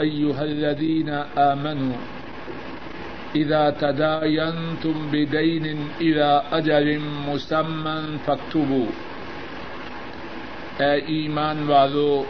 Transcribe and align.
أيها 0.00 0.42
الذين 0.42 1.08
آمنوا، 1.36 1.96
إذا 3.36 3.70
تداينتم 3.70 5.08
بدين 5.10 5.66
إلى 6.02 6.38
أجل 6.52 6.98
مسمى 7.00 8.16
فاكتبوا. 8.24 8.86
اے 10.78 10.92
ایمان 10.92 11.64
والو، 11.66 12.24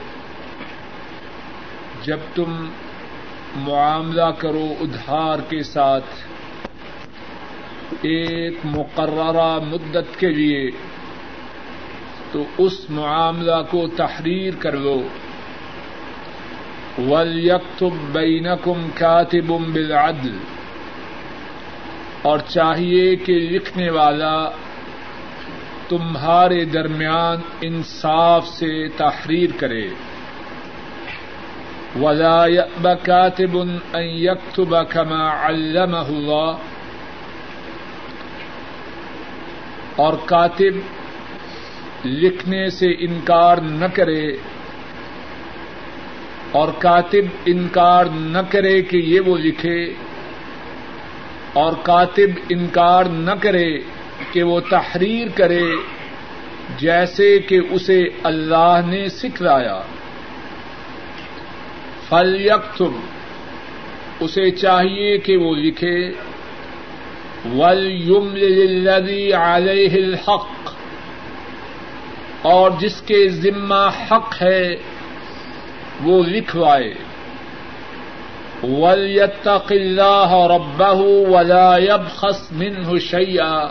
جب 2.03 2.19
تم 2.35 2.66
معاملہ 3.56 4.31
کرو 4.38 4.74
ادھار 4.81 5.38
کے 5.49 5.62
ساتھ، 5.62 6.15
ایک 8.03 8.58
مقررہ 8.65 9.58
مدت 9.58 10.19
کے 10.19 10.28
لیے، 10.28 10.71
تو 12.33 12.44
اس 12.58 12.90
معاملہ 12.90 13.62
کو 13.71 13.88
تحریر 13.96 14.54
کر 14.58 14.72
لو۔ 14.72 15.03
وَلْيَكْتُبْ 16.98 18.12
بَيْنَكُمْ 18.12 18.88
كَاتِبٌ 18.95 19.60
بِالْعَدْلِ 19.60 20.30
اور 22.23 22.38
چاہیے 22.38 23.16
کہ 23.16 23.32
لکھنے 23.32 23.91
والا 23.91 24.51
تمہارے 25.88 26.65
درمیان 26.65 27.37
انصاف 27.60 28.48
سے 28.48 28.88
تحریر 28.88 29.51
کرے۔ 29.59 29.88
ولا 32.01 32.46
يأب 32.46 32.88
كاتب 33.02 33.62
أن 33.95 34.02
يكتب 34.02 34.90
كما 34.90 35.46
علمه 35.46 36.06
الله 36.09 36.56
اور 39.96 40.12
کاتب 40.24 40.74
لکھنے 42.04 42.70
سے 42.70 42.87
انکار 42.87 43.56
نہ 43.56 43.84
کرے۔ 43.95 44.37
اور 46.54 46.68
کاتب 46.78 47.24
انکار 47.46 48.04
نہ 48.06 48.38
کرے 48.50 48.82
کہ 48.82 48.96
یہ 48.96 49.20
وہ 49.20 49.36
لکھے، 49.38 49.78
اور 51.52 51.73
کاتب 51.82 52.38
انکار 52.48 53.04
نہ 53.04 53.34
کرے 53.40 53.70
کہ 54.32 54.42
وہ 54.42 54.60
تحریر 54.60 55.29
کرے، 55.34 55.66
جیسے 56.79 57.38
کہ 57.38 57.59
اسے 57.70 58.01
اللہ 58.23 58.80
نے 58.87 59.09
سکھلایا۔ 59.09 59.80
فل 62.09 62.48
اسے 64.20 64.51
چاہیے 64.51 65.19
کہ 65.19 65.36
وہ 65.36 65.55
لکھے۔ 65.55 65.98
ولدی 67.55 69.33
علیہ 69.33 69.95
الحق، 69.95 70.73
اور 72.42 72.70
جس 72.79 73.01
کے 73.03 73.29
ذمہ 73.29 73.84
حق 74.11 74.42
ہے 74.42 74.77
وہ 76.03 76.23
لکھوائے 76.23 76.95
ولیتق 78.62 79.73
اللہ 79.73 80.33
ربہ 80.33 80.95
ولا 81.31 81.78
يبخس 81.78 82.53
منه 82.53 82.97
شيئا۔ 82.98 83.67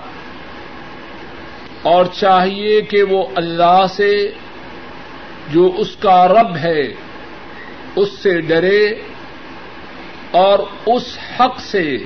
اور 1.82 2.06
چاہیے 2.06 2.82
کہ 2.82 3.04
وہ 3.04 3.28
اللہ 3.36 3.86
سے 3.90 4.32
جو 5.52 5.74
اس 5.78 5.96
کا 5.96 6.28
رب 6.28 6.58
ہے، 6.58 6.94
اس 7.96 8.10
سے 8.12 8.42
ڈرے 8.42 8.96
اور 10.32 10.60
اس 10.86 11.18
حق 11.40 11.60
سے 11.60 11.98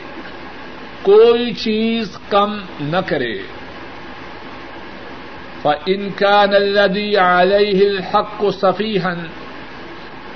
کوئی 1.02 1.54
چیز 1.54 2.18
کم 2.30 2.58
نہ 2.80 2.98
کرے۔ 3.06 3.34
فَإِن 5.62 6.10
كَانَ 6.10 6.56
الَّذِي 6.56 7.16
عَلَيْهِ 7.16 7.86
الْحَقُّ 7.86 8.52
صَفِيحًا 8.52 9.24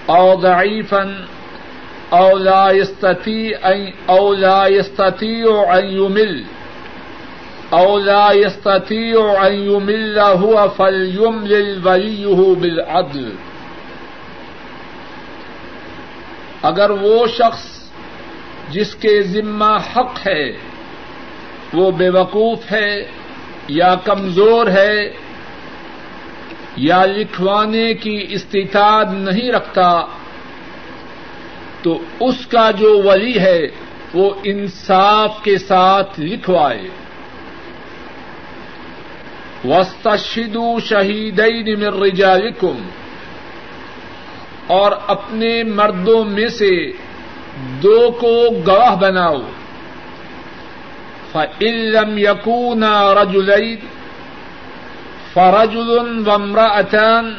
او 0.10 0.36
ضعيفا 0.36 1.28
او 2.14 2.28
أَوْ 2.28 2.38
ضَعِيفًا 2.38 3.94
أَوْ 4.10 4.34
لَا 4.34 4.68
يَسْتَطِيعُ 4.68 5.78
أَن 5.78 5.86
يُمِلَّ 5.86 6.44
أَوْ 7.74 8.00
لَا 8.00 8.32
يَسْتَطِيعُ 8.32 9.48
أَن 9.48 9.54
يُمِلَّ 9.54 10.20
هُوَ 10.20 10.70
فَلْيُمْلِلْ 10.78 11.88
وَلِيُّهُ 11.88 12.56
بِالْعَدْلِ. 12.56 13.32
اگر 16.62 16.90
وہ 16.90 17.28
شخص 17.28 17.90
جس 18.70 18.96
کے 18.96 19.22
ذمہ 19.22 19.78
حق 19.96 20.28
ہے، 20.28 20.58
وہ 21.74 21.92
بے 21.92 22.10
وقوف 22.10 22.72
ہے 22.72 23.12
یا 23.68 23.96
کمزور 23.96 24.68
ہے 24.68 25.14
یا 26.76 27.06
لکھوانے 27.06 27.94
کی 27.94 28.26
استطاعت 28.30 29.08
نہیں 29.12 29.52
رکھتا، 29.52 30.06
تو 31.82 32.00
اس 32.20 32.46
کا 32.46 32.72
جو 32.72 33.02
ولی 33.04 33.40
ہے، 33.40 33.60
وہ 34.14 34.34
انصاف 34.44 35.44
کے 35.44 35.58
ساتھ 35.58 36.20
لکھوائے۔ 36.20 36.90
وسطو 39.66 40.80
شہیدئی 40.80 41.76
من 41.76 42.02
رجالکم 42.02 42.90
اور 44.68 44.92
اپنے 45.08 45.64
مردوں 45.64 46.26
میں 46.26 46.48
سے 46.48 46.92
دو 47.84 48.12
کو 48.12 48.50
گواہ 48.68 48.96
بناؤ۔ 48.96 49.42
فعلم 51.32 52.18
یقون 52.18 52.84
رجلئی 53.22 53.76
فرجل 55.34 56.28
وامرأتان 56.28 57.34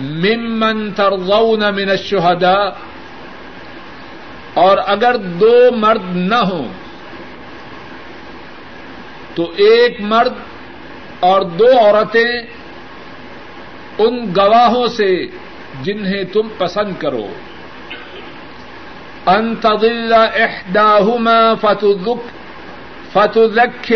ممن 0.00 0.90
ترضون 0.92 1.60
من 1.74 1.90
الشهداء 1.90 2.70
اور 4.54 4.78
اگر 4.86 5.16
دو 5.16 5.72
مرد 5.76 6.16
نہ 6.16 6.34
ہوں 6.34 6.68
تو 9.34 9.52
ایک 9.56 10.00
مرد 10.00 10.32
اور 11.20 11.42
دو 11.42 11.78
عورتیں 11.78 12.42
ان 13.98 14.26
گواہوں 14.36 14.86
سے 14.86 15.26
جنہیں 15.82 16.24
تم 16.24 16.48
پسند 16.58 16.92
کرو۔ 16.98 17.26
ان 19.26 19.54
تضل 19.56 20.12
احداهما 20.12 21.54
فتذك 23.12 23.92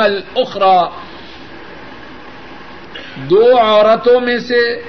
الاخرى۔ 0.00 1.07
دو 3.18 3.58
عورتوں 3.58 4.20
میں 4.20 4.38
سے 4.38 4.82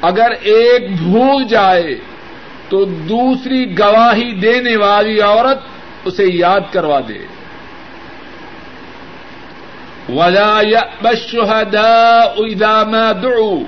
اگر 0.00 0.30
ایک 0.40 0.96
بھول 0.96 1.44
جائے 1.44 1.94
تو 2.68 2.84
دوسری 2.84 3.78
گواہی 3.78 4.32
دینے 4.32 4.76
والی 4.76 5.20
عورت 5.20 5.58
اسے 6.04 6.24
یاد 6.24 6.60
کروا 6.72 7.00
دے۔ 7.00 7.26
ولا 10.08 10.60
يأبى 10.62 11.08
الشهداء 11.08 12.48
إذا 12.48 12.84
ما 12.84 13.12
دعوا۔ 13.12 13.64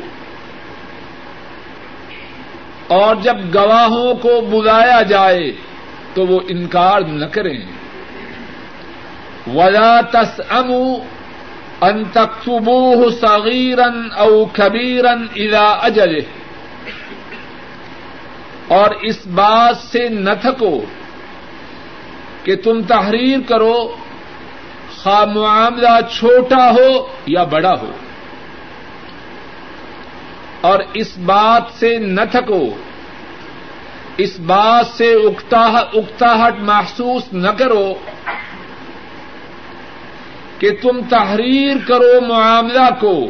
اور 2.87 3.17
جب 3.17 3.37
گواہوں 3.55 4.15
کو 4.15 4.41
بلایا 4.41 5.03
جائے 5.03 5.53
تو 6.15 6.27
وہ 6.27 6.41
انکار 6.49 7.01
نہ 7.01 7.25
کریں۔ 7.25 7.59
ولا 9.55 10.01
تسأموا 10.01 10.99
ان 11.83 12.05
تكتبوه 12.13 13.11
صغيرا 13.11 13.91
او 14.17 14.47
كبيرا 14.47 15.13
الى 15.13 15.65
اجله 15.83 16.23
اور 18.69 18.91
اس 18.91 19.27
بات 19.27 19.77
سے 19.77 20.09
نہ 20.09 20.31
تھکو 20.41 20.85
کہ 22.43 22.57
تم 22.57 22.83
تحریر 22.83 23.39
کرو، 23.49 23.97
خواہ 25.03 25.25
معاملہ 25.25 26.01
چھوٹا 26.13 26.71
ہو 26.71 27.07
یا 27.27 27.45
بڑا 27.45 27.75
ہو۔ 27.83 27.91
اور 30.61 30.79
اس 30.95 31.19
بات 31.19 31.63
سے 31.79 31.99
نہ 31.99 32.21
تھکو، 32.31 32.77
اس 34.17 34.41
بات 34.41 34.87
سے 34.87 35.13
اکتاہٹ 35.13 36.55
محسوس 36.59 37.23
نہ 37.33 37.51
کرو 37.51 37.95
کہ 40.59 40.71
تم 40.83 41.01
تحریر 41.09 41.77
کرو 41.87 42.21
معاملہ 42.21 43.01
کو۔ 43.01 43.27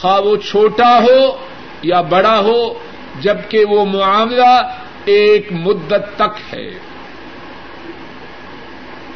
خواہ 0.00 0.20
وہ 0.20 0.36
چھوٹا 0.36 1.02
ہو 1.02 1.36
یا 1.82 2.00
بڑا 2.00 2.38
ہو، 2.38 2.74
جبکہ 3.20 3.64
وہ 3.64 3.84
معاملہ 3.84 4.72
ایک 5.04 5.52
مدت 5.52 6.16
تک 6.16 6.54
ہے۔ 6.54 6.70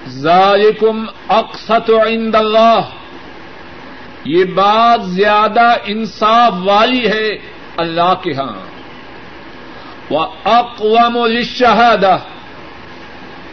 ذالکم 0.09 1.05
اقسط 1.29 1.91
عند 1.91 2.35
اللہ۔ 2.35 2.81
یہ 4.25 4.45
بات 4.45 5.05
زیادہ 5.05 5.75
انصاف 5.87 6.53
والی 6.65 7.09
ہے 7.09 7.29
اللہ 7.77 8.15
کے 8.23 8.33
ہاں۔ 8.33 8.71
وہ 10.11 10.27
اقوام 10.45 11.19
الشہادہ 11.19 12.19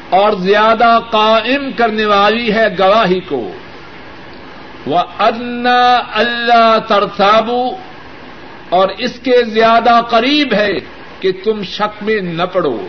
اور 0.09 0.31
زیادہ 0.33 0.99
قائم 1.11 1.71
کرنے 1.77 2.05
والی 2.05 2.53
ہے 2.53 2.67
گواہی 2.79 3.19
کو۔ 3.19 3.51
وہ 4.85 4.99
ادنا 5.19 6.01
اللہ 6.13 6.77
ترتابو 6.87 7.69
اور 8.69 8.89
اس 8.97 9.19
کے 9.19 9.43
زیادہ 9.43 10.01
قریب 10.09 10.53
ہے 10.53 10.73
کہ 11.19 11.31
تم 11.43 11.63
شک 11.63 12.03
میں 12.03 12.21
نہ 12.21 12.43
پڑو۔ 12.43 12.87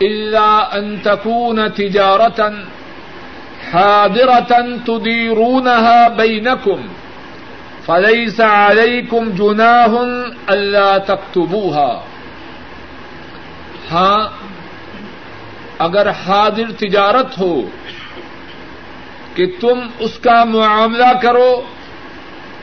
اللہ 0.00 0.68
انتقون 0.72 1.68
تجارتن 1.68 2.64
حاضرتن 3.72 4.78
تدیرونها 4.78 6.08
بینکم 6.08 6.86
فلیس 7.86 8.40
علیکم 8.40 9.30
جناح 9.30 9.88
اللہ 10.46 10.98
تکتبوها 11.06 12.00
ہاں 13.90 14.47
اگر 15.78 16.10
حاضر 16.10 16.72
تجارت 16.78 17.38
ہو 17.38 17.62
کہ 19.34 19.46
تم 19.60 19.80
اس 19.98 20.18
کا 20.18 20.44
معاملہ 20.44 21.18
کرو 21.22 21.62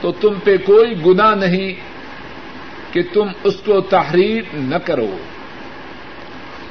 تو 0.02 0.12
تم 0.12 0.34
پہ 0.44 0.58
کوئی 0.58 1.06
گنا 1.06 1.36
نہیں 1.36 1.74
کہ 2.94 3.02
تم 3.14 3.28
اس 3.44 3.56
کو 3.66 3.82
تحریر 3.82 4.44
نہ 4.54 4.76
کرو۔ 4.76 5.18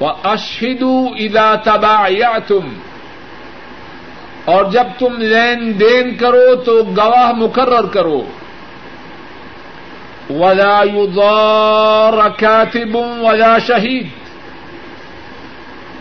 وہ 0.01 0.09
اشدو 0.25 1.07
ادا 1.19 1.55
تبا 1.55 2.07
یا 2.09 2.39
تم 2.47 2.75
اور 4.45 4.65
جب 4.65 4.85
تم 4.99 5.15
لین 5.19 5.81
دین 5.81 6.15
کرو 6.15 6.57
تو 6.57 6.83
گواہ 6.83 7.33
مقرر 7.33 7.87
کرو۔ 7.87 8.23
ولا 10.31 10.83
یضار 10.95 12.29
کاتب 12.39 12.97
ولا 12.97 13.59
شہید 13.59 14.24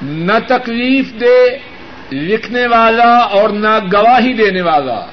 نہ 0.03 0.39
تکلیف 0.47 1.13
دے 1.19 1.57
لکھنے 2.11 2.67
والا 2.67 3.17
اور 3.17 3.49
نہ 3.49 3.79
گواہی 3.93 4.33
دینے 4.33 4.61
والا۔ 4.61 5.05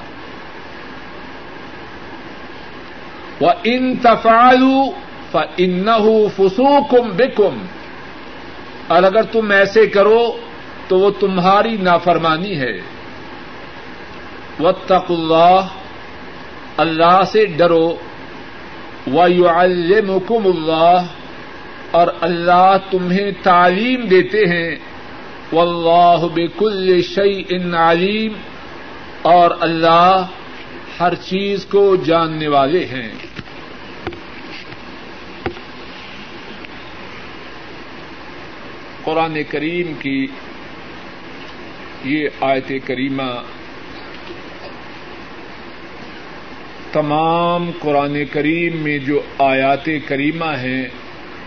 وہ 3.39 3.51
ان 3.63 3.95
تفالو 3.97 4.83
ان 5.57 5.85
فسوکم 6.35 7.09
بکم 7.09 7.57
اور 8.87 9.03
اگر 9.03 9.23
تم 9.23 9.51
ایسے 9.51 9.87
کرو 9.87 10.37
تو 10.87 10.99
وہ 10.99 11.11
تمہاری 11.19 11.77
نافرمانی 11.77 12.59
ہے۔ 12.59 12.81
و 14.59 14.67
اللہ 14.67 15.67
اللہ 16.77 17.23
سے 17.31 17.45
ڈرو۔ 17.45 17.95
و 19.13 19.27
یو 19.27 19.49
اللہ 19.49 21.01
اور 21.91 22.07
اللہ 22.21 22.77
تمہیں 22.91 23.31
تعلیم 23.43 24.01
دیتے 24.01 24.37
ہیں۔ 24.37 24.75
واللہ 25.53 26.27
بکل 26.33 27.01
شعی 27.01 27.43
ان 27.49 27.73
علیم۔ 27.73 28.33
اور 29.21 29.51
اللہ 29.59 30.27
ہر 30.99 31.15
چیز 31.15 31.65
کو 31.65 31.95
جاننے 31.95 32.47
والے 32.47 32.85
ہیں۔ 32.85 33.11
قرآن 39.03 39.37
کریم 39.49 39.93
کی 39.99 40.27
یہ 42.05 42.29
آیت 42.41 42.71
کریمہ 42.85 43.41
تمام 46.91 47.71
قرآن 47.79 48.17
کریم 48.31 48.77
میں 48.77 48.97
جو 48.97 49.21
آیات 49.37 49.89
کریمہ 50.07 50.45
ہیں 50.45 50.85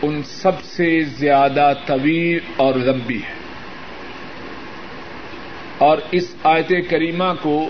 ان 0.06 0.22
سب 0.22 0.62
سے 0.62 1.00
زیادہ 1.00 1.72
طویل 1.86 2.38
اور 2.56 2.74
لمبی 2.74 3.18
ہے۔ 3.18 3.44
اور 5.78 5.98
اس 6.10 6.34
آیت 6.42 6.72
کریمہ 6.90 7.32
کو 7.42 7.68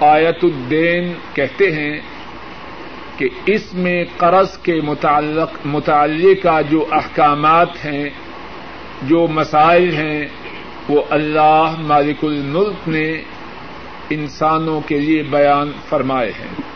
آیت 0.00 0.38
الدین 0.42 1.14
کہتے 1.34 1.72
ہیں 1.72 2.00
کہ 3.16 3.28
اس 3.46 3.74
میں 3.74 4.04
قرض 4.16 4.58
کے 4.58 4.80
متعلق 4.80 5.58
متعلقہ 5.64 6.62
جو 6.70 6.86
احکامات 6.92 7.84
ہیں، 7.84 8.08
جو 9.02 9.26
مسائل 9.26 9.92
ہیں، 9.92 10.26
وہ 10.88 11.02
اللہ 11.10 11.74
مالک 11.78 12.24
الملک 12.24 12.88
نے 12.88 13.22
انسانوں 14.10 14.80
کے 14.80 15.00
لیے 15.00 15.22
بیان 15.22 15.72
فرمائے 15.88 16.30
ہیں۔ 16.30 16.73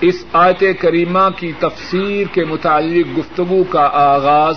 اس 0.00 0.24
آیت 0.32 0.62
کریمہ 0.80 1.28
کی 1.36 1.52
تفسیر 1.58 2.26
کے 2.26 2.44
متعلق 2.44 3.18
گفتگو 3.18 3.64
کا 3.64 3.90
آغاز 3.92 4.54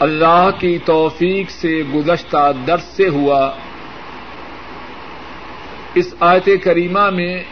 اللہ 0.00 0.48
کی 0.58 0.78
توفیق 0.84 1.50
سے 1.50 1.82
گزشتہ 1.94 2.52
درس 2.66 2.82
سے 2.82 3.08
ہوا۔ 3.08 3.52
اس 5.94 6.14
آیت 6.20 6.48
کریمہ 6.62 7.10
میں 7.10 7.42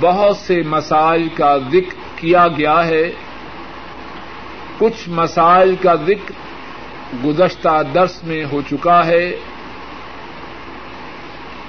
بہت 0.00 0.36
سے 0.36 0.62
مسائل 0.62 1.28
کا 1.28 1.56
ذکر 1.56 1.94
کیا 2.16 2.48
گیا 2.48 2.86
ہے۔ 2.86 3.12
کچھ 4.78 5.08
مسائل 5.08 5.74
کا 5.82 5.94
ذکر 5.94 6.32
گزشتہ 7.24 7.82
درس 7.94 8.24
میں 8.24 8.44
ہو 8.52 8.62
چکا 8.70 9.06
ہے۔ 9.06 9.36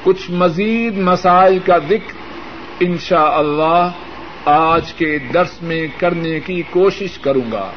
کچھ 0.04 0.32
مزید 0.32 0.98
مسائل 0.98 1.60
کا 1.66 1.78
ذکر 1.78 2.14
ان 2.80 2.98
شاء 2.98 3.32
اللہ 3.32 3.90
آج 4.46 4.94
کے 4.94 5.18
درس 5.34 5.62
میں 5.62 5.88
کرنے 5.98 6.40
کی 6.40 6.62
کوشش 6.70 7.18
کروں 7.18 7.52
گا۔ 7.52 7.72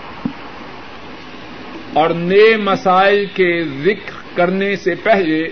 اور 1.92 2.10
نئے 2.10 2.56
مسائل 2.56 3.26
کے 3.34 3.64
ذکر 3.64 4.36
کرنے 4.36 4.76
سے 4.76 4.94
پہلے 4.94 5.48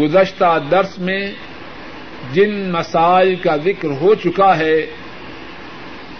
گزشتہ 0.00 0.58
درس 0.70 0.98
میں 0.98 1.32
جن 2.32 2.72
مسائل 2.72 3.34
کا 3.34 3.56
ذکر 3.56 3.88
ہو 4.00 4.14
چکا 4.14 4.58
ہے، 4.58 4.86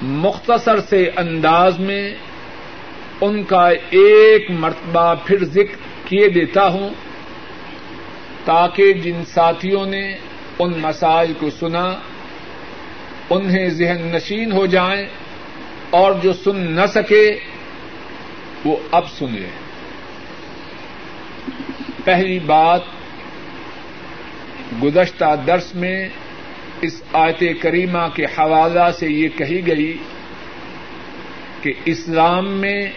مختصر 0.03 0.81
سے 0.81 1.11
انداز 1.17 1.79
میں 1.79 2.15
ان 3.21 3.43
کا 3.43 3.69
ایک 3.91 4.51
مرتبہ 4.51 5.15
پھر 5.25 5.45
ذکر 5.45 6.09
کیے 6.09 6.29
دیتا 6.29 6.67
ہوں۔ 6.67 6.89
تاکہ 8.45 8.93
جن 8.93 9.25
ساتھیوں 9.25 9.87
نے 9.87 10.19
ان 10.59 10.73
مسائل 10.81 11.33
کو 11.41 11.51
سنا، 11.51 11.95
انہیں 13.31 13.69
ذہن 13.69 14.07
نشین 14.13 14.53
ہو 14.53 14.67
جائیں 14.67 15.07
اور 15.91 16.13
جو 16.13 16.33
سن 16.33 16.57
نہ 16.57 16.87
سکے، 16.87 17.39
وہ 18.65 18.77
اب 18.91 19.11
سنے 19.11 19.47
پہلی 22.05 22.39
بات، 22.39 22.81
گزشتہ 24.83 25.35
درس 25.47 25.75
میں 25.75 26.09
اس 26.81 27.03
آیت 27.13 27.43
کریمہ 27.61 28.09
کے 28.15 28.25
حوالہ 28.25 28.91
سے 28.99 29.09
یہ 29.09 29.29
کہی 29.37 29.67
گئی 29.67 29.99
کہ 31.61 31.73
اسلام 31.85 32.53
میں 32.53 32.93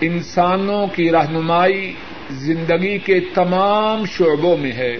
انسانوں 0.00 0.86
کی 0.86 1.10
رہنمائی 1.10 1.94
زندگی 2.30 2.98
کے 2.98 3.20
تمام 3.20 4.04
شعبوں 4.04 4.56
میں 4.56 4.72
ہے۔ 4.72 4.96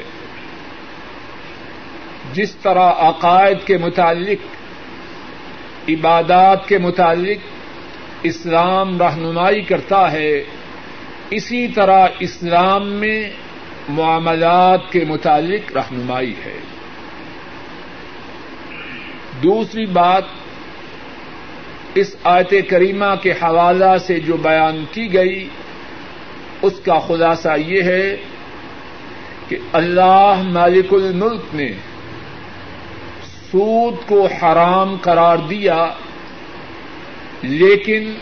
جس 2.32 2.54
طرح 2.54 2.92
عقائد 2.98 3.66
کے 3.66 3.78
متعلق، 3.78 4.46
عبادات 5.88 6.68
کے 6.68 6.78
متعلق 6.78 7.38
اسلام 8.22 9.02
رہنمائی 9.02 9.62
کرتا 9.62 10.12
ہے، 10.12 10.44
اسی 11.30 11.68
طرح 11.68 12.08
اسلام 12.18 12.88
میں 12.88 13.30
معاملات 13.88 14.92
کے 14.92 15.04
متعلق 15.08 15.72
رہنمائی 15.76 16.34
ہے۔ 16.44 16.58
دوسری 19.42 19.86
بات، 19.86 20.24
اس 21.94 22.16
آیت 22.24 22.54
کریمہ 22.70 23.14
کے 23.22 23.32
حوالہ 23.32 23.98
سے 24.06 24.20
جو 24.20 24.36
بیان 24.36 24.84
کی 24.92 25.14
گئی 25.14 25.48
اس 26.66 26.80
کا 26.84 26.98
خلاصہ 26.98 27.48
یہ 27.66 27.82
ہے 27.82 28.16
کہ 29.48 29.56
اللہ 29.72 30.42
مالک 30.44 30.94
الملک 30.94 31.54
نے 31.54 31.72
سود 33.50 34.08
کو 34.08 34.26
حرام 34.26 34.96
قرار 35.00 35.36
دیا، 35.36 35.86
لیکن 37.42 38.14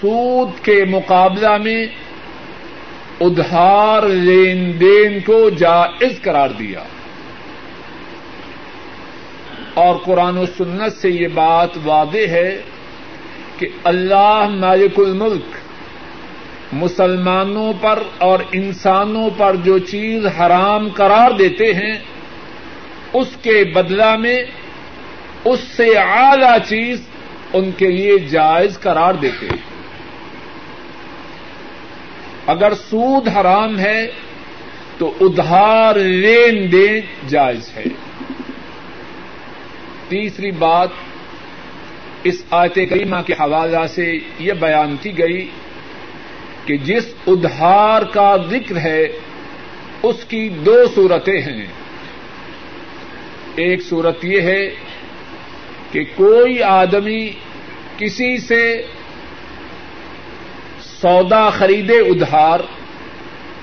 سود 0.00 0.64
کے 0.64 0.84
مقابلہ 0.84 1.56
میں 1.56 1.86
ادھار 3.20 4.02
لین 4.02 4.80
دین 4.80 5.20
کو 5.20 5.50
جائز 5.50 6.22
قرار 6.22 6.48
دیا۔ 6.48 6.82
اور 9.74 9.96
قرآن 9.96 10.38
و 10.38 10.46
سنت 10.46 10.96
سے 10.96 11.10
یہ 11.10 11.28
بات 11.28 11.70
واضح 11.84 12.26
ہے 12.28 12.62
کہ 13.58 13.66
اللہ 13.84 14.48
مالک 14.48 14.98
الملک 14.98 15.63
مسلمانوں 16.72 17.72
پر 17.80 18.02
اور 18.18 18.38
انسانوں 18.52 19.30
پر 19.36 19.56
جو 19.56 19.78
چیز 19.78 20.26
حرام 20.26 20.88
قرار 20.88 21.30
دیتے 21.30 21.74
ہیں، 21.74 21.94
اس 23.12 23.28
کے 23.42 23.64
بدلہ 23.74 24.16
میں 24.16 24.42
اس 25.44 25.60
سے 25.60 25.98
اعلی 25.98 26.58
چیز 26.66 27.02
ان 27.52 27.70
کے 27.70 27.88
لیے 27.88 28.18
جائز 28.18 28.80
قرار 28.80 29.14
دیتے 29.14 29.46
ہیں۔ 29.46 29.74
اگر 32.46 32.74
سود 32.74 33.28
حرام 33.28 33.78
ہے 33.78 34.10
تو 34.98 35.14
ادھار 35.20 35.94
لین 35.94 36.72
دین 36.72 37.00
جائز 37.28 37.70
ہے۔ 37.76 37.84
تیسری 40.08 40.50
بات، 40.50 40.88
اس 42.24 42.44
آیت 42.50 42.74
کریمہ 42.74 43.16
کے 43.26 43.32
حوالہ 43.32 43.86
سے 43.86 44.18
یہ 44.38 44.52
بیان 44.52 44.96
کی 45.02 45.18
گئی 45.18 45.50
کہ 46.64 46.76
جس 46.76 47.14
ادھار 47.26 48.02
کا 48.02 48.36
ذکر 48.50 48.76
ہے، 48.76 49.06
اس 50.02 50.24
کی 50.24 50.48
دو 50.48 50.84
صورتیں 50.94 51.40
ہیں۔ 51.40 51.66
ایک 53.56 53.82
صورت 53.82 54.24
یہ 54.24 54.40
ہے 54.40 54.70
کہ 55.92 56.04
کوئی 56.14 56.62
آدمی 56.62 57.30
کسی 57.98 58.38
سے 58.38 58.82
سودا 60.82 61.50
خریدے 61.50 61.98
ادھار، 61.98 62.60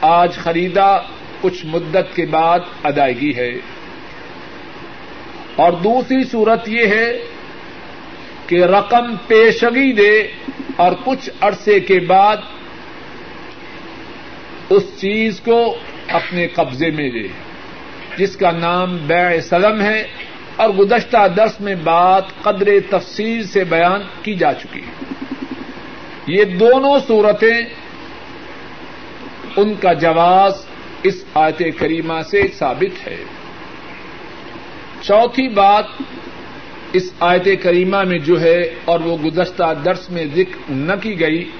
آج 0.01 0.35
خریدا 0.35 0.97
کچھ 1.41 1.65
مدت 1.65 2.15
کے 2.15 2.25
بعد 2.25 2.59
ادائیگی 2.83 3.35
ہے۔ 3.35 3.51
اور 5.55 5.71
دوسری 5.71 6.23
صورت 6.23 6.69
یہ 6.69 6.85
ہے 6.85 7.11
کہ 8.47 8.63
رقم 8.63 9.15
پیشگی 9.27 9.93
دے 9.93 10.27
اور 10.75 10.91
کچھ 11.05 11.29
عرصے 11.41 11.79
کے 11.79 11.99
بعد 11.99 12.37
اس 14.71 14.83
چیز 14.97 15.39
کو 15.39 15.75
اپنے 16.07 16.47
قبضے 16.47 16.91
میں 16.91 17.09
لے، 17.11 17.27
جس 18.17 18.35
کا 18.35 18.51
نام 18.51 18.97
بیع 19.07 19.39
سلم 19.39 19.81
ہے 19.81 20.07
اور 20.55 20.69
گزشتہ 20.69 21.27
درس 21.37 21.61
میں 21.61 21.75
بات 21.75 22.23
قدر 22.43 22.69
تفصیل 22.89 23.43
سے 23.43 23.63
بیان 23.63 24.01
کی 24.23 24.35
جا 24.35 24.53
چکی 24.53 24.79
ہے۔ 24.79 25.05
یہ 26.27 26.43
دونوں 26.43 26.99
صورتیں 27.07 27.61
ان 29.57 29.73
کا 29.75 29.93
جواز 29.93 30.53
اس 31.03 31.23
آیت 31.33 31.61
کریمہ 31.79 32.21
سے 32.31 32.47
ثابت 32.47 33.07
ہے۔ 33.07 33.17
چوتھی 35.01 35.49
بات 35.49 35.85
اس 36.93 37.13
آیت 37.19 37.47
کریمہ 37.63 38.03
میں 38.03 38.19
جو 38.19 38.41
ہے 38.41 38.69
اور 38.85 38.99
وہ 38.99 39.17
گزشتہ 39.17 39.73
درس 39.85 40.09
میں 40.09 40.25
ذکر 40.35 40.71
نہ 40.71 40.93
کی 41.01 41.19
گئی 41.19 41.51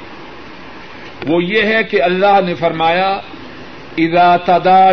وہ 1.28 1.44
یہ 1.44 1.62
ہے 1.62 1.84
کہ 1.84 2.02
اللہ 2.02 2.40
نے 2.46 2.56
فرمایا 2.56 3.20
ادا 3.98 4.38
تدا 4.38 4.92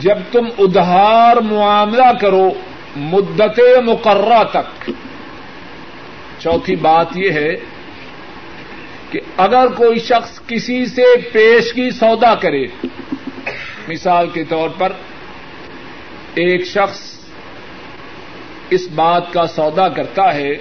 جب 0.00 0.18
تم 0.32 0.46
ادھار 0.58 1.36
معاملہ 1.36 2.12
کرو 2.20 2.50
مدت 2.96 3.60
مقررہ 3.84 4.44
تک۔ 4.44 4.90
چوتھی 6.38 6.76
بات 6.76 7.16
یہ 7.16 7.30
ہے 7.30 7.56
کہ 9.10 9.20
اگر 9.36 9.66
کوئی 9.66 9.98
شخص 9.98 10.40
کسی 10.46 10.86
سے 10.86 11.02
پیش 11.32 11.72
کی 11.72 11.90
سودا 11.90 12.34
کرے، 12.34 12.66
مثال 13.88 14.26
کے 14.32 14.44
طور 14.44 14.68
پر 14.78 14.92
ایک 16.34 16.66
شخص 16.66 17.13
اس 18.70 18.88
بات 18.94 19.32
کا 19.32 19.46
سودا 19.46 19.88
کرتا 19.88 20.34
ہے 20.34 20.52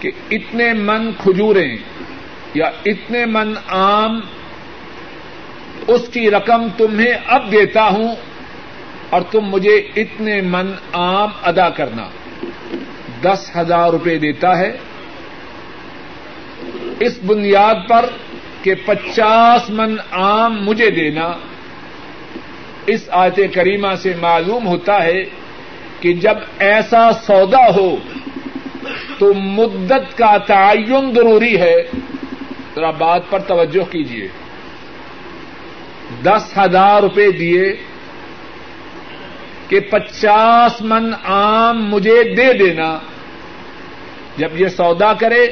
کہ 0.00 0.10
اتنے 0.30 0.72
من 0.72 1.10
کھجوریں 1.18 1.76
یا 2.54 2.70
اتنے 2.84 3.26
من 3.26 3.54
آم 3.68 4.20
اس 5.86 6.08
کی 6.08 6.30
رقم 6.30 6.68
تمہیں 6.76 7.12
اب 7.26 7.52
دیتا 7.52 7.88
ہوں 7.88 8.14
اور 9.10 9.22
تم 9.30 9.40
مجھے 9.40 9.76
اتنے 9.96 10.40
من 10.40 10.72
آم 10.92 11.28
ادا 11.42 11.70
کرنا۔ 11.70 12.08
دس 13.22 13.50
ہزار 13.56 13.90
روپے 13.90 14.18
دیتا 14.18 14.58
ہے۔ 14.58 14.76
اس 17.00 17.18
بنیاد 17.26 17.88
پر 17.88 18.04
کہ 18.62 18.74
پچاس 18.86 19.70
من 19.70 19.96
آم 20.10 20.64
مجھے 20.64 20.90
دینا۔ 20.90 21.32
اس 22.86 23.08
آیت 23.10 23.40
کریمہ 23.54 23.94
سے 24.02 24.12
معلوم 24.20 24.66
ہوتا 24.66 25.04
ہے 25.04 25.24
کہ 26.04 26.12
جب 26.12 26.34
ایسا 26.58 27.12
سودا 27.12 27.74
ہو 27.76 27.96
تو 29.18 29.34
مدت 29.34 30.18
کا 30.18 30.36
تعین 30.36 31.14
ضروری 31.14 31.60
ہے، 31.60 31.76
ذرا 32.74 32.90
بات 32.90 33.22
پر 33.30 33.38
توجہ 33.38 33.92
کیجیے 33.92 34.28
دس 36.22 36.58
ہزار 36.58 37.02
روپے 37.02 37.30
دیے 37.30 37.76
کہ 39.68 39.80
پچاس 39.80 40.82
من 40.82 41.10
آم 41.24 41.90
مجھے 41.90 42.34
دے 42.34 42.52
دینا۔ 42.52 42.98
جب 44.36 44.60
یہ 44.60 44.68
سودا 44.68 45.12
کرے 45.12 45.46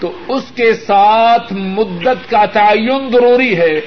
تو 0.00 0.12
اس 0.28 0.44
کے 0.54 0.74
ساتھ 0.74 1.52
مدت 1.52 2.30
کا 2.30 2.44
تعین 2.44 3.10
ضروری 3.12 3.58
ہے۔ 3.58 3.80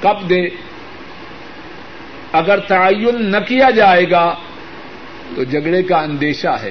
کب 0.00 0.30
دے؟ 0.30 0.65
اگر 2.36 2.58
تعین 2.58 3.30
نہ 3.30 3.36
کیا 3.48 3.70
جائے 3.70 4.10
گا 4.10 4.34
تو 5.36 5.44
جھگڑے 5.44 5.82
کا 5.82 5.96
اندیشہ 5.96 6.56
ہے۔ 6.62 6.70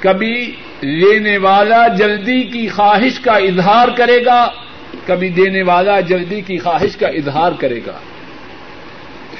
کبھی 0.00 0.56
لینے 0.80 1.38
والا 1.38 1.88
جلدی 1.88 2.42
کی 2.42 2.68
خواہش 2.68 3.20
کا 3.20 3.32
اظہار 3.32 3.88
کرے 3.88 4.24
گا، 4.24 4.48
کبھی 5.06 5.28
دینے 5.28 5.62
والا 5.62 6.00
جلدی 6.00 6.40
کی 6.40 6.58
خواہش 6.58 6.96
کا 6.96 7.08
اظہار 7.08 7.52
کرے 7.58 7.80
گا۔ 7.86 7.98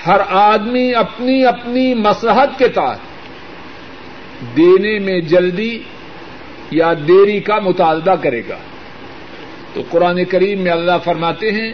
ہر 0.06 0.20
آدمی 0.28 0.94
اپنی 0.94 1.44
اپنی 1.44 1.94
مسحت 1.94 2.58
کے 2.58 2.68
تحت 2.68 2.98
دینے 4.56 4.98
میں 4.98 5.20
جلدی 5.20 5.82
یا 6.70 6.92
دیری 6.92 7.40
کا 7.40 7.58
مطالبہ 7.58 8.14
کرے 8.14 8.42
گا۔ 8.48 8.56
تو 9.74 9.82
قرآن 9.90 10.24
کریم 10.24 10.60
میں 10.60 10.72
اللہ 10.72 10.98
فرماتے 11.04 11.52
ہیں 11.52 11.72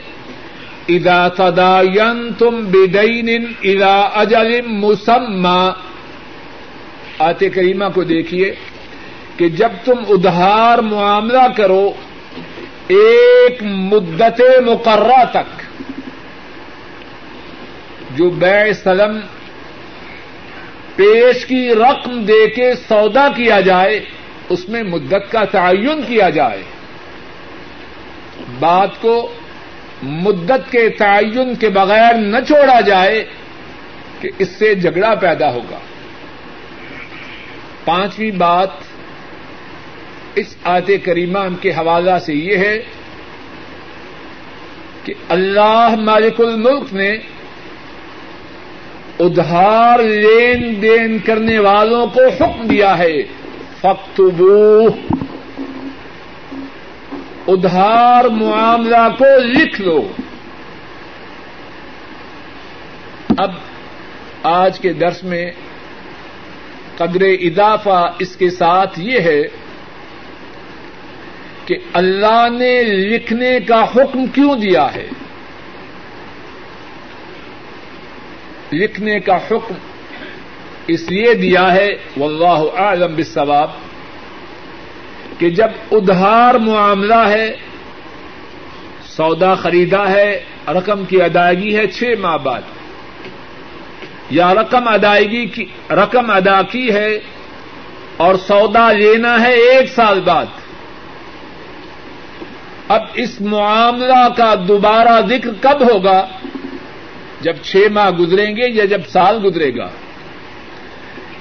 ادا 0.88 1.28
تداین 1.28 2.32
تم 2.38 2.64
بدین 2.64 3.28
ادا 3.62 4.00
اجل 4.14 4.60
مسمہ 4.66 5.72
آتے 7.18 7.48
کریمہ 7.50 7.84
کو 7.94 8.04
دیکھیے 8.04 8.54
کہ 9.36 9.48
جب 9.48 9.72
تم 9.84 10.04
ادھار 10.08 10.78
معاملہ 10.78 11.46
کرو 11.56 11.92
ایک 12.88 13.62
مدت 13.62 14.40
مقررہ 14.66 15.24
تک، 15.30 15.62
جو 18.16 18.30
بے 18.30 18.72
سلم 18.72 19.18
پیش 20.96 21.46
کی 21.46 21.74
رقم 21.74 22.22
دے 22.22 22.46
کے 22.50 22.74
سودا 22.88 23.28
کیا 23.36 23.60
جائے، 23.60 24.00
اس 24.48 24.68
میں 24.68 24.82
مدت 24.82 25.32
کا 25.32 25.44
تعین 25.44 26.02
کیا 26.02 26.30
جائے۔ 26.30 26.62
بات 28.58 29.00
کو 29.00 29.32
مدت 30.02 30.72
کے 30.72 30.88
تعین 30.88 31.54
کے 31.54 31.68
بغیر 31.68 32.14
نہ 32.14 32.36
چھوڑا 32.46 32.80
جائے 32.80 33.24
کہ 34.20 34.30
اس 34.38 34.48
سے 34.48 34.74
جھگڑا 34.74 35.14
پیدا 35.14 35.52
ہوگا۔ 35.52 35.78
پانچویں 37.84 38.30
بات 38.30 38.68
اس 40.34 40.56
آیت 40.64 41.04
کریمہ 41.04 41.38
کے 41.60 41.70
حوالہ 41.70 42.18
سے 42.26 42.34
یہ 42.34 42.56
ہے 42.56 42.82
کہ 45.04 45.14
اللہ 45.28 45.94
مالک 45.98 46.40
الملک 46.40 46.92
نے 46.92 47.16
ادھار 49.18 49.98
لین 49.98 50.82
دین 50.82 51.18
کرنے 51.18 51.58
والوں 51.58 52.06
کو 52.06 52.20
حکم 52.26 52.66
دیا 52.66 52.98
ہے 52.98 53.22
فختبو 53.80 54.88
ادھار 57.46 58.24
معاملہ 58.24 59.08
کو 59.18 59.38
لکھ 59.38 59.80
لو۔ 59.80 60.08
اب 63.38 63.50
آج 64.42 64.78
کے 64.78 64.92
درس 64.92 65.24
میں 65.24 65.50
قدر 66.96 67.20
اضافہ 67.20 68.12
اس 68.18 68.36
کے 68.36 68.50
ساتھ 68.50 69.00
یہ 69.00 69.20
ہے 69.20 69.42
کہ 71.64 71.76
اللہ 71.92 72.48
نے 72.58 72.82
لکھنے 72.82 73.60
کا 73.60 73.84
حکم 73.84 74.26
کیوں 74.26 74.56
دیا 74.56 74.94
ہے؟ 74.94 75.06
لکھنے 78.72 79.20
کا 79.20 79.36
حکم 79.36 79.74
اس 80.86 81.10
لیے 81.10 81.34
دیا 81.34 81.72
ہے، 81.72 81.88
واللہ 82.16 82.78
اعلم 82.78 83.14
بالصواب۔ 83.14 83.70
کہ 85.38 85.50
جب 85.50 85.68
ادھار 85.90 86.54
معاملہ 86.54 87.28
ہے، 87.28 87.56
سودا 89.04 89.54
خریدا 89.54 90.08
ہے، 90.08 90.44
رقم 90.68 91.04
کی 91.04 91.22
ادائیگی 91.22 91.76
ہے، 91.76 91.86
چھ 91.86 92.04
ماہ 92.20 92.36
بعد۔ 92.36 92.60
یا 94.30 94.54
رقم 94.54 94.88
ادائیگی 94.88 95.46
کی، 95.46 95.64
رقم 95.90 96.30
ادا 96.30 96.62
کی 96.62 96.94
ہے 96.94 97.18
اور 98.16 98.34
سودا 98.34 98.92
لینا 98.92 99.40
ہے 99.40 99.52
ایک 99.52 99.88
سال 99.88 100.20
بعد۔ 100.20 100.46
اب 102.88 103.02
اس 103.14 103.40
معاملہ 103.40 104.28
کا 104.36 104.54
دوبارہ 104.68 105.20
ذکر 105.28 105.50
کب 105.60 105.92
ہوگا؟ 105.92 106.26
جب 107.40 107.52
چھ 107.62 107.76
ماہ 107.92 108.10
گزریں 108.10 108.56
گے 108.56 108.70
یا 108.72 108.84
جب 108.84 109.00
سال 109.08 109.38
گزرے 109.44 109.76
گا؟ 109.76 109.88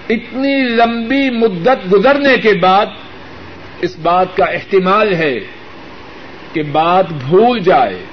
اتنی 0.10 0.62
لمبی 0.62 1.30
مدت 1.30 1.94
گزرنے 1.94 2.38
کے 2.38 2.54
بعد 2.54 2.86
اس 3.82 3.96
بات 3.96 4.38
کا 4.38 4.46
احتمال 4.46 5.14
ہے 5.14 5.40
کہ 6.54 6.64
بات 6.64 7.12
بھول 7.12 7.60
جائے 7.60 8.06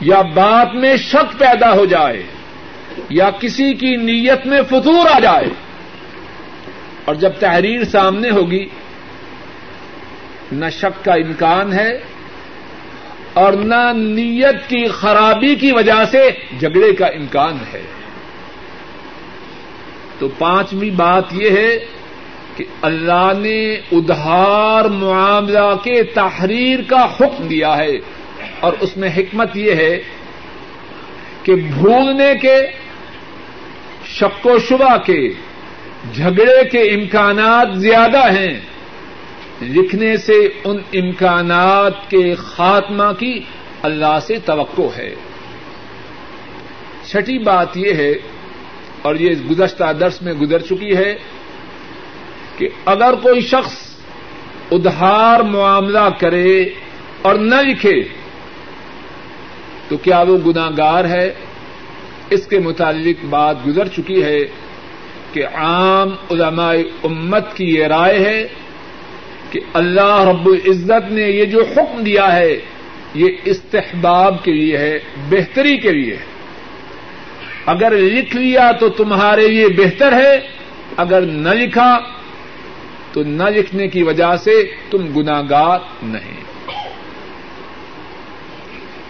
یا 0.00 0.20
بات 0.20 0.74
میں 0.74 0.96
شک 0.96 1.38
پیدا 1.38 1.72
ہو 1.72 1.84
جائے 1.84 2.22
یا 3.08 3.30
کسی 3.30 3.74
کی 3.74 3.96
نیت 3.96 4.46
میں 4.46 4.60
فطور 4.70 5.06
آ 5.14 5.18
جائے 5.18 5.48
اور 7.04 7.14
جب 7.14 7.30
تحریر 7.38 7.84
سامنے 7.84 8.30
ہوگی 8.30 8.66
نہ 10.52 10.64
شک 10.70 11.04
کا 11.04 11.12
امکان 11.12 11.72
ہے 11.72 11.98
اور 13.34 13.52
نہ 13.52 13.92
نیت 13.94 14.68
کی 14.68 14.88
خرابی 14.88 15.54
کی 15.54 15.72
وجہ 15.72 16.04
سے 16.10 16.30
جھگڑے 16.58 16.92
کا 16.92 17.06
امکان 17.06 17.58
ہے 17.72 17.82
تو 20.18 20.28
پانچویں 20.38 20.90
بات 20.90 21.24
یہ 21.32 21.50
ہے 21.50 21.78
کہ 22.60 22.66
اللہ 22.82 23.32
نے 23.38 23.74
ادھار 23.92 24.84
معاملہ 24.84 25.74
کے 25.84 26.02
تحریر 26.02 26.80
کا 26.86 27.04
حکم 27.04 27.46
دیا 27.46 27.76
ہے 27.76 27.92
اور 28.60 28.72
اس 28.80 28.96
میں 28.96 29.08
حکمت 29.16 29.56
یہ 29.56 29.74
ہے 29.74 30.02
کہ 31.42 31.54
بھولنے 31.54 32.34
کے، 32.42 32.66
شک 34.06 34.46
و 34.46 34.58
شبہ 34.68 34.96
کے، 34.96 35.28
جھگڑے 36.14 36.68
کے 36.68 36.82
امکانات 36.82 37.68
زیادہ 37.74 38.32
ہیں۔ 38.32 38.60
لکھنے 39.62 40.16
سے 40.16 40.48
ان 40.64 40.78
امکانات 40.92 42.10
کے 42.10 42.34
خاتمہ 42.34 43.12
کی 43.18 43.40
اللہ 43.82 44.18
سے 44.26 44.38
توقع 44.44 44.96
ہے۔ 44.96 45.14
چھٹی 47.10 47.38
بات 47.38 47.76
یہ 47.76 47.92
ہے 47.92 48.12
اور 49.02 49.14
یہ 49.14 49.30
گزشتہ 49.50 49.92
درس 49.92 50.22
میں 50.22 50.32
گزر 50.32 50.58
چکی 50.58 50.96
ہے۔ 50.96 51.14
کہ 52.60 52.68
اگر 52.84 53.14
کوئی 53.14 53.40
شخص 53.40 53.74
ادھار 54.70 55.40
معاملہ 55.40 56.08
کرے 56.18 56.64
اور 57.22 57.34
نہ 57.34 57.54
لکھے، 57.54 58.02
تو 59.88 59.96
کیا 59.96 60.20
وہ 60.20 60.36
گناگار 60.46 61.04
ہے؟ 61.04 61.34
اس 62.30 62.46
کے 62.46 62.58
متعلق 62.58 63.24
بات 63.24 63.56
گزر 63.66 63.88
چکی 63.88 64.22
ہے 64.22 64.38
کہ 65.32 65.46
عام 65.46 66.08
علماء 66.30 66.74
امت 67.04 67.56
کی 67.56 67.64
یہ 67.64 67.84
رائے 67.84 68.18
ہے 68.18 68.48
کہ 69.50 69.60
اللہ 69.74 70.24
رب 70.28 70.46
العزت 70.46 71.12
نے 71.12 71.22
یہ 71.22 71.44
جو 71.44 71.64
حکم 71.64 72.02
دیا 72.02 72.36
ہے، 72.36 72.60
یہ 73.14 73.28
استحباب 73.44 74.44
کے 74.44 74.52
لیے 74.52 74.78
ہے، 74.78 74.98
بہتری 75.30 75.76
کے 75.76 75.92
لیے 75.92 76.14
ہے۔ 76.14 76.24
اگر 77.66 77.92
لکھ 77.96 78.36
لیا 78.36 78.72
تو 78.72 78.88
تمہارے 78.88 79.48
لیے 79.48 79.68
بہتر 79.68 80.12
ہے، 80.12 80.40
اگر 80.96 81.20
نہ 81.20 81.48
لکھا 81.48 81.98
تو 83.12 83.22
نہ 83.22 83.42
لکھنے 83.42 83.88
کی 83.88 84.02
وجہ 84.02 84.36
سے 84.36 84.74
تم 84.90 85.06
گناگار 85.16 85.78
نہیں۔ 86.02 86.40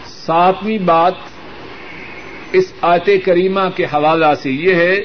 ساتویں 0.04 0.78
بات 0.78 1.14
اس 2.52 2.72
آیت 2.80 3.24
کریمہ 3.24 3.60
کے 3.76 3.84
حوالہ 3.84 4.34
سے 4.42 4.50
یہ 4.50 4.74
ہے 4.74 4.96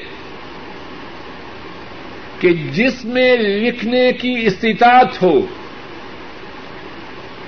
کہ 2.40 2.52
جس 2.52 3.04
میں 3.04 3.36
لکھنے 3.36 4.12
کی 4.12 4.34
استطاعت 4.42 5.22
ہو 5.22 5.40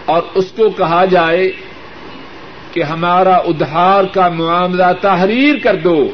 اور 0.04 0.22
اس 0.34 0.52
کو 0.56 0.70
کہا 0.70 1.04
جائے 1.04 1.52
کہ 2.72 2.82
ہمارا 2.82 3.36
ادھار 3.36 4.04
کا 4.04 4.28
معاملہ 4.28 4.86
تحریر 5.00 5.54
کر 5.62 5.76
دو۔ 5.76 6.12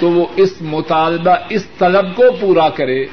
تو 0.00 0.10
وہ 0.10 0.26
اس 0.36 0.62
مطالبہ، 0.62 1.36
اس 1.48 1.66
طلب 1.78 2.16
کو 2.16 2.22
پورا 2.40 2.68
کرے۔ 2.68 3.04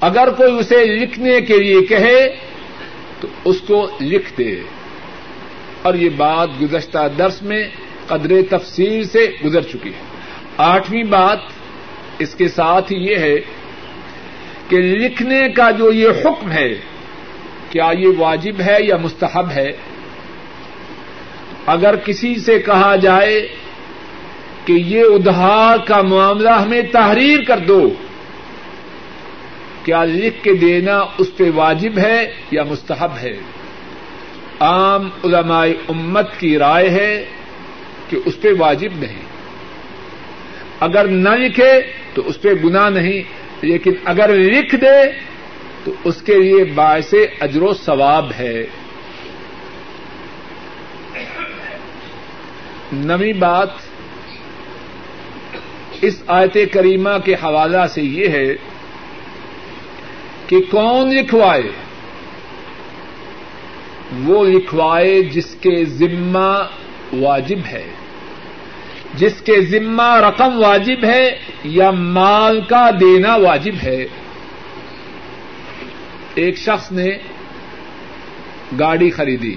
اگر 0.00 0.28
کوئی 0.30 0.58
اسے 0.58 0.84
لکھنے 0.84 1.40
کے 1.40 1.58
لیے 1.58 1.80
کہے، 1.82 2.36
تو 3.20 3.28
اس 3.44 3.60
کو 3.60 3.90
لکھ 4.00 4.32
دے۔ 4.38 4.60
اور 5.82 5.94
یہ 5.94 6.08
بات 6.08 6.48
گزشتہ 6.62 6.98
درس 7.18 7.42
میں 7.42 7.68
قدر 8.06 8.32
تفصیل 8.50 9.04
سے 9.04 9.30
گزر 9.44 9.62
چکی 9.62 9.88
ہے۔ 9.88 10.02
آٹھویں 10.56 11.04
بات 11.04 11.38
اس 12.18 12.34
کے 12.34 12.48
ساتھ 12.48 12.92
ہی 12.92 12.98
یہ 12.98 13.16
ہے 13.16 13.34
کہ 14.68 14.76
لکھنے 14.76 15.48
کا 15.48 15.70
جو 15.70 15.92
یہ 15.92 16.08
حکم 16.08 16.50
ہے، 16.50 16.74
کیا 17.70 17.90
یہ 17.98 18.08
واجب 18.18 18.60
ہے 18.60 18.76
یا 18.80 18.96
مستحب 18.96 19.50
ہے؟ 19.50 19.72
اگر 21.66 21.96
کسی 21.96 22.34
سے 22.34 22.58
کہا 22.58 22.96
جائے 22.96 23.48
کہ 24.64 24.72
یہ 24.72 25.02
ادھار 25.02 25.78
کا 25.86 26.02
معاملہ 26.02 26.50
ہمیں 26.50 26.82
تحریر 26.82 27.42
کر 27.42 27.58
دو 27.58 27.94
کیا 29.84 30.04
لکھ 30.04 30.44
کے 30.44 30.52
دینا 30.52 31.00
اس 31.18 31.36
پہ 31.36 31.50
واجب 31.54 31.98
ہے 31.98 32.32
یا 32.50 32.62
مستحب 32.62 33.10
ہے؟ 33.22 33.38
عام 34.60 35.08
علماء 35.24 35.66
امت 35.88 36.38
کی 36.38 36.58
رائے 36.58 36.90
ہے 36.90 37.24
کہ 38.08 38.16
اس 38.24 38.40
پہ 38.40 38.48
واجب 38.58 38.88
نہیں۔ 38.94 39.22
اگر 40.80 41.08
نہ 41.08 41.28
لکھے 41.28 41.80
تو 42.14 42.22
اس 42.26 42.42
پہ 42.42 42.48
گنا 42.64 42.88
نہیں، 42.88 43.22
لیکن 43.62 43.92
اگر 44.04 44.28
لکھ 44.28 44.74
دے 44.74 45.12
تو 45.84 45.92
اس 46.04 46.22
کے 46.22 46.34
لیے 46.34 46.64
باعث 46.64 47.14
اجر 47.40 47.62
و 47.62 47.72
ثواب 47.72 48.32
ہے۔ 48.38 48.66
نوی 52.92 53.32
بات 53.32 53.68
اس 56.02 56.22
آیت 56.26 56.56
کریمہ 56.72 57.10
کے 57.24 57.34
حوالہ 57.34 57.86
سے 57.86 58.02
یہ 58.02 58.28
ہے 58.28 58.54
کہ 60.46 60.56
کون 60.70 61.14
لکھوائے؟ 61.14 61.62
وہ 64.24 64.44
لکھوائے 64.44 65.22
جس 65.22 65.54
کے 65.60 65.84
ذمہ 65.84 66.66
واجب 67.12 67.58
ہے۔ 67.66 67.86
جس 69.14 69.40
کے 69.40 69.60
ذمہ 69.60 70.16
رقم 70.16 70.62
واجب 70.62 71.04
ہے 71.04 71.38
یا 71.64 71.90
مال 71.90 72.60
کا 72.60 72.90
دینا 73.00 73.36
واجب 73.36 73.74
ہے۔ 73.82 74.06
ایک 76.34 76.56
شخص 76.58 76.92
نے 76.92 77.08
گاڑی 78.78 79.10
خریدی۔ 79.10 79.56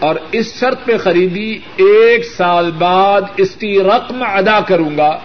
اور 0.00 0.14
اس 0.32 0.60
شرط 0.60 0.84
پہ 0.84 0.98
خریدی، 0.98 1.58
ایک 1.76 2.24
سال 2.24 2.70
بعد 2.70 3.22
اس 3.36 3.54
کی 3.54 3.80
رقم 3.80 4.22
ادا 4.22 4.60
کروں 4.60 4.96
گا۔ 4.96 5.18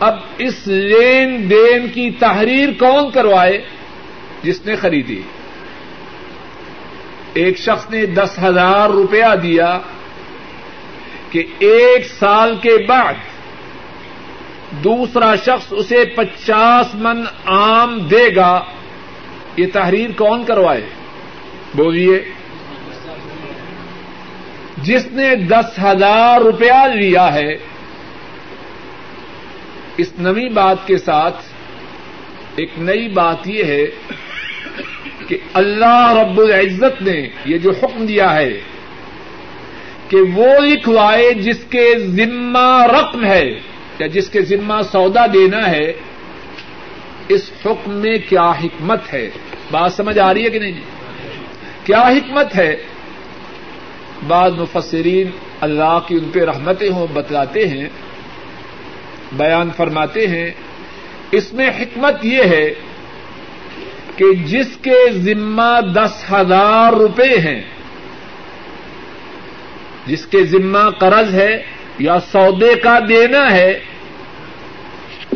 اب 0.00 0.14
اس 0.38 0.66
لین 0.66 1.50
دین 1.50 1.88
کی 1.88 2.10
تحریر 2.10 2.68
کون 2.78 3.10
کروائے؟ 3.10 3.64
جس 4.42 4.66
نے 4.66 4.76
خریدی۔ 4.76 5.22
ایک 7.34 7.58
شخص 7.58 7.90
نے 7.90 8.06
دس 8.06 8.38
ہزار 8.42 8.90
روپیہ 8.90 9.34
دیا 9.42 9.78
کہ 11.30 11.44
ایک 11.58 12.06
سال 12.06 12.56
کے 12.62 12.86
بعد 12.88 13.14
دوسرا 14.70 15.34
شخص 15.36 15.66
اسے 15.70 16.04
پچاس 16.04 16.94
من 16.94 17.22
آم 17.44 17.98
دے 17.98 18.36
گا۔ 18.36 18.60
یہ 19.56 19.66
تحریر 19.72 20.10
کون 20.16 20.44
کروائے؟ 20.44 20.86
بولیے۔ 21.74 22.24
جس 24.82 25.06
نے 25.12 25.34
دس 25.34 25.78
ہزار 25.84 26.40
روپیہ 26.40 26.86
لیا 26.94 27.34
ہے، 27.34 27.54
اس 29.96 30.12
نئی 30.18 30.48
بات 30.48 30.86
کے 30.86 30.98
ساتھ 30.98 31.36
ایک 32.56 32.70
نئی 32.78 33.08
بات 33.08 33.48
یہ 33.48 33.64
ہے 33.64 33.86
کہ 35.28 35.38
اللہ 35.54 36.14
رب 36.20 36.40
العزت 36.40 37.02
نے 37.02 37.28
یہ 37.44 37.58
جو 37.58 37.70
حکم 37.82 38.06
دیا 38.06 38.34
ہے 38.34 38.60
کہ 40.08 40.16
وہ 40.34 40.60
لکھوائے 40.60 41.32
جس 41.32 41.64
کے 41.70 41.98
ذمہ 41.98 42.86
رقم 42.86 43.24
ہے 43.24 43.60
یا 43.98 44.06
جس 44.06 44.28
کے 44.28 44.42
ذمہ 44.42 44.82
سودا 44.92 45.26
دینا 45.26 45.70
ہے، 45.70 45.92
اس 47.28 47.50
حکم 47.66 47.90
میں 47.90 48.14
کیا 48.28 48.50
حکمت 48.50 49.12
ہے؟ 49.12 49.30
بات 49.70 49.92
سمجھ 49.92 50.18
آ 50.18 50.34
رہی 50.34 50.44
ہے 50.44 50.50
کہ 50.50 50.58
نہیں؟ 50.58 50.72
جی 50.72 50.80
کیا 51.84 52.00
حکمت 52.00 52.56
ہے؟ 52.56 52.76
بعض 54.26 54.52
مفسرین 54.52 55.30
اللہ 55.60 55.98
کی 56.06 56.14
ان 56.14 56.30
پہ 56.32 56.44
رحمتیں 56.44 56.90
ہوں، 56.90 57.06
بتلاتے 57.12 57.68
ہیں، 57.68 57.88
بیان 59.32 59.70
فرماتے 59.76 60.26
ہیں۔ 60.26 60.50
اس 61.30 61.52
میں 61.52 61.68
حکمت 61.68 62.24
یہ 62.24 62.42
ہے 62.42 62.74
کہ 64.16 64.32
جس 64.32 64.76
کے 64.82 65.10
ذمہ 65.12 65.80
دس 65.94 66.32
ہزار 66.32 66.92
روپے 66.92 67.38
ہیں، 67.38 67.62
جس 70.06 70.26
کے 70.26 70.44
ذمہ 70.44 70.90
قرض 70.90 71.34
ہے 71.34 71.62
یا 71.98 72.20
سودے 72.32 72.74
کا 72.74 72.98
دینا 73.08 73.50
ہے، 73.50 73.80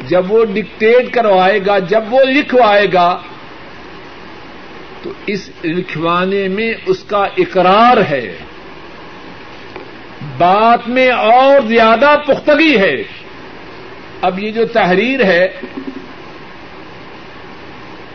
جب 0.06 0.32
وہ 0.32 0.44
ڈکٹیٹ 0.44 1.12
کروائے 1.12 1.60
گا، 1.66 1.78
جب 1.78 2.04
وہ 2.10 2.20
لکھوائے 2.24 2.86
گا 2.92 3.22
تو 5.02 5.12
اس 5.26 5.50
لکھوانے 5.64 6.48
میں 6.48 6.74
اس 6.86 7.04
کا 7.04 7.26
اقرار 7.38 7.96
ہے۔ 8.10 8.36
بات 10.38 10.88
میں 10.88 11.10
اور 11.10 11.66
زیادہ 11.68 12.14
پختگی 12.26 12.78
ہے۔ 12.78 13.02
اب 14.22 14.38
یہ 14.38 14.52
جو 14.52 14.66
تحریر 14.66 15.24
ہے، 15.24 15.48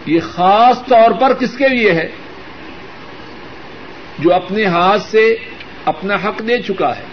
یہ 0.06 0.20
خاص 0.20 0.86
طور 0.86 1.12
پر 1.12 1.34
کس 1.34 1.58
کے 1.58 1.68
لیے 1.68 1.92
ہے؟ 1.92 2.10
جو 4.20 4.34
اپنے 4.34 4.66
ہاتھ 4.66 5.02
سے 5.02 5.36
اپنا 5.86 6.16
حق 6.16 6.40
دے 6.48 6.62
چکا 6.62 6.98
ہے۔ 6.98 7.04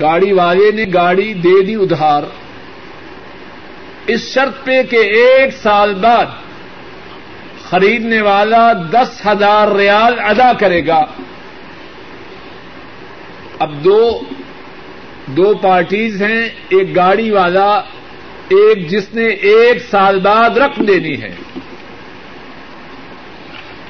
گاڑی 0.00 0.32
والے 0.32 0.70
نے 0.70 0.84
گاڑی 0.94 1.34
دے 1.34 1.62
دی 1.62 1.74
ادھار۔ 1.74 2.22
اس 4.06 4.34
شرط 4.34 4.64
پہ 4.64 4.82
کہ 4.82 4.96
ایک 4.96 5.54
سال 5.54 5.94
بعد 5.94 6.26
خریدنے 7.70 8.20
والا 8.20 8.72
دس 8.72 9.26
ہزار 9.26 9.68
ریال 9.68 10.14
ادا 10.18 10.52
کرے 10.52 10.86
گا۔ 10.86 11.04
اب 13.58 13.84
دو 13.84 14.20
دو 15.26 15.54
پارٹیز 15.54 16.22
ہیں، 16.22 16.48
ایک 16.68 16.96
گاڑی 16.96 17.30
والا، 17.30 17.74
ایک 18.48 18.88
جس 18.90 19.14
نے 19.14 19.24
ایک 19.24 19.78
سال 19.90 20.20
بعد 20.20 20.50
رقم 20.50 20.84
دینی 20.84 21.22
ہے۔ 21.22 21.34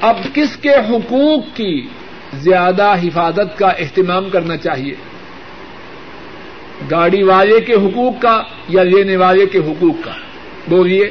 اب 0.01 0.17
کس 0.35 0.57
کے 0.57 0.71
حقوق 0.71 1.57
کی 1.57 1.87
زیادہ 2.35 2.95
حفاظت 3.03 3.59
کا 3.59 3.69
اہتمام 3.69 4.31
کرنا 4.31 4.57
چاہیے؟ 4.57 4.95
گاڑی 6.91 7.23
والے 7.23 7.61
کے 7.61 7.73
حقوق 7.73 8.23
کا 8.23 8.43
یا 8.69 8.83
لینے 8.83 9.17
والے 9.17 9.47
کے 9.47 9.59
حقوق 9.59 10.05
کا؟ 10.05 10.13
بولیے۔ 10.69 11.11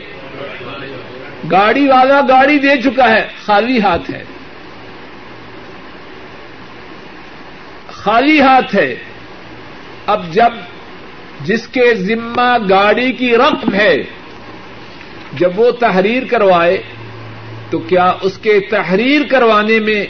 گاڑی 1.52 1.88
والا 1.88 2.22
گاڑی 2.30 2.60
دے 2.60 2.82
چکا 2.84 3.10
ہے، 3.10 3.28
خالی 3.46 3.82
ہاتھ 3.82 4.12
ہے۔ 4.12 4.24
خالی 7.88 8.42
ہاتھ 8.42 8.76
ہے۔ 8.76 8.96
اب 10.06 10.34
جب 10.34 10.54
جس 11.42 11.68
کے 11.68 11.96
ذمہ 11.96 12.58
گاڑی 12.70 13.12
کی 13.12 13.38
رقم 13.38 13.74
ہے، 13.74 13.96
جب 15.34 15.60
وہ 15.60 15.72
تحریر 15.72 16.24
کروائے، 16.26 16.84
تو 17.70 17.80
کیا 17.80 18.14
اس 18.22 18.38
کے 18.38 18.60
تحریر 18.60 19.22
کروانے 19.30 19.80
میں 19.80 20.06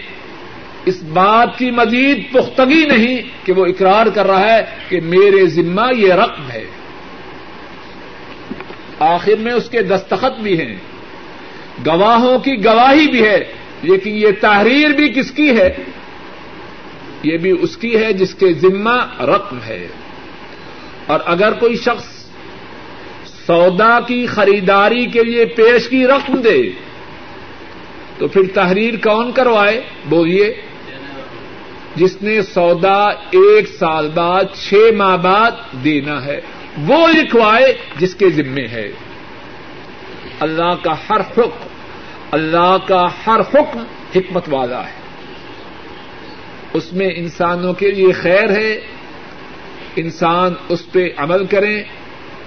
اس 0.86 1.04
بات 1.04 1.58
کی 1.58 1.72
مزید 1.72 2.32
پختگی 2.32 2.86
نہیں 2.86 3.46
کہ 3.46 3.54
وہ 3.54 3.66
اقرار 3.66 4.06
کر 4.06 4.28
رہا 4.28 4.54
ہے 4.54 4.62
کہ 4.90 5.02
میرے 5.02 5.46
ذمہ 5.46 5.96
یہ 5.96 6.14
رقم 6.14 6.52
ہے۔ 6.52 6.66
آخر 9.00 9.36
میں 9.40 9.54
اس 9.54 9.70
کے 9.70 9.82
دستخط 9.82 10.40
بھی 10.40 10.62
ہیں۔ 10.62 10.78
گواہوں 11.86 12.40
کی 12.40 12.66
گواہی 12.66 13.08
بھی 13.08 13.24
ہے، 13.28 13.54
لیکن 13.82 14.12
یہ 14.12 14.28
تحریر 14.42 14.90
بھی 14.90 15.10
کس 15.10 15.32
کی 15.32 15.58
ہے؟ 15.58 15.76
یہ 17.24 17.38
بھی 17.38 17.54
اس 17.62 17.78
کی 17.78 17.98
ہے 17.98 18.14
جس 18.14 18.36
کے 18.36 18.54
ذمہ 18.54 19.22
رقم 19.22 19.58
ہے۔ 19.68 19.88
اور 21.08 21.20
اگر 21.26 21.54
کوئی 21.54 21.76
شخص 21.76 22.26
سودا 23.46 24.00
کی 24.00 24.26
خریداری 24.26 25.06
کے 25.06 25.24
لیے 25.24 25.46
پیش 25.46 25.90
کی 25.90 26.08
رقم 26.08 26.36
دے، 26.36 26.70
تو 28.18 28.28
پھر 28.28 28.42
تحریر 28.54 28.94
کون 29.04 29.32
کروائے؟ 29.32 29.82
بولیے۔ 30.06 30.54
جس 31.96 32.22
نے 32.22 32.42
سودا 32.42 33.04
ایک 33.10 33.68
سال 33.80 34.10
بعد 34.14 34.44
چھ 34.56 34.74
ماہ 34.98 35.18
بعد 35.18 35.52
دینا 35.84 36.26
ہے، 36.26 36.42
وہ 36.78 37.08
لکھوائے 37.08 37.78
جس 37.98 38.16
کے 38.16 38.30
ذمے 38.30 38.68
ہے۔ 38.68 38.92
اللہ 40.40 40.76
کا 40.84 40.94
ہر 41.10 41.20
حکم 41.20 41.69
اللہ 42.32 42.78
کا 42.88 43.08
ہر 43.28 43.40
حکم 43.40 43.84
حکمت 44.16 44.44
والا 44.48 44.88
ہے۔ 44.88 44.94
اس 46.74 46.94
میں 46.94 47.10
انسانوں 47.16 47.74
کے 47.74 47.92
لیے 47.92 48.12
خیر 48.12 48.50
ہے۔ 48.50 48.80
انسان 49.96 50.54
اس 50.70 50.92
پہ 50.92 51.10
عمل 51.18 51.46
کریں 51.46 51.84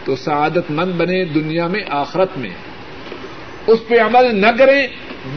تو 0.04 0.16
سعادت 0.16 0.70
مند 0.70 0.92
بنے 0.92 1.24
دنیا 1.24 1.66
میں 1.66 1.84
آخرت 1.88 2.38
میں۔ 2.38 2.50
اس 3.66 3.78
پہ 3.88 4.00
عمل 4.00 4.40
نہ 4.40 4.46
کریں 4.58 4.86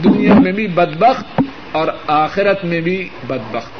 دنیا 0.04 0.34
میں 0.34 0.52
بھی 0.52 0.66
بدبخت 0.66 1.42
اور 1.72 1.88
آخرت 2.06 2.64
میں 2.64 2.80
بھی 2.80 3.08
بدبخت۔ 3.26 3.72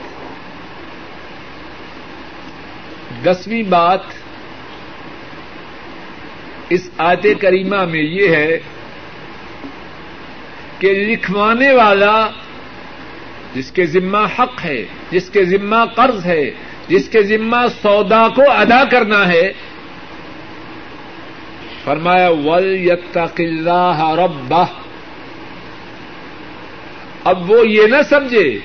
دسویں 3.24 3.62
بات 3.62 4.00
اس 6.68 6.90
آیت 6.98 7.26
کریمہ 7.40 7.84
میں 7.84 8.02
یہ 8.02 8.28
ہے 8.28 8.58
کہ 10.78 10.92
لکھوانے 10.92 11.72
والا 11.72 12.28
جس 13.54 13.70
کے 13.70 13.86
ذمہ 13.86 14.26
حق 14.38 14.64
ہے، 14.64 14.84
جس 15.10 15.30
کے 15.30 15.44
ذمہ 15.44 15.84
قرض 15.94 16.26
ہے، 16.26 16.50
جس 16.88 17.08
کے 17.08 17.22
ذمہ 17.22 17.66
سودا 17.82 18.28
کو 18.28 18.42
ادا 18.50 18.84
کرنا 18.84 19.28
ہے۔ 19.28 19.52
فرمایا 21.84 22.28
ول 22.28 22.76
یتق 22.84 23.40
اللہ 23.40 24.14
ربہ 24.18 24.64
اب 27.24 27.50
وہ 27.50 27.68
یہ 27.68 27.86
نہ 27.86 28.02
سمجھے 28.08 28.58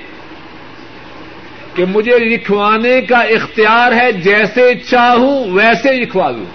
کہ 1.75 1.85
مجھے 1.85 2.19
لکھوانے 2.19 3.01
کا 3.01 3.19
اختیار 3.19 3.91
ہے، 3.91 4.11
جیسے 4.11 4.73
چاہوں 4.75 5.51
ویسے 5.51 5.93
لکھوا 5.93 6.31
لوں 6.31 6.45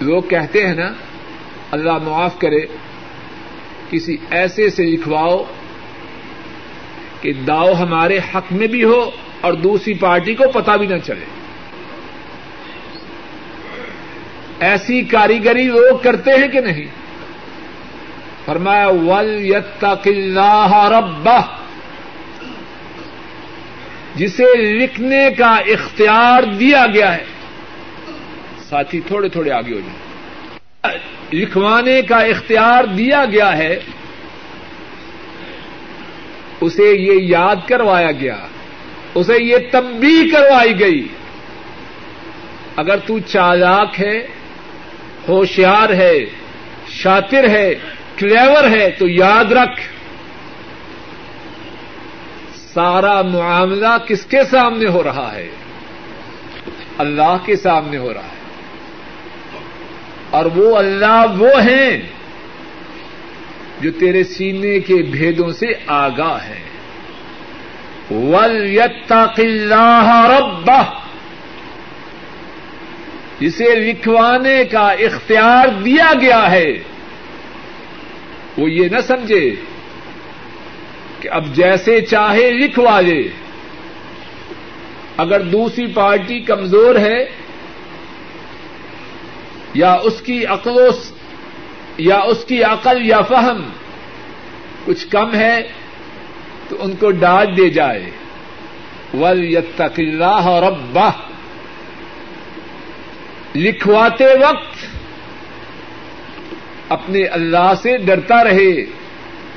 لوگ 0.00 0.22
کہتے 0.22 0.66
ہیں 0.66 0.74
نا، 0.74 0.92
اللہ 1.70 1.98
معاف 2.02 2.38
کرے۔ 2.38 2.89
کسی 3.90 4.16
ایسے 4.30 4.70
سے 4.70 4.82
لکھواؤ 4.82 5.44
کہ 7.20 7.32
داؤ 7.32 7.72
ہمارے 7.72 8.18
حق 8.34 8.52
میں 8.52 8.66
بھی 8.66 8.84
ہو 8.84 9.10
اور 9.40 9.52
دوسری 9.52 9.94
پارٹی 9.94 10.34
کو 10.34 10.44
پتا 10.48 10.76
بھی 10.76 10.86
نہ 10.86 10.98
چلے۔ 10.98 11.24
ایسی 14.60 15.02
کاریگری 15.02 15.64
لوگ 15.64 15.96
کرتے 16.02 16.30
ہیں 16.30 16.48
کہ 16.48 16.60
نہیں؟ 16.60 16.84
فرمایا 18.44 18.88
ول 18.88 19.44
یتق 19.44 20.06
اللہ 20.06 20.92
ربہ 20.98 21.40
جسے 24.14 24.56
لکھنے 24.56 25.28
کا 25.38 25.56
اختیار 25.56 26.42
دیا 26.42 26.86
گیا 26.86 27.16
ہے۔ 27.16 27.24
ساتھی، 28.68 29.00
تھوڑے 29.00 29.28
تھوڑے 29.28 29.50
آگے 29.50 29.74
ہو 29.74 29.80
جائیں 29.80 30.09
لکھوانے 31.32 32.02
کا 32.02 32.16
اختیار 32.16 32.84
دیا 32.84 33.24
گیا 33.24 33.56
ہے، 33.56 33.78
اسے 36.60 36.92
یہ 36.98 37.12
یاد 37.22 37.56
کروایا 37.68 38.12
گیا، 38.12 38.36
اسے 39.14 39.44
یہ 39.44 39.56
تبدیل 39.72 40.30
کروائی 40.30 40.80
گئی۔ 40.80 41.08
اگر 42.76 42.96
تو 42.96 43.18
چالاک 43.18 44.00
ہے، 44.00 44.26
ہوشیار 45.28 45.88
ہے، 45.88 46.18
شاطر 46.88 47.48
ہے، 47.48 47.74
کلیور 48.16 48.70
ہے، 48.70 48.90
تو 48.90 49.08
یاد 49.08 49.52
رکھ۔ 49.52 49.80
سارا 52.54 53.22
معاملہ 53.22 53.98
کس 54.08 54.26
کے 54.26 54.44
سامنے 54.50 54.88
ہو 54.88 55.04
رہا 55.04 55.30
ہے؟ 55.34 55.48
اللہ 56.98 57.36
کے 57.44 57.56
سامنے 57.56 57.96
ہو 57.96 58.14
رہا 58.14 58.22
ہے۔ 58.22 58.39
اور 60.30 60.44
وہ 60.44 60.76
اللہ 60.76 61.26
وہ 61.38 61.62
ہیں 61.62 62.02
جو 63.80 63.90
تیرے 63.90 64.24
سینے 64.24 64.80
کے 64.80 64.94
بھیدوں 64.94 65.50
سے 65.50 65.66
آگاہ 65.86 66.36
ہے 66.48 66.70
ول 68.10 68.78
اللہ 69.38 70.26
ربہ 70.38 70.82
جسے 73.40 73.74
لکھوانے 73.74 74.64
کا 74.64 74.90
اختیار 74.90 75.68
دیا 75.68 76.12
گیا 76.20 76.50
ہے۔ 76.50 76.72
وہ 78.58 78.70
یہ 78.70 78.88
نہ 78.88 79.00
سمجھے 79.00 79.54
کہ 81.20 81.28
اب 81.28 81.54
جیسے 81.54 82.00
چاہے 82.00 82.50
لکھوا 82.50 83.00
لے۔ 83.00 83.28
اگر 85.16 85.40
دوسری 85.40 85.86
پارٹی 85.86 86.40
کمزور 86.40 86.94
ہے 86.94 87.24
یا 89.74 89.92
اس 89.92 90.20
کی 90.20 90.46
عقل 90.46 90.70
یا 91.98 92.18
اس 92.18 92.44
کی 92.44 92.62
عقل 92.62 93.06
یا 93.06 93.20
فہم 93.20 93.70
کچھ 94.84 95.08
کم 95.08 95.34
ہے 95.34 95.68
تو 96.68 96.76
ان 96.78 96.96
کو 96.96 97.10
ڈانٹ 97.10 97.56
دے 97.56 97.70
جائے۔ 97.70 98.10
ولیتق 99.14 99.98
اللہ 99.98 100.46
ربہ 100.46 101.10
لکھواتے 103.54 104.24
وقت 104.24 104.86
اپنے 106.88 107.24
اللہ 107.24 107.72
سے 107.82 107.96
ڈرتا 107.96 108.44
رہے۔ 108.44 108.84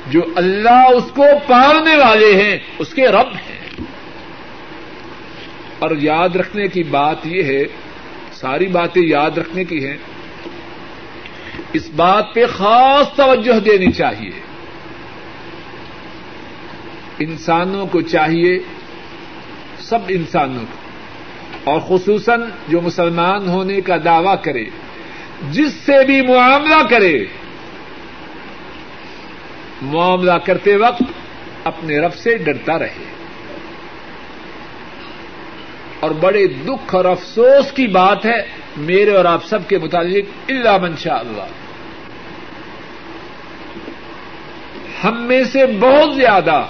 جو 0.06 0.20
اللہ 0.36 0.86
اس 0.96 1.04
کو 1.14 1.24
پالنے 1.46 1.96
والے 1.96 2.42
ہیں، 2.42 2.58
اس 2.78 2.94
کے 2.94 3.08
رب 3.08 3.34
ہیں۔ 3.34 3.80
اور 5.78 5.90
یاد 5.98 6.28
رکھنے 6.28 6.68
کی 6.68 6.82
بات 6.82 7.26
یہ 7.26 7.42
ہے 7.42 7.62
ساری 8.44 8.66
باتیں 8.66 9.02
یاد 9.02 9.38
رکھنے 9.38 9.64
کی 9.64 9.86
ہیں، 9.86 9.96
اس 11.72 11.90
بات 11.96 12.34
پہ 12.34 12.46
خاص 12.46 13.16
توجہ 13.16 13.60
دینی 13.60 13.92
چاہیے۔ 13.92 14.30
انسانوں 17.18 17.86
کو 17.86 18.00
چاہیے، 18.00 18.58
سب 19.78 19.98
انسانوں 20.08 20.64
کو، 20.72 21.70
اور 21.70 21.80
خصوصاً 21.80 22.42
جو 22.68 22.80
مسلمان 22.80 23.48
ہونے 23.48 23.80
کا 23.80 23.96
دعوی 24.04 24.36
کرے، 24.42 24.64
جس 25.50 25.72
سے 25.72 26.04
بھی 26.06 26.20
معاملہ 26.22 26.82
کرے، 26.90 27.24
معاملہ 29.82 30.38
کرتے 30.44 30.76
وقت 30.76 31.02
اپنے 31.64 31.98
رب 31.98 32.14
سے 32.14 32.36
ڈرتا 32.38 32.78
رہے۔ 32.78 33.13
اور 36.04 36.12
بڑے 36.12 36.46
دکھ 36.46 36.94
اور 36.94 37.04
افسوس 37.04 37.72
کی 37.72 37.86
بات 37.86 38.26
ہے 38.26 38.42
میرے 38.76 39.10
اور 39.10 39.24
آپ 39.24 39.44
سب 39.44 39.58
کے 39.68 39.78
متعلق 39.78 40.24
اللہ 40.48 40.78
منشاء 40.78 41.18
اللہ۔ 41.18 41.42
ہم 45.06 45.22
میں 45.22 45.44
سے 45.44 45.66
بہت 45.66 46.14
زیادہ 46.14 46.64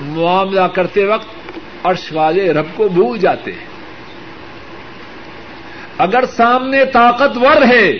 معاملہ 0.00 0.60
کرتے 0.60 1.04
وقت 1.04 1.58
عرش 1.84 2.12
والے 2.12 2.52
رب 2.52 2.66
کو 2.74 2.88
بھول 2.88 3.18
جاتے 3.18 3.52
ہیں۔ 3.52 3.66
اگر 5.98 6.24
سامنے 6.26 6.84
طاقتور 6.84 7.62
ہے 7.62 7.92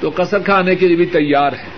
تو 0.00 0.10
کسر 0.10 0.38
کھانے 0.38 0.74
کے 0.74 0.86
لیے 0.86 0.96
بھی 0.96 1.06
تیار 1.06 1.52
ہے۔ 1.52 1.68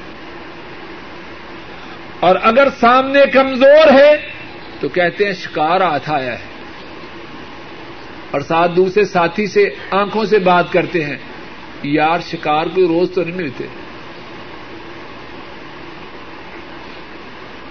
اور 2.20 2.36
اگر 2.42 2.68
سامنے 2.80 3.26
کمزور 3.32 3.92
ہے 3.92 4.28
تو 4.80 4.88
کہتے 4.88 5.26
ہیں 5.26 5.32
شکار 5.32 5.80
ہاتھ 5.80 6.10
آیا 6.10 6.32
ہے۔ 6.32 6.57
اور 8.30 8.40
ساتھ 8.40 8.72
دوسرے 8.76 9.04
ساتھی 9.04 9.46
سے 9.46 9.70
آنکھوں 9.90 10.24
سے 10.24 10.38
بات 10.38 10.72
کرتے 10.72 11.04
ہیں۔ 11.04 11.16
یار، 11.82 12.18
شکار 12.30 12.66
کوئی 12.66 12.88
روز 12.88 13.10
تو 13.14 13.24
نہیں 13.24 13.36
ملتے۔ 13.36 13.64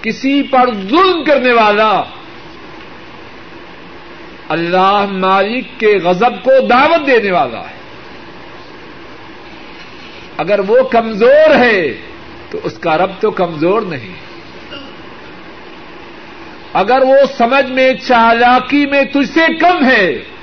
کسی 0.01 0.43
پر 0.43 0.73
ظلم 0.89 1.23
کرنے 1.23 1.53
والا۔ 1.53 2.03
اللہ 4.49 5.05
مالک 5.11 5.67
کے 5.79 5.97
غضب 6.03 6.43
کو 6.43 6.67
دعوت 6.67 7.07
دینے 7.07 7.31
والا 7.31 7.59
ہے۔ 7.59 7.77
اگر 10.37 10.59
وہ 10.67 10.83
کمزور 10.83 11.55
ہے، 11.55 11.97
تو 12.49 12.59
اس 12.63 12.77
کا 12.77 12.97
رب 12.97 13.11
تو 13.19 13.31
کمزور 13.31 13.81
نہیں۔ 13.81 14.13
اگر 16.73 16.99
وہ 17.01 17.17
سمجھ 17.37 17.71
میں، 17.71 17.93
چالاکی 17.93 18.85
میں 18.85 19.03
تجھ 19.03 19.29
سے 19.29 19.57
کم 19.59 19.85
ہے 19.85 20.36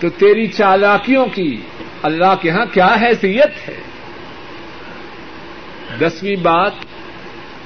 تو 0.00 0.08
تیری 0.08 0.46
چالاکیوں 0.46 1.26
کی 1.26 1.60
اللہ 2.02 2.34
کے 2.40 2.50
ہاں 2.50 2.66
کیا 2.72 2.96
حیثیت 3.00 3.68
ہے؟ 3.68 3.76
دسویں 6.00 6.36
بات 6.36 6.72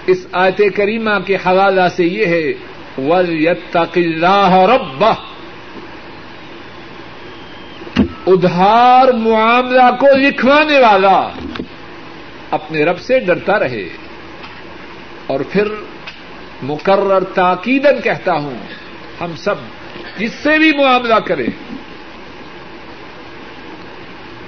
اس 0.07 0.27
آیت 0.33 0.61
کریمہ 0.77 1.19
کے 1.27 1.35
حوالہ 1.35 1.89
سے 1.97 2.05
یہ 2.05 2.27
ہے 2.27 2.53
ول 2.99 3.49
اللہ 3.77 4.53
رب 4.53 5.05
ادھار 8.27 9.13
معاملہ 9.13 9.91
کو 10.01 10.07
لکھوانے 10.17 10.79
والا 10.79 11.29
اپنے 12.51 12.85
رب 12.85 13.01
سے 13.01 13.19
ڈرتا 13.19 13.59
رہے۔ 13.59 13.89
اور 15.27 15.41
پھر 15.53 15.65
مقرر 16.63 17.25
تاکیدن 17.25 18.01
کہتا 18.05 18.33
ہوں، 18.33 18.55
ہم 19.21 19.33
سب 19.37 19.55
جس 20.19 20.33
سے 20.33 20.59
بھی 20.59 20.73
معاملہ 20.73 21.15
کریں 21.15 21.80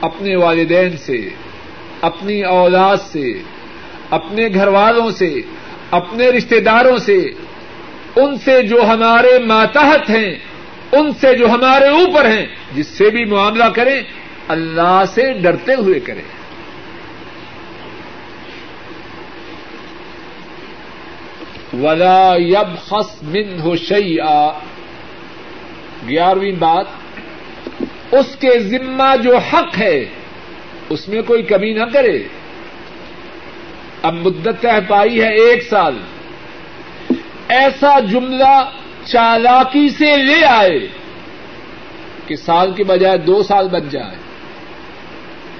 اپنے 0.03 0.37
والدین 0.37 0.97
سے، 0.97 1.29
اپنی 2.01 2.43
اولاد 2.43 2.97
سے، 2.97 3.33
اپنے 4.11 4.49
گھر 4.55 4.69
والوں 4.69 5.11
سے، 5.11 5.41
اپنے 5.91 6.29
رشتے 6.31 6.61
داروں 6.61 6.97
سے، 6.97 7.31
ان 8.17 8.39
سے 8.39 8.63
جو 8.63 8.83
ہمارے 8.83 9.39
ماتحت 9.39 10.11
ہیں، 10.11 10.35
ان 10.93 11.13
سے 11.21 11.37
جو 11.37 11.51
ہمارے 11.51 11.89
اوپر 11.89 12.25
ہیں، 12.25 12.47
جس 12.75 12.87
سے 12.87 13.11
بھی 13.11 13.25
معاملہ 13.25 13.65
کریں، 13.65 14.03
اللہ 14.49 15.03
سے 15.15 15.33
ڈرتے 15.33 15.75
ہوئے 15.75 16.01
کریں۔ 16.01 16.23
ولا 21.83 22.35
یب 22.37 22.79
خس 22.85 23.23
من 23.23 23.61
ہو 23.61 23.77
شعی 23.77 24.17
گیارہویں 26.09 26.53
بات 26.53 27.02
اس 28.13 28.37
کے 28.41 28.59
ذمہ 28.59 29.17
جو 29.23 29.37
حق 29.37 29.79
ہے، 29.79 30.05
اس 30.89 31.09
میں 31.09 31.23
کوئی 31.23 31.43
کمی 31.43 31.73
نہ 31.73 31.85
کرے۔ 31.93 32.23
اب 34.03 34.15
مدت 34.15 34.49
طے 34.61 34.81
پائی 34.89 35.23
ہے 35.23 35.35
ایک 35.35 35.63
سال۔ 35.63 35.99
ایسا 37.49 38.01
جملہ 38.01 38.71
چالاکی 39.05 39.89
سے 39.89 40.17
لے 40.17 40.45
آئے 40.45 40.89
کہ 42.27 42.37
سال 42.37 42.73
کے 42.73 42.85
بجائے 42.85 43.19
دو 43.19 43.43
سال 43.43 43.69
بن 43.69 43.89
جائے۔ 43.89 44.17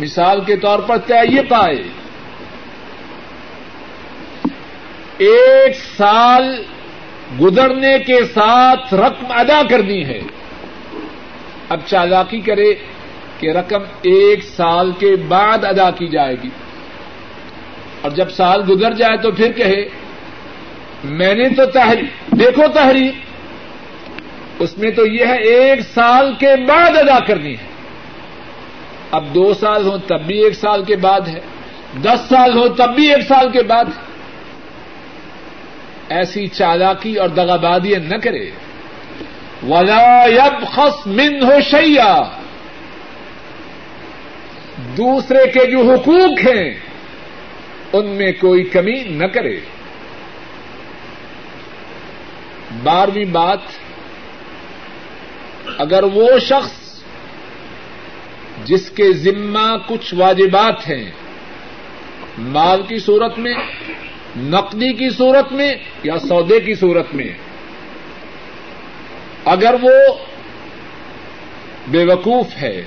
مثال 0.01 0.45
کے 0.45 0.57
طور 0.57 0.79
پر 0.79 0.97
طے 0.97 1.29
یہ 1.29 1.41
پائے، 1.49 1.83
ایک 5.19 5.77
سال 5.97 6.63
گزرنے 7.41 7.99
کے 7.99 8.25
ساتھ 8.35 8.95
رقم 8.95 9.27
ادا 9.29 9.63
کرنی 9.71 10.05
ہے۔ 10.05 10.21
اب 11.73 11.81
چالاکی 11.87 12.41
کرے 12.41 12.75
کہ 13.41 13.51
رقم 13.51 13.83
ایک 14.03 14.43
سال 14.43 14.93
کے 14.99 15.17
بعد 15.17 15.65
ادا 15.65 15.91
کی 15.91 16.07
جائے 16.07 16.37
گی۔ 16.43 16.49
اور 18.01 18.11
جب 18.11 18.31
سال 18.31 18.63
گزر 18.69 18.93
جائے 18.93 19.17
تو 19.17 19.31
پھر 19.31 19.53
کہے، 19.53 19.89
میں 21.05 21.35
نے 21.35 21.49
تو 21.49 21.67
تحریر، 21.67 22.35
دیکھو 22.35 22.63
تحریر، 22.75 23.11
اس 24.59 24.79
میں 24.79 24.91
تو 24.91 25.07
یہ 25.07 25.27
ہے 25.27 25.43
ایک 25.43 25.81
سال 25.81 26.35
کے 26.39 26.57
بعد 26.69 26.91
ادا 26.97 27.19
کرنی 27.19 27.53
ہے۔ 27.53 27.67
اب 29.11 29.35
دو 29.35 29.55
سال 29.55 29.87
ہوں 29.87 29.99
تب 29.99 30.21
بھی 30.21 30.45
ایک 30.45 30.55
سال 30.55 30.85
کے 30.85 30.97
بعد 30.97 31.21
ہے، 31.21 31.41
دس 32.03 32.21
سال 32.29 32.57
ہو 32.57 32.69
تب 32.69 32.95
بھی 32.95 33.15
ایک 33.15 33.23
سال 33.29 33.51
کے 33.51 33.63
بعد 33.63 33.85
ہے۔ 33.85 34.03
ایسی 36.09 36.47
چالاکی 36.47 37.15
اور 37.15 37.29
دغابادی 37.29 37.95
نہ 37.97 38.17
کرے۔ 38.17 38.51
ولا 39.69 40.25
یب 40.27 40.67
خس 40.75 41.07
من 41.07 41.41
دوسرے 44.97 45.51
کے 45.51 45.71
جو 45.71 45.93
حقوق 45.93 46.39
ہیں، 46.39 46.75
ان 47.93 48.07
میں 48.07 48.33
کوئی 48.33 48.65
کمی 48.65 49.05
نہ 49.05 49.27
کرے۔ 49.27 49.61
بارہویں 52.83 53.25
بات، 53.25 53.59
اگر 55.79 56.03
وہ 56.03 56.39
شخص 56.39 57.03
جس 58.65 58.91
کے 58.91 59.13
ذمہ 59.13 59.77
کچھ 59.89 60.15
واجبات 60.15 60.89
ہیں، 60.89 61.11
مال 62.39 62.83
کی 62.83 62.99
صورت 62.99 63.39
میں، 63.39 63.55
نقدی 64.37 64.93
کی 64.93 65.11
صورت 65.11 65.53
میں 65.53 65.75
یا 66.03 66.19
سودے 66.19 66.61
کی 66.61 66.75
صورت 66.75 67.15
میں 67.15 67.29
اگر 69.45 69.75
وہ 69.83 69.93
بے 71.89 72.05
وقوف 72.05 72.47
ہے 72.63 72.83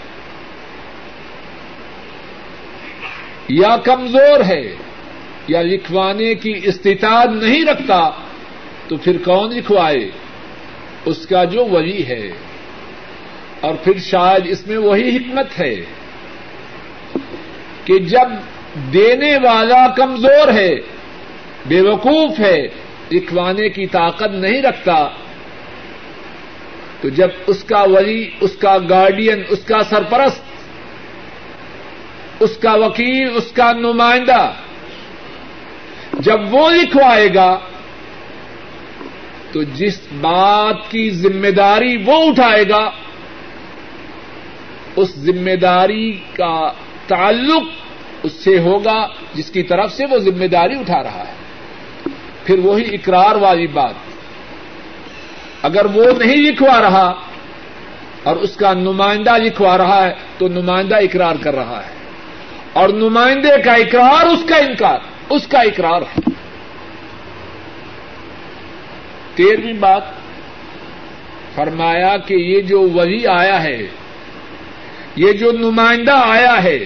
یا 3.48 3.78
کمزور 3.78 4.40
ہے 4.46 4.76
یا 5.48 5.62
لکھوانے 5.62 6.36
کی 6.36 6.60
استطاعت 6.64 7.28
نہیں 7.28 7.66
رکھتا، 7.66 8.10
تو 8.88 8.98
پھر 8.98 9.18
کون 9.26 9.52
لکھوائے؟ 9.52 10.12
اس 11.06 11.28
کا 11.28 11.44
جو 11.44 11.66
ولی 11.66 12.08
ہے۔ 12.08 12.32
اور 13.62 13.76
پھر 13.84 13.98
شاید 13.98 14.48
اس 14.50 14.68
میں 14.68 14.78
وہی 14.78 15.18
حکمت 15.18 15.60
ہے 15.60 15.76
کہ 17.86 18.00
جب 18.00 18.28
دینے 18.94 19.38
والا 19.38 19.88
کمزور 19.88 20.54
ہے 20.54 20.76
بے 21.66 21.82
وقوف 21.82 22.40
ہے، 22.40 22.68
لکھوانے 23.12 23.70
کی 23.70 23.88
طاقت 23.88 24.30
نہیں 24.32 24.62
رکھتا 24.62 25.10
تو 27.06 27.10
جب 27.10 27.28
اس 27.48 27.64
کا 27.64 27.82
ولی، 27.82 28.30
اس 28.42 28.56
کا 28.56 28.78
گارڈین 28.90 29.44
اس 29.50 29.60
کا 29.66 29.80
سرپرست، 29.90 30.44
اس 32.40 32.58
کا 32.58 32.74
وکیل، 32.74 33.30
اس 33.36 33.52
کا 33.52 33.72
نمائندہ 33.72 34.54
جب 36.20 36.40
وہ 36.52 36.70
لکھوائے 36.70 37.30
گا، 37.36 37.60
تو 39.52 39.64
جس 39.64 40.00
بات 40.22 40.92
کی 40.92 41.10
ذمہ 41.10 41.48
داری 41.48 41.98
وہ 42.06 42.30
اٹھائے 42.30 42.64
گا، 42.70 42.90
اس 44.96 45.16
ذمہ 45.16 45.56
داری 45.56 46.12
کا 46.34 46.72
تعلق 47.08 47.64
اس 48.24 48.32
سے 48.32 48.60
ہوگا 48.60 49.08
جس 49.34 49.52
کی 49.52 49.64
طرف 49.64 49.94
سے 49.94 50.04
وہ 50.12 50.18
ذمہ 50.18 50.46
داری 50.46 50.80
اٹھا 50.80 51.04
رہا 51.04 51.24
ہے۔ 51.28 51.34
پھر 52.44 52.60
وہی 52.60 52.96
اقرار 52.96 53.36
والی 53.36 53.68
بات۔ 53.68 54.15
اگر 55.66 55.86
وہ 55.86 56.06
نہیں 56.20 56.38
لکھوا 56.38 56.82
رہا 56.82 57.14
اور 58.24 58.36
اس 58.36 58.56
کا 58.56 58.74
نمائندہ 58.74 59.38
لکھوا 59.38 59.78
رہا 59.78 60.08
ہے 60.08 60.14
تو 60.38 60.48
نمائندہ 60.48 60.96
اقرار 60.96 61.36
کر 61.42 61.56
رہا 61.56 61.82
ہے 61.86 61.94
اور 62.74 62.90
نمائندے 62.90 63.62
کا 63.66 63.74
اقرار 63.74 64.26
اس 64.26 64.44
کا 64.50 64.56
انکار، 64.56 65.00
اس 65.30 65.48
کا 65.48 65.60
اقرار 65.60 66.02
ہے۔ 66.02 66.22
تیرہویں 69.36 69.74
بات، 69.74 70.02
فرمایا 71.56 72.18
کہ 72.18 72.34
یہ 72.34 72.62
جو 72.62 72.82
ولی 72.82 73.28
آیا 73.28 73.64
ہے، 73.64 73.82
یہ 75.16 75.32
جو 75.32 75.52
نمائندہ 75.52 76.16
آیا 76.26 76.64
ہے، 76.64 76.80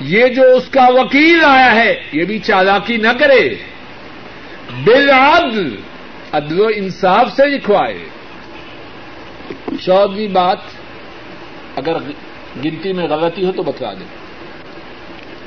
یہ 0.00 0.26
جو 0.26 0.42
اس 0.56 0.68
کا 0.70 0.86
وکیل 0.88 1.44
آیا 1.44 1.74
ہے، 1.74 1.94
یہ 2.12 2.24
بھی 2.24 2.38
چالاکی 2.38 2.96
نہ 2.96 3.12
کرے۔ 3.18 3.48
بالعدل 4.84 5.76
عدل 6.32 6.60
و 6.60 6.66
انصاف 6.74 7.32
سے 7.36 7.46
لکھوائے 7.46 8.04
چودہویں 9.84 10.28
بات، 10.28 10.58
اگر 11.76 11.96
گنتی 12.64 12.92
میں 12.92 13.08
غلطی 13.08 13.46
ہو 13.46 13.52
تو 13.52 13.62
بتلا 13.62 13.92
دیں۔ 13.92 14.06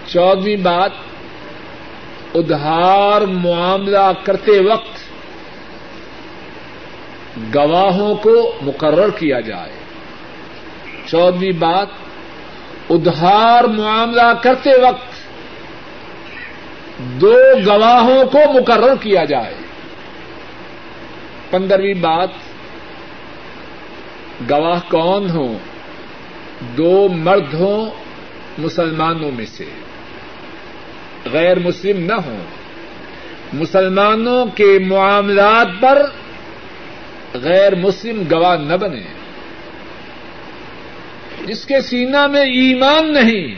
چودہویں 0.08 0.56
بات، 0.56 0.92
ادھار 2.34 3.22
معاملہ 3.22 4.12
کرتے 4.24 4.60
وقت 4.72 5.00
گواہوں 7.56 8.16
کو 8.16 8.56
مقرر 8.62 9.10
کیا 9.10 9.40
جائے۔ 9.40 9.72
چودہویں 11.06 11.52
بات، 11.52 11.88
ادھار 12.90 13.64
معاملہ 13.64 14.34
کرتے 14.42 14.70
وقت 14.70 15.30
دو 17.00 17.36
گواہوں 17.68 18.26
کو 18.26 18.60
مقرر 18.60 18.94
کیا 19.02 19.26
جائے۔ 19.26 19.69
پندرہویں 21.50 21.94
بات، 21.94 22.30
گواہ 24.50 24.80
کون 24.92 25.30
ہوں؟ 25.30 25.58
دو 26.78 27.08
مرد 27.10 27.54
ہوں 27.54 27.90
مسلمانوں 28.58 29.32
میں 29.32 29.46
سے۔ 29.46 29.66
غیر 31.32 31.60
مسلم 31.60 32.06
نہ 32.06 32.14
ہوں۔ 32.14 32.44
مسلمانوں 33.54 34.46
کے 34.46 34.80
معاملات 34.80 35.68
پر 35.82 36.06
غیر 37.34 37.76
مسلم 37.76 38.24
گواہ 38.32 38.58
نہ 38.58 38.74
بنے۔ 38.74 39.04
جس 41.46 41.66
کے 41.66 41.82
سینہ 41.82 42.28
میں 42.28 42.42
ایمان 42.42 43.14
نہیں، 43.14 43.56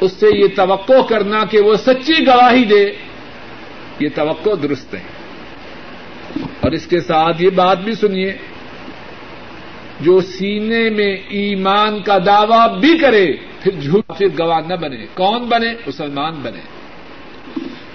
اس 0.00 0.12
سے 0.12 0.26
یہ 0.38 0.46
توقع 0.56 1.02
کرنا 1.08 1.44
کہ 1.44 1.60
وہ 1.60 1.74
سچی 1.76 2.26
گواہی 2.26 2.64
دے، 2.64 2.92
یہ 4.00 4.08
توقع 4.14 4.50
درست 4.62 4.94
ہے۔ 4.94 5.17
اور 6.60 6.72
اس 6.72 6.86
کے 6.86 7.00
ساتھ 7.00 7.42
یہ 7.42 7.50
بات 7.50 7.78
بھی 7.80 7.94
سنیے، 7.94 8.36
جو 10.00 10.20
سینے 10.20 10.90
میں 10.90 11.16
ایمان 11.28 12.02
کا 12.02 12.18
دعوی 12.26 12.80
بھی 12.80 12.98
کرے، 12.98 13.26
پھر 13.62 13.80
جھوٹ 13.80 14.06
پھر 14.18 14.26
گواہ 14.38 14.60
نہ 14.68 14.74
بنے۔ 14.74 15.06
کون 15.14 15.44
بنے؟ 15.44 15.74
مسلمان 15.86 16.34
بنے۔ 16.42 16.60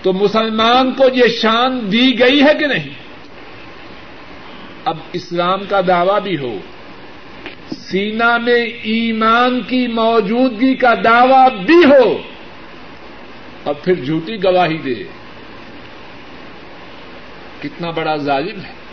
تو 0.01 0.13
مسلمان 0.13 0.93
کو 0.93 1.03
یہ 1.13 1.27
شان 1.41 1.91
دی 1.91 2.19
گئی 2.19 2.43
ہے 2.43 2.53
کہ 2.59 2.67
نہیں؟ 2.67 2.89
اب 4.85 4.97
اسلام 5.13 5.59
کا 5.69 5.81
دعوی 5.87 6.21
بھی 6.23 6.37
ہو، 6.37 6.57
سینا 7.77 8.37
میں 8.37 8.65
ایمان 8.83 9.61
کی 9.61 9.87
موجودگی 9.87 10.75
کا 10.75 10.93
دعوی 11.03 11.65
بھی 11.65 11.85
ہو، 11.85 12.17
اور 13.63 13.73
پھر 13.73 13.93
جھوٹی 13.93 14.43
گواہی 14.43 14.77
دے۔ 14.77 15.03
کتنا 17.63 17.89
بڑا 17.91 18.15
ظالم 18.15 18.59
ہے۔ 18.59 18.83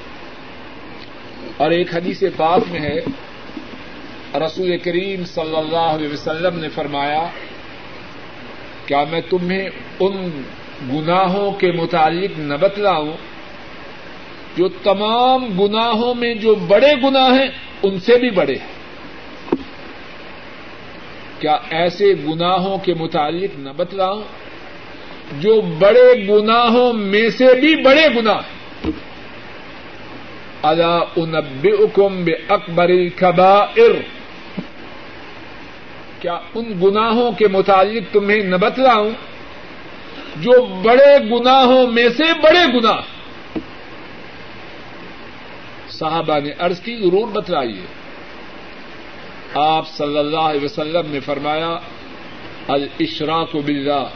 اور 1.56 1.70
ایک 1.70 1.94
حدیث 1.94 2.22
پاک 2.36 2.62
میں 2.70 2.80
ہے، 2.80 3.00
رسول 4.38 4.78
کریم 4.78 5.24
صلی 5.24 5.56
اللہ 5.56 5.76
علیہ 5.76 6.08
وسلم 6.12 6.58
نے 6.58 6.68
فرمایا، 6.68 7.28
کیا 8.86 9.04
میں 9.10 9.20
تمہیں 9.30 9.68
ان 10.00 10.42
گناہوں 10.92 11.52
کے 11.52 11.72
متعلق 11.72 12.38
نہ 12.38 12.54
بتلاؤں 12.54 13.12
جو 14.56 14.68
تمام 14.68 15.62
گناہوں 15.62 16.14
میں 16.14 16.34
جو 16.34 16.54
بڑے 16.54 16.92
گناہ 17.02 17.32
ہیں، 17.38 17.48
ان 17.82 18.00
سے 18.00 18.16
بھی 18.16 18.30
بڑے 18.30 18.54
ہیں۔ 18.54 18.80
کیا 21.38 21.58
ایسے 21.70 22.14
گناہوں 22.28 22.78
کے 22.78 22.94
متعلق 22.94 23.58
نہ 23.58 23.70
بتلاؤں 23.76 24.22
جو 25.40 25.60
بڑے 25.60 26.28
گناہوں 26.28 26.92
میں 26.92 27.30
سے 27.30 27.54
بھی 27.60 27.82
بڑے 27.82 28.08
گناہ 28.16 28.36
ہیں۔ 28.36 28.59
اللہ 30.62 31.16
انبئکم 31.16 32.24
بے 32.24 32.32
اکبر 32.48 32.88
الکبائر 32.88 33.92
کیا 36.20 36.38
ان 36.54 36.72
گناہوں 36.82 37.32
کے 37.32 37.48
متعلق 37.48 38.12
تمہیں 38.12 38.42
نہ 38.42 38.56
بتلاؤں 38.56 39.10
جو 40.36 40.52
بڑے 40.82 41.16
گناہوں 41.30 41.86
میں 41.86 42.08
سے 42.08 42.32
بڑے 42.42 42.78
گناہ. 42.78 43.00
صحابہ 45.90 46.38
نے 46.40 46.50
عرض 46.58 46.80
کی، 46.80 46.96
ضرور 46.96 47.28
بتلائیے. 47.28 47.86
آپ 49.54 49.88
صلی 49.88 50.18
اللہ 50.18 50.46
علیہ 50.50 50.64
وسلم 50.64 51.10
نے 51.10 51.20
فرمایا 51.20 51.78
الاشراق 52.68 53.54
باللہ 53.54 54.06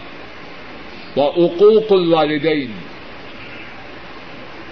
و 1.16 1.28
عقوق 1.28 1.92
الوالدین. 1.92 2.72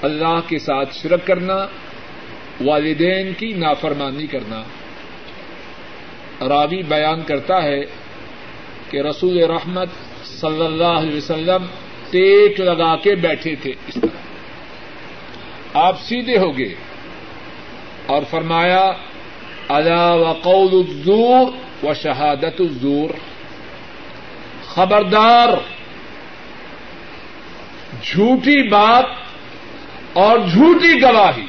اللہ 0.02 0.40
کے 0.48 0.58
ساتھ 0.58 0.94
شرک 0.94 1.26
کرنا، 1.26 1.66
والدین 2.60 3.32
کی 3.32 3.52
نافرمانی 3.52 4.26
کرنا۔ 4.26 4.62
راوی 6.48 6.82
بیان 6.82 7.22
کرتا 7.22 7.62
ہے 7.62 7.80
کہ 8.90 9.00
رسول 9.00 9.42
رحمت 9.42 9.88
صلی 10.24 10.64
اللہ 10.64 10.84
علیہ 10.84 11.16
وسلم 11.16 11.66
ٹیک 12.10 12.60
لگا 12.60 12.96
کے 12.96 13.14
بیٹھے 13.14 13.54
تھے 13.54 13.72
اس 13.88 13.94
طرح۔ 13.94 14.18
آپ 15.74 16.00
سیدھے 16.00 16.38
ہو 16.38 16.58
گئے 16.58 16.74
اور 18.06 18.22
فرمایا، 18.30 18.92
الا 19.68 20.14
وقول 20.14 20.84
الزور 20.88 21.46
و 21.84 21.94
شہادت 21.94 22.60
الزور۔ 22.60 23.10
خبردار، 24.64 25.48
جھوٹی 28.02 28.68
بات 28.68 29.21
اور 30.12 30.38
جھوٹی 30.38 31.02
گواہی۔ 31.02 31.46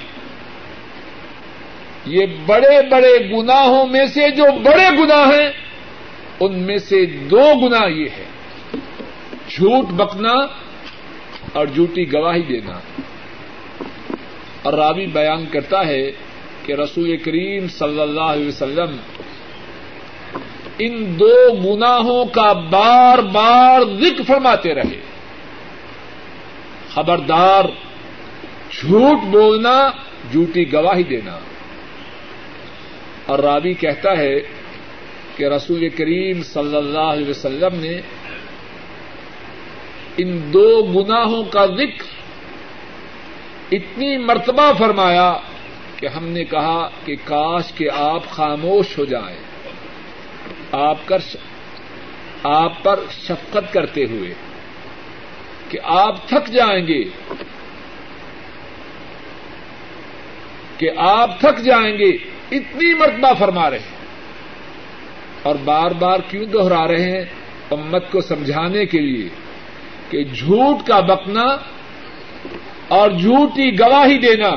یہ 2.05 2.25
بڑے 2.45 2.89
بڑے 2.89 3.29
گناہوں 3.31 3.87
میں 3.87 4.05
سے 4.05 4.31
جو 4.31 4.43
بڑے 4.63 5.03
گناہ 5.03 5.27
ہیں، 5.27 5.51
ان 6.39 6.59
میں 6.59 6.77
سے 6.77 7.05
دو 7.05 7.53
گنا 7.61 7.85
یہ 7.87 8.05
ہے 8.05 8.25
جھوٹ 9.49 9.85
بکنا 9.85 10.33
اور 11.53 11.65
جھوٹی 11.65 12.13
گواہی 12.13 12.41
دینا۔ 12.41 12.79
اور 14.61 14.73
راوی 14.73 15.05
بیان 15.05 15.45
کرتا 15.45 15.87
ہے 15.87 16.11
کہ 16.65 16.73
رسول 16.73 17.17
کریم 17.17 17.67
صلی 17.67 17.99
اللہ 17.99 18.21
علیہ 18.21 18.47
وسلم 18.47 18.95
ان 20.79 21.19
دو 21.19 21.53
گناہوں 21.53 22.25
کا 22.25 22.53
بار 22.53 23.17
بار 23.17 23.81
ذکر 24.01 24.23
فرماتے 24.27 24.73
رہے۔ 24.73 24.99
خبردار 26.93 27.65
جھوٹ 28.87 29.27
بولنا، 29.31 29.91
جھوٹی 30.31 30.73
گواہی 30.73 31.03
دینا۔ 31.03 31.39
اور 33.25 33.39
راوی 33.39 33.73
کہتا 33.73 34.17
ہے 34.17 34.39
کہ 35.35 35.43
رسول 35.43 35.89
کریم 35.89 36.43
صلی 36.43 36.75
اللہ 36.75 36.99
علیہ 36.99 37.29
وسلم 37.29 37.79
نے 37.79 38.01
ان 40.17 40.53
دو 40.53 40.83
گناہوں 40.83 41.43
کا 41.43 41.65
ذکر 41.65 42.03
اتنی 43.71 44.17
مرتبہ 44.17 44.73
فرمایا 44.77 45.37
کہ 45.97 46.07
ہم 46.07 46.27
نے 46.27 46.43
کہا 46.43 46.89
کہ 47.05 47.15
کاش 47.23 47.71
کے 47.71 47.89
آپ 47.89 48.29
خاموش 48.29 48.97
ہو 48.97 49.05
جائیں۔ 49.05 49.37
آپ 50.71 50.97
کر 51.05 51.17
آپ 52.43 52.83
پر 52.83 52.99
شفقت 53.11 53.73
کرتے 53.73 54.05
ہوئے 54.05 54.33
کہ 55.69 55.79
آپ 55.83 56.27
تھک 56.27 56.47
جائیں 56.47 56.87
گے۔ 56.87 57.03
کہ 60.77 60.89
آپ 60.97 61.39
تھک 61.39 61.63
جائیں 61.63 61.97
گے، 61.97 62.09
اتنی 62.51 62.93
مرتبہ 62.93 63.33
فرما 63.39 63.69
رہے 63.69 63.79
ہیں۔ 63.79 64.03
اور 65.43 65.55
بار 65.55 65.91
بار 65.91 66.19
کیوں 66.29 66.45
دوہرا 66.45 66.87
رہے 66.87 67.11
ہیں 67.11 67.25
امت 67.71 68.11
کو 68.11 68.21
سمجھانے 68.21 68.85
کے 68.85 68.99
لیے 68.99 69.29
کہ 70.09 70.23
جھوٹ 70.23 70.87
کا 70.87 70.99
بکنا 70.99 71.57
اور 72.87 73.09
جھوٹی 73.09 73.79
گواہی 73.79 74.17
دینا، 74.17 74.49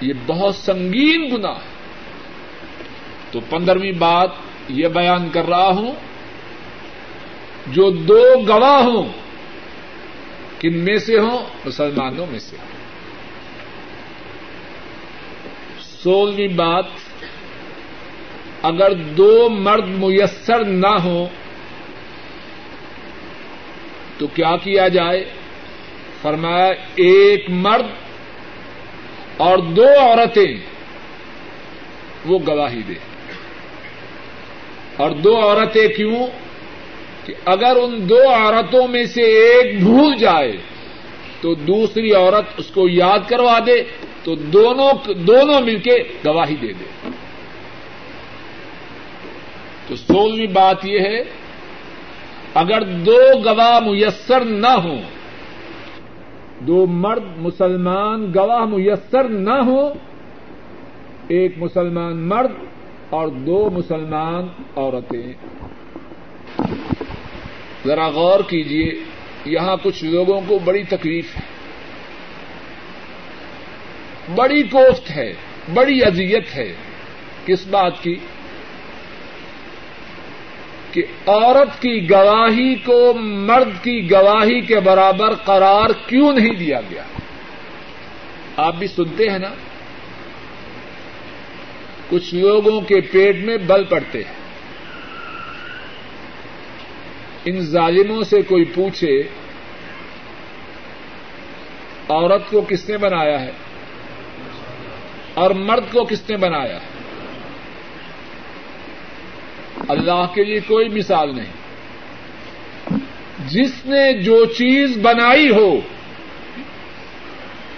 یہ 0.00 0.12
بہت 0.26 0.54
سنگین 0.54 1.34
گنا 1.34 1.48
ہے۔ 1.48 1.74
تو 3.30 3.40
پندرہویں 3.50 3.92
بات 3.92 4.30
یہ 4.68 4.88
بیان 4.88 5.28
کر 5.32 5.44
رہا 5.48 5.68
ہوں، 5.68 5.92
جو 7.66 7.90
دو 7.90 8.34
گواہ 8.48 8.82
ہوں 8.82 9.08
کن 10.60 10.78
میں 10.78 10.98
سے 10.98 11.18
ہوں؟ 11.18 11.38
مسلمانوں 11.64 12.26
میں 12.30 12.38
سے۔ 12.38 12.56
ہوں 12.56 12.73
سولہویں 16.04 16.48
بات 16.48 16.84
اگر 18.62 18.92
دو 18.92 19.48
مرد 19.50 19.88
میسر 19.88 20.64
نہ 20.64 20.98
ہوں 21.04 21.26
تو 24.18 24.26
کیا 24.26 24.56
کیا 24.56 24.88
جائے؟ 24.88 25.24
فرمایا 26.22 26.66
ایک 26.94 27.50
مرد 27.50 27.86
اور 29.36 29.58
دو 29.58 29.86
عورتیں 29.98 30.56
وہ 32.24 32.38
گواہی 32.46 32.82
دے 32.88 32.94
اور 34.96 35.10
دو 35.10 35.40
عورتیں 35.40 35.88
کیوں؟ 35.88 36.26
کہ 37.26 37.34
اگر 37.44 37.76
ان 37.82 38.08
دو 38.08 38.28
عورتوں 38.28 38.88
میں 38.88 39.04
سے 39.04 39.22
ایک 39.22 39.82
بھول 39.82 40.16
جائے 40.16 40.56
تو 41.40 41.54
دوسری 41.54 42.12
عورت 42.12 42.44
اس 42.56 42.66
کو 42.66 42.88
یاد 42.88 43.18
کروا 43.28 43.58
دے۔ 43.66 43.82
تو 44.24 44.34
دونوں 44.34 45.12
دونوں 45.14 45.60
مل 45.60 45.78
کے 45.78 45.96
گواہی 46.26 46.56
دے 46.56 46.72
دے۔ 46.72 47.08
تو 49.86 49.96
سولہویں 49.96 50.46
بات 50.46 50.86
یہ 50.86 50.98
ہے، 50.98 51.24
اگر 52.54 52.82
دو 52.82 53.20
گواہ 53.44 53.80
میسر 53.80 54.44
نہ 54.44 54.66
ہوں، 54.66 55.02
دو 56.60 56.86
مرد 56.86 57.24
مسلمان 57.36 58.32
گواہ 58.34 58.64
میسر 58.64 59.28
نہ 59.28 59.54
ہو 59.66 59.88
ایک 61.28 61.54
مسلمان 61.56 62.16
مرد 62.16 62.52
اور 63.10 63.28
دو 63.28 63.70
مسلمان 63.70 64.46
عورتیں۔ 64.76 65.32
ذرا 67.86 68.08
غور 68.08 68.40
کیجیے 68.48 68.92
یہاں 69.44 69.76
کچھ 69.82 70.04
لوگوں 70.04 70.40
کو 70.46 70.58
بڑی 70.64 70.82
تکلیف 70.82 71.36
ہے۔ 71.36 71.53
بڑی 74.34 74.62
کوفت 74.62 75.10
ہے، 75.10 75.32
بڑی 75.74 76.04
اذیت 76.04 76.56
ہے 76.56 76.72
کس 77.46 77.66
بات 77.66 78.02
کی؟ 78.02 78.16
کہ 80.92 81.02
عورت 81.26 81.82
کی 81.82 82.10
گواہی 82.10 82.74
کو 82.74 83.14
مرد 83.14 83.84
کی 83.84 84.10
گواہی 84.10 84.60
کے 84.60 84.80
برابر 84.80 85.34
قرار 85.34 85.90
کیوں 86.06 86.32
نہیں 86.32 86.54
دیا 86.54 86.80
گیا؟ 86.90 87.02
آپ 88.56 88.74
بھی 88.74 88.86
سنتے 88.86 89.30
ہیں 89.30 89.38
نا؟ 89.38 89.50
کچھ 92.10 92.34
لوگوں 92.34 92.80
کے 92.80 93.00
پیٹ 93.00 93.36
میں 93.36 93.56
بل 93.56 93.84
پڑتے 93.84 94.18
ہیں۔ 94.18 94.34
ان 97.44 97.60
ظالموں 97.60 98.22
سے 98.22 98.42
کوئی 98.42 98.64
پوچھے، 98.64 99.22
عورت 102.08 102.50
کو 102.50 102.60
کس 102.68 102.88
نے 102.88 102.98
بنایا 102.98 103.40
ہے؟ 103.40 103.50
اور 105.34 105.50
مرد 105.50 105.92
کو 105.92 106.04
کس 106.04 106.30
نے 106.30 106.36
بنایا؟ 106.36 106.78
اللہ 109.88 110.26
کے 110.34 110.44
لیے 110.44 110.60
کوئی 110.60 110.88
مثال 110.88 111.36
نہیں۔ 111.36 111.52
جس 113.48 113.86
نے 113.86 114.22
جو 114.22 114.44
چیز 114.44 114.98
بنائی 115.02 115.50
ہو، 115.50 115.80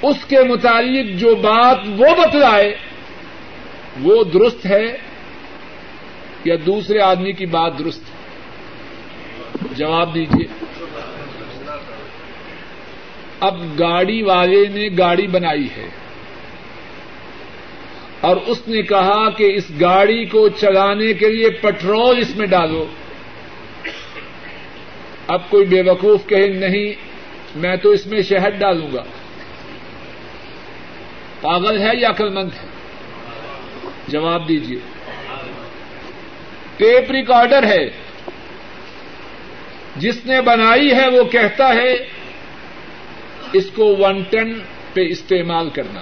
اس 0.02 0.24
کے 0.24 0.42
متعلق 0.48 1.20
جو 1.20 1.34
بات 1.34 1.78
وہ 1.88 2.07
بتلائے، 2.24 2.76
وہ 4.02 4.24
درست 4.24 4.66
ہے 4.66 4.96
یا 6.44 6.54
دوسرے 6.66 7.00
آدمی 7.00 7.32
کی 7.32 7.46
بات 7.46 7.78
درست 7.78 8.02
ہے؟ 8.02 8.16
جواب 9.76 10.14
دیجیے 10.14 10.46
اب 13.40 13.78
گاڑی 13.78 14.22
والے 14.22 14.64
نے 14.68 14.88
گاڑی 14.98 15.26
بنائی 15.26 15.68
ہے۔ 15.76 15.88
اور 18.21 18.37
اس 18.37 18.69
نے 18.69 18.83
کہا 18.83 19.31
کہ 19.31 19.55
اس 19.55 19.64
گاڑی 19.81 20.25
کو 20.25 20.49
چلانے 20.49 21.12
کے 21.12 21.29
لیے 21.29 21.51
پٹرول 21.51 22.19
اس 22.19 22.37
میں 22.37 22.47
ڈالو۔ 22.47 22.87
اب 25.27 25.51
کوئی 25.51 25.67
بے 25.67 25.91
وقوف 25.91 26.27
کہے 26.27 26.47
نہیں، 26.47 26.93
میں 27.57 27.77
تو 27.77 27.91
اس 27.91 28.07
میں 28.07 28.23
شہد 28.23 28.59
ڈالوں 28.59 28.89
گا۔ 28.95 29.05
پاگل 31.41 31.79
ہے 31.79 31.91
یا 32.01 32.11
عقل 32.11 32.29
مند 32.29 32.51
ہے؟ 32.62 32.69
جواب 34.09 34.49
دیجیے 34.49 34.79
ٹیپ 36.77 37.11
ریکارڈر 37.11 37.62
ہے۔ 37.62 37.91
جس 39.97 40.27
نے 40.27 40.41
بنائی 40.41 40.93
ہے 40.93 41.09
وہ 41.09 41.25
کہتا 41.25 41.75
ہے، 41.75 41.93
اس 43.53 43.71
کو 43.75 43.97
ون 43.99 44.23
ٹن 44.31 44.53
پہ 44.93 45.01
استعمال 45.09 45.71
کرنا۔ 45.71 46.01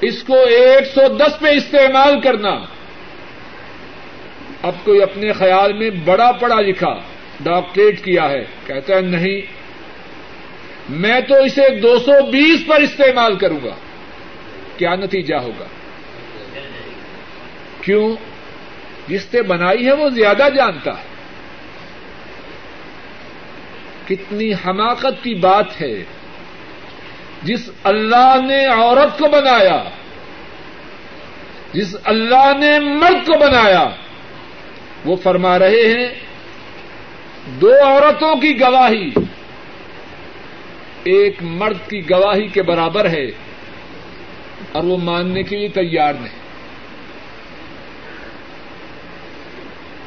اس 0.00 0.22
کو 0.22 0.34
ایک 0.34 0.86
سو 0.94 1.16
دس 1.16 1.40
پہ 1.40 1.48
استعمال 1.48 2.20
کرنا۔ 2.20 2.60
اب 4.62 4.72
کوئی 4.84 5.02
اپنے 5.02 5.32
خیال 5.32 5.72
میں 5.72 5.90
بڑا 5.90 6.32
پڑھا 6.32 6.60
لکھا، 6.60 6.94
ڈاکٹریٹ 7.40 8.04
کیا 8.04 8.30
ہے، 8.30 8.44
کہتا 8.66 8.94
ہے 8.94 9.00
نہیں۔ 9.00 9.40
میں 10.88 11.20
تو 11.20 11.34
اسے 11.34 11.80
دو 11.80 11.98
سو 11.98 12.26
بیس 12.26 12.66
پر 12.66 12.80
استعمال 12.80 13.36
کروں 13.36 13.58
گا۔ 13.64 13.74
کیا 14.76 14.94
نتیجہ 14.94 15.34
ہوگا؟ 15.34 15.64
کیوں؟ 17.80 18.16
جس 19.08 19.34
نے 19.34 19.42
بنائی 19.42 19.86
ہے 19.86 19.92
وہ 19.92 20.08
زیادہ 20.08 20.48
جانتا 20.56 20.90
ہے۔ 20.90 21.10
کتنی 24.08 24.52
حماقت 24.52 25.22
کی 25.22 25.34
بات 25.34 25.80
ہے۔ 25.80 26.04
جس 27.42 27.70
اللہ 27.84 28.34
نے 28.48 28.66
عورت 28.66 29.18
کو 29.18 29.28
بنایا، 29.28 29.84
جس 31.72 31.96
اللہ 32.04 32.52
نے 32.58 32.78
مرد 32.78 33.26
کو 33.26 33.38
بنایا، 33.38 33.88
وہ 35.04 35.16
فرما 35.16 35.58
رہے 35.58 35.94
ہیں، 35.94 36.08
دو 37.60 37.70
عورتوں 37.82 38.36
کی 38.36 38.60
گواہی، 38.60 39.10
ایک 41.04 41.42
مرد 41.42 41.90
کی 41.90 42.10
گواہی 42.10 42.48
کے 42.48 42.62
برابر 42.62 43.10
ہے 43.10 43.24
اور 44.72 44.84
وہ 44.84 44.96
ماننے 44.96 45.42
کے 45.42 45.56
لیے 45.56 45.68
تیار 45.68 46.14
نہیں۔ 46.14 46.40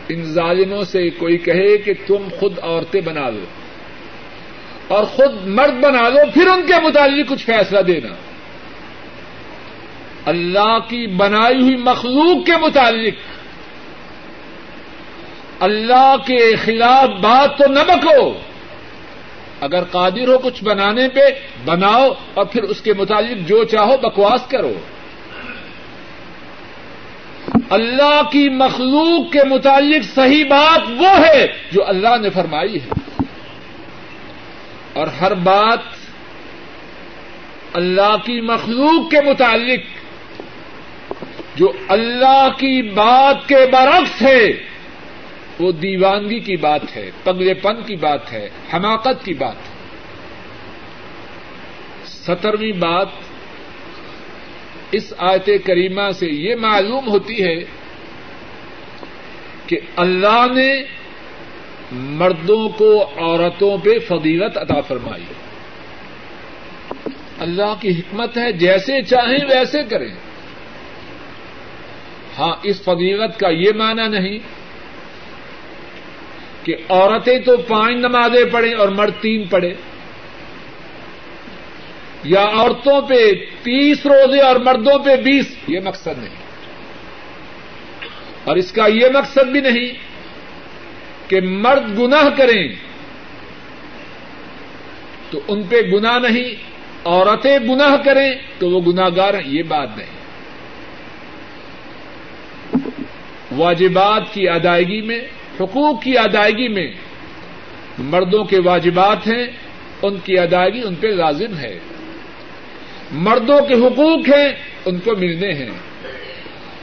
ان 0.09 0.23
ظالموں 0.23 0.83
سے 0.83 1.09
کوئی 1.09 1.37
کہے 1.37 1.77
کہ 1.77 1.93
تم 2.07 2.27
خود 2.39 2.59
عورتیں 2.61 3.01
بنا 3.01 3.29
لو۔ 3.29 3.62
اور 4.93 5.03
خود 5.03 5.47
مرد 5.47 5.73
بنا 5.83 6.09
لو، 6.09 6.31
پھر 6.33 6.47
ان 6.47 6.65
کے 6.65 6.73
متعلق 6.83 7.29
کچھ 7.29 7.45
فیصلہ 7.45 7.79
دینا۔ 7.79 8.07
اللہ 10.25 10.79
کی 10.79 11.07
بنائی 11.07 11.61
ہوئی 11.61 11.75
مخلوق 11.75 12.45
کے 12.45 12.51
متعلق۔ 12.61 13.13
اللہ 15.59 16.15
کے 16.27 16.55
خلاف 16.55 17.09
بات 17.09 17.57
تو 17.57 17.71
نہ 17.71 17.79
بکو 17.79 18.33
اگر 19.61 19.83
قادر 19.83 20.27
ہو 20.27 20.37
کچھ 20.37 20.63
بنانے 20.63 21.07
پہ، 21.09 21.21
بناؤ 21.65 22.09
اور 22.33 22.45
پھر 22.45 22.63
اس 22.63 22.81
کے 22.81 22.93
متعلق 22.93 23.47
جو 23.47 23.63
چاہو 23.63 23.97
بکواس 23.97 24.47
کرو۔ 24.47 24.73
اللہ 27.69 28.21
کی 28.31 28.49
مخلوق 28.49 29.31
کے 29.31 29.39
متعلق 29.49 30.15
صحیح 30.15 30.45
بات 30.45 30.81
وہ 30.97 31.25
ہے 31.27 31.45
جو 31.71 31.87
اللہ 31.87 32.17
نے 32.21 32.29
فرمائی 32.29 32.75
ہے۔ 32.75 33.22
اور 34.93 35.07
ہر 35.07 35.33
بات 35.33 35.79
اللہ 37.73 38.15
کی 38.25 38.41
مخلوق 38.41 39.11
کے 39.11 39.17
متعلق 39.25 39.79
جو 41.55 41.71
اللہ 41.87 42.47
کی 42.57 42.81
بات 42.81 43.47
کے 43.47 43.55
برعکس 43.55 44.21
ہے، 44.21 44.51
وہ 45.59 45.71
دیوانگی 45.71 46.39
کی 46.39 46.57
بات 46.57 46.95
ہے، 46.95 47.11
پگلے 47.23 47.53
پن 47.53 47.81
کی 47.81 47.95
بات 47.95 48.33
ہے، 48.33 48.49
حماقت 48.73 49.25
کی 49.25 49.33
بات 49.33 49.55
ہے۔ 49.55 49.73
سترویں 52.05 52.71
بات 52.71 53.07
اس 54.91 55.13
آیت 55.17 55.49
کریمہ 55.65 56.11
سے 56.11 56.27
یہ 56.27 56.55
معلوم 56.55 57.07
ہوتی 57.07 57.43
ہے 57.43 57.55
کہ 59.67 59.79
اللہ 59.95 60.45
نے 60.55 60.83
مردوں 61.91 62.69
کو 62.69 63.03
عورتوں 63.17 63.77
پہ 63.77 63.99
فضیلت 63.99 64.57
عطا 64.57 64.81
فرمائی۔ 64.81 65.23
اللہ 67.39 67.73
کی 67.81 67.89
حکمت 67.89 68.37
ہے، 68.37 68.51
جیسے 68.51 69.01
چاہیں 69.01 69.45
ویسے 69.49 69.83
کریں۔ 69.83 70.15
ہاں 72.39 72.55
اس 72.63 72.81
فضیلت 72.81 73.39
کا 73.39 73.49
یہ 73.49 73.71
معنی 73.75 74.07
نہیں 74.07 74.39
کہ 76.65 76.75
عورتیں 76.89 77.39
تو 77.39 77.57
پانچ 77.57 77.95
نمازیں 77.95 78.45
پڑھیں 78.51 78.73
اور 78.73 78.87
مرد 78.87 79.13
تین 79.21 79.47
پڑھے۔ 79.47 79.73
یا 82.23 82.45
عورتوں 82.53 83.01
پہ 83.01 83.31
تیس 83.63 84.05
روزے 84.05 84.39
اور 84.39 84.55
مردوں 84.55 84.99
پہ 84.99 85.15
بیس، 85.15 85.57
یہ 85.67 85.79
مقصد 85.79 86.17
نہیں۔ 86.17 86.43
اور 88.43 88.55
اس 88.55 88.71
کا 88.71 88.87
یہ 88.87 89.07
مقصد 89.13 89.47
بھی 89.47 89.61
نہیں 89.61 90.12
کہ 91.33 91.41
مرد 91.41 91.99
گناہ 91.99 92.29
کریں 92.37 92.67
تو 95.31 95.39
ان 95.47 95.63
پہ 95.63 95.81
گنا 95.81 96.19
نہیں، 96.19 96.55
عورتیں 97.05 97.59
گناہ 97.59 97.95
کریں 98.05 98.33
تو 98.59 98.69
وہ 98.69 98.91
گناگار 98.91 99.33
ہیں، 99.33 99.41
یہ 99.45 99.63
بات 99.63 99.89
نہیں۔ 99.97 100.23
واجبات 103.51 104.33
کی 104.33 104.49
ادائیگی 104.49 105.01
میں، 105.01 105.19
حقوق 105.59 106.03
کی 106.03 106.17
ادائیگی 106.17 106.67
میں 106.67 106.91
مردوں 107.97 108.43
کے 108.43 108.57
واجبات 108.65 109.27
ہیں، 109.27 109.47
ان 110.01 110.17
کی 110.23 110.39
ادائیگی 110.39 110.81
ان 110.87 110.95
پہ 110.95 111.07
لازم 111.07 111.57
ہے۔ 111.57 111.79
مردوں 113.11 113.61
کے 113.61 113.73
حقوق 113.73 114.29
ہیں، 114.29 114.49
ان 114.85 114.99
کو 114.99 115.15
ملنے 115.15 115.53
ہیں۔ 115.53 115.69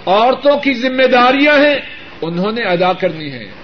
عورتوں 0.06 0.58
کی 0.58 0.74
ذمہ 0.74 1.06
داریاں 1.06 1.54
ہیں، 1.54 1.76
انہوں 2.22 2.52
نے 2.52 2.62
ادا 2.62 2.92
کرنی 2.92 3.32
ہیں۔ 3.32 3.59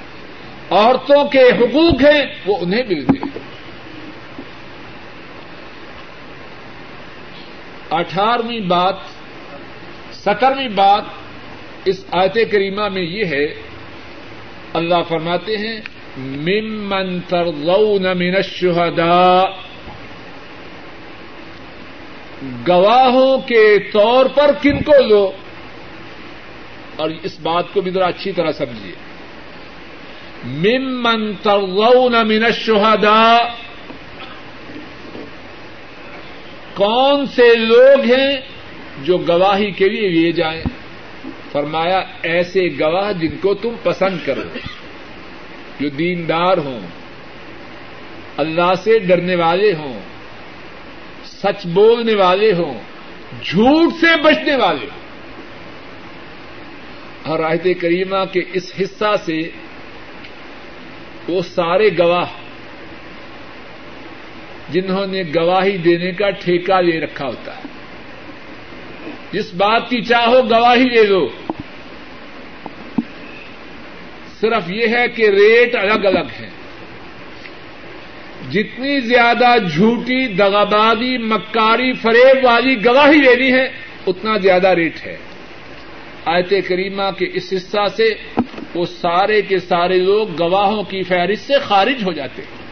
عورتوں 0.71 1.25
کے 1.25 1.43
حقوق 1.43 2.03
ہیں، 2.03 2.27
وہ 2.47 2.57
انہیں 2.61 2.83
ملنے 2.89 3.19
ہیں۔ 3.19 3.39
اٹھارہویں 7.91 8.61
بات، 8.61 8.95
سترویں 10.13 10.69
بات 10.69 11.03
اس 11.85 12.05
آیت 12.13 12.35
کریمہ 12.35 12.89
میں 12.89 13.03
یہ 13.03 13.25
ہے، 13.25 13.45
اللہ 14.73 15.03
فرماتے 15.09 15.57
ہیں، 15.57 15.81
ممن 16.19 17.21
ترضون 17.21 18.03
من 18.03 18.35
الشہداء، 18.37 19.45
گواہوں 22.69 23.39
کے 23.39 23.79
طور 23.93 24.27
پر 24.27 24.51
کن 24.63 24.83
کو 24.83 25.03
لو؟ 25.03 25.33
اور 26.97 27.11
اس 27.23 27.41
بات 27.41 27.65
کو 27.73 27.81
بھی 27.81 27.91
ذرا 27.91 28.07
اچھی 28.07 28.33
طرح 28.33 28.53
سمجھیے۔ 28.53 29.06
ممن 30.45 31.33
ترضون 31.43 32.29
من 32.29 32.45
الشہداء۔ 32.45 33.39
کون 36.75 37.27
سے 37.27 37.55
لوگ 37.55 38.01
ہیں 38.01 38.41
جو 39.03 39.19
گواہی 39.19 39.71
کے 39.71 39.89
لیے 39.89 40.09
لیے 40.09 40.33
جائیں؟ 40.33 40.63
فرمایا، 41.53 42.03
ایسے 42.23 42.61
گواہ 42.81 43.13
جن 43.13 43.37
کو 43.37 43.55
تم 43.55 43.69
پسند 43.83 44.19
کرو، 44.25 44.43
جو 45.81 45.89
دیندار 45.89 46.59
ہوں، 46.59 46.81
اللہ 48.37 48.75
سے 48.85 48.99
ڈرنے 48.99 49.37
والے 49.37 49.75
ہوں، 49.75 50.01
سچ 51.25 51.67
بولنے 51.67 52.15
والے 52.15 52.53
ہوں، 52.53 52.81
جھوٹ 53.45 53.93
سے 54.01 54.23
بچنے 54.23 54.57
والے 54.57 54.87
ہوں۔ 54.87 55.07
اور 57.23 57.41
آیت 57.41 57.67
کریمہ 57.81 58.25
کے 58.33 58.41
اس 58.53 58.73
حصہ 58.81 59.15
سے 59.25 59.51
وہ 61.29 61.43
سارے 61.43 61.89
گواہ 61.99 62.31
جنہوں 64.71 65.07
نے 65.07 65.23
گواہی 65.23 65.77
دینے 65.77 66.13
کا 66.13 66.31
ٹھیکہ 66.31 66.81
لے 66.81 67.01
رکھا 67.01 67.27
ہوتا 67.27 67.57
ہے۔ 67.57 67.63
جس 69.33 69.55
بات 69.55 69.91
کی 69.91 70.03
چاہو 70.03 70.43
گواہی 70.51 70.85
لے 70.85 71.05
لو۔ 71.05 71.29
صرف 74.41 74.71
یہ 74.71 74.87
ہے 74.87 75.09
کہ 75.09 75.23
ریٹ 75.23 75.75
الگ 75.75 76.07
الگ 76.07 76.29
ہیں۔ 76.41 76.51
جتنی 78.51 79.01
زیادہ 79.01 79.59
جھوٹی، 79.75 80.27
دغابادی، 80.27 81.19
مکاری، 81.19 81.93
فریب 81.93 82.45
والی 82.45 82.85
گواہی 82.85 83.19
لینی 83.19 83.53
ہے، 83.53 83.69
اتنا 84.07 84.37
زیادہ 84.37 84.69
ریٹ 84.69 85.07
ہے۔ 85.07 85.17
آیت 86.25 86.51
کریمہ 86.69 87.11
کے 87.19 87.27
اس 87.35 87.53
حصہ 87.57 87.87
سے 87.97 88.15
وہ 88.75 88.85
سارے 88.85 89.43
کے 89.43 89.59
سارے 89.59 89.99
لوگ 89.99 90.43
گواہوں 90.43 90.83
کی 90.83 91.03
فہرست 91.03 91.47
سے 91.47 91.59
خارج 91.59 92.03
ہو 92.07 92.13
جاتے 92.13 92.43
ہیں۔ 92.43 92.67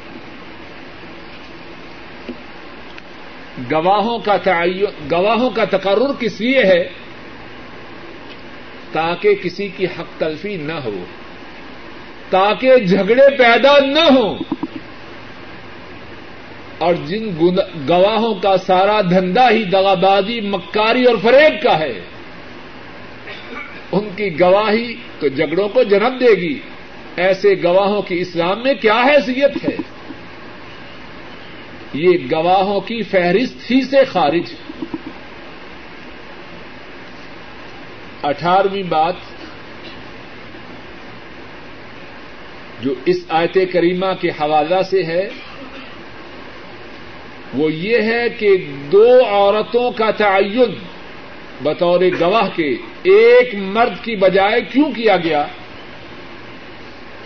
گواہوں 3.73 4.19
کا 4.19 4.37
تعین 4.37 4.85
گواہوں 5.11 5.51
کا 5.51 5.65
تقرر 5.65 6.13
کس 6.21 6.41
لیے 6.41 6.65
ہے؟ 6.65 6.89
تاکہ 8.93 9.35
کسی 9.35 9.69
کی 9.69 9.85
حق 9.85 10.21
تلفی 10.21 10.57
نہ 10.57 10.73
ہو۔ 10.73 11.05
تاکہ 12.31 12.77
جھگڑے 12.77 13.37
پیدا 13.37 13.79
نہ 13.79 14.19
ہوں۔ 14.19 14.39
اور 16.79 16.95
جن 16.95 17.37
گواہوں 17.89 18.35
کا 18.35 18.57
سارا 18.57 19.01
دھندا 19.01 19.51
ہی 19.51 19.65
دغابازی 19.65 20.41
مکاری 20.41 21.05
اور 21.05 21.17
فریب 21.23 21.63
کا 21.63 21.79
ہے۔ 21.79 22.01
ان 23.95 24.09
کی 24.17 24.41
گواہی 24.41 24.95
تو 25.21 25.29
جھگڑوں 25.29 25.69
کو 25.69 25.83
جنم 25.83 26.17
دے 26.21 26.35
گی۔ 26.35 26.61
ایسے 27.17 27.55
گواہوں 27.63 28.03
کی 28.03 28.19
اسلام 28.19 28.63
میں 28.63 28.75
کیا 28.75 29.03
حیثیت 29.03 29.65
ہے؟ 29.65 29.77
یہ 31.93 32.19
گواہوں 32.33 32.81
کی 32.81 33.03
فہرست 33.03 33.71
ہی 33.71 33.83
سے 33.83 34.05
خارج۔ 34.05 34.53
اٹھارہویں 38.23 38.83
بات، 38.83 39.15
جو 42.81 42.95
اس 43.05 43.25
آیت 43.29 43.59
کریمہ 43.73 44.07
کے 44.21 44.29
حوالہ 44.29 44.83
سے 44.91 45.03
ہے، 45.03 45.29
وہ 47.55 47.73
یہ 47.73 48.03
ہے 48.03 48.29
کہ 48.29 48.57
دو 48.93 49.25
عورتوں 49.25 49.91
کا 49.91 50.11
تعین 50.11 50.94
بطور 51.63 52.01
گواہ 52.21 52.49
کے 52.57 52.71
ایک 53.03 53.55
مرد 53.55 54.05
کی 54.05 54.17
بجائے 54.17 54.61
کیوں 54.61 54.93
کیا 54.93 55.17
گیا؟ 55.17 55.47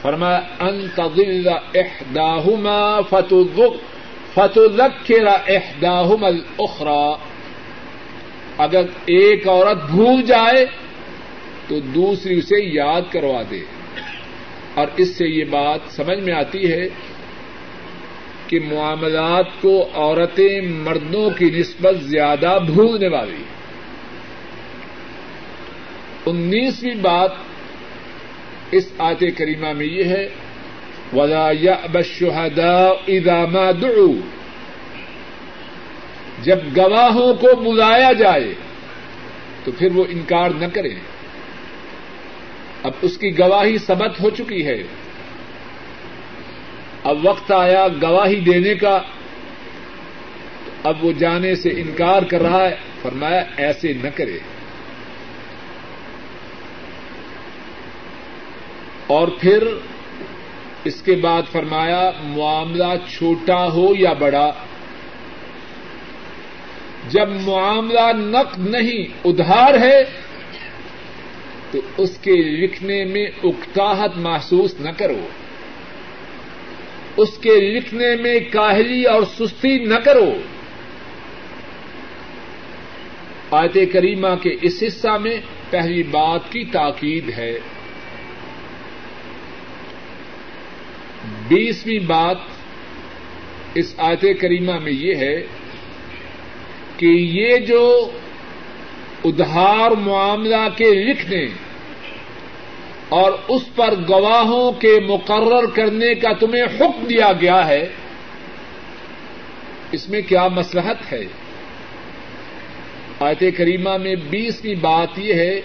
فرمایا، 0.03 0.41
ان 0.61 0.87
تضل 0.95 1.49
احداہما 1.75 3.01
فتذق 3.01 3.99
فتذکر 4.35 5.27
احداہما 5.27 6.27
الاخرى۔ 6.27 7.13
اگر 8.59 8.83
ایک 9.07 9.49
عورت 9.49 9.91
بھول 9.91 10.23
جائے، 10.23 10.67
تو 11.69 11.81
دوسری 11.81 12.39
اسے 12.39 12.65
یاد 12.75 13.03
کروا 13.11 13.43
دے۔ 13.51 13.61
اور 14.75 14.87
اس 14.97 15.17
سے 15.17 15.27
یہ 15.27 15.45
بات 15.45 15.81
سمجھ 15.89 16.19
میں 16.19 16.35
آتی 16.35 16.73
ہے 16.73 16.89
کہ 18.47 18.61
معاملات 18.73 19.47
کو 19.61 19.89
عورتیں 19.95 20.61
مردوں 20.61 21.31
کی 21.31 21.45
نسبت 21.45 21.97
زیادہ 22.01 22.59
بھولنے 22.67 23.09
والی۔ 23.09 23.58
انیسویں 26.31 26.95
بات 26.95 27.31
اس 28.71 28.93
آیت 28.99 29.39
کریمہ 29.39 29.73
میں 29.73 29.87
یہ 29.87 30.05
ہے، 30.05 30.29
ولا 31.13 31.53
يأب 31.53 31.95
الشهداء 31.95 32.91
اذا 33.09 33.45
ما 33.47 33.71
جب 36.43 36.59
گواہوں 36.77 37.35
کو 37.35 37.57
بلایا 37.57 38.13
جائے، 38.13 38.55
تو 39.65 39.73
پھر 39.79 39.89
وہ 39.95 40.05
انکار 40.09 40.51
نہ 40.51 40.67
کرے 40.67 40.95
اب 42.83 42.93
اس 43.03 43.19
کی 43.19 43.39
گواہی 43.39 43.79
ثبت 43.79 44.21
ہو 44.21 44.31
چکی 44.31 44.67
ہے۔ 44.67 44.83
اب 47.05 47.27
وقت 47.27 47.53
آیا 47.53 47.89
گواہی 48.03 48.41
دینے 48.41 48.75
کا۔ 48.75 49.03
اب 50.85 51.05
وہ 51.05 51.13
جانے 51.13 51.55
سے 51.55 51.69
انکار 51.71 52.23
کر 52.23 52.43
رہا 52.43 52.69
ہے۔ 52.69 52.75
فرمایا، 53.03 53.45
ایسے 53.57 53.93
نہ 53.93 54.09
کرے۔ 54.15 54.39
اور 59.09 59.29
پھر 59.41 59.67
اس 60.85 61.03
کے 61.03 61.15
بعد 61.15 61.43
فرمایا، 61.53 62.11
معاملہ 62.21 62.95
چھوٹا 63.09 63.73
ہو 63.73 63.95
یا 63.99 64.13
بڑا؟ 64.13 64.53
جب 67.09 67.29
معاملہ 67.29 68.13
نقد 68.17 68.69
نہیں، 68.69 69.05
ادھار 69.25 69.75
ہے، 69.75 70.05
تو 71.71 71.79
اس 71.97 72.19
کے 72.19 72.33
لکھنے 72.33 73.05
میں 73.05 73.27
اکتاحت 73.45 74.17
محسوس 74.17 74.75
نہ 74.81 74.91
کرو۔ 74.97 75.29
اس 77.17 77.39
کے 77.39 77.55
لکھنے 77.55 78.17
میں 78.17 78.41
کاہلی 78.51 79.05
اور 79.05 79.23
سستی 79.23 79.79
نہ 79.79 79.95
کرو۔ 79.95 80.35
آیت 83.51 83.93
کریمہ 83.93 84.35
کے 84.43 84.57
اس 84.63 84.83
حصہ 84.87 85.19
میں 85.21 85.37
پہلی 85.71 86.03
بات 86.03 86.41
کی 86.53 86.65
تاکید 86.65 87.31
ہے۔ 87.39 87.59
بیسویں 91.49 91.99
بات 91.99 92.37
اس 93.75 93.95
آیت 93.99 94.25
کریمہ 94.41 94.79
میں 94.79 94.93
یہ 94.93 95.15
ہے 95.15 95.47
کہ 96.97 97.07
یہ 97.07 97.57
جو 97.57 98.11
ادھار 99.25 99.91
معاملہ 99.91 100.69
کے 100.77 100.91
لکھنے 100.91 101.47
اور 103.09 103.33
اس 103.49 103.63
پر 103.75 103.95
گواہوں 104.09 104.73
کے 104.73 105.01
مقرر 105.09 105.67
کرنے 105.67 106.15
کا 106.15 106.33
تمہیں 106.33 106.63
حکم 106.63 107.05
دیا 107.05 107.33
گیا 107.41 107.67
ہے، 107.67 107.89
اس 109.93 110.09
میں 110.09 110.23
کیا 110.23 110.49
مسلحت 110.49 111.13
ہے؟ 111.13 111.25
آیت 113.21 113.43
کریمہ 113.57 113.97
میں 113.97 114.15
بیسویں 114.31 114.75
بات 114.75 115.19
یہ 115.19 115.35
ہے 115.35 115.61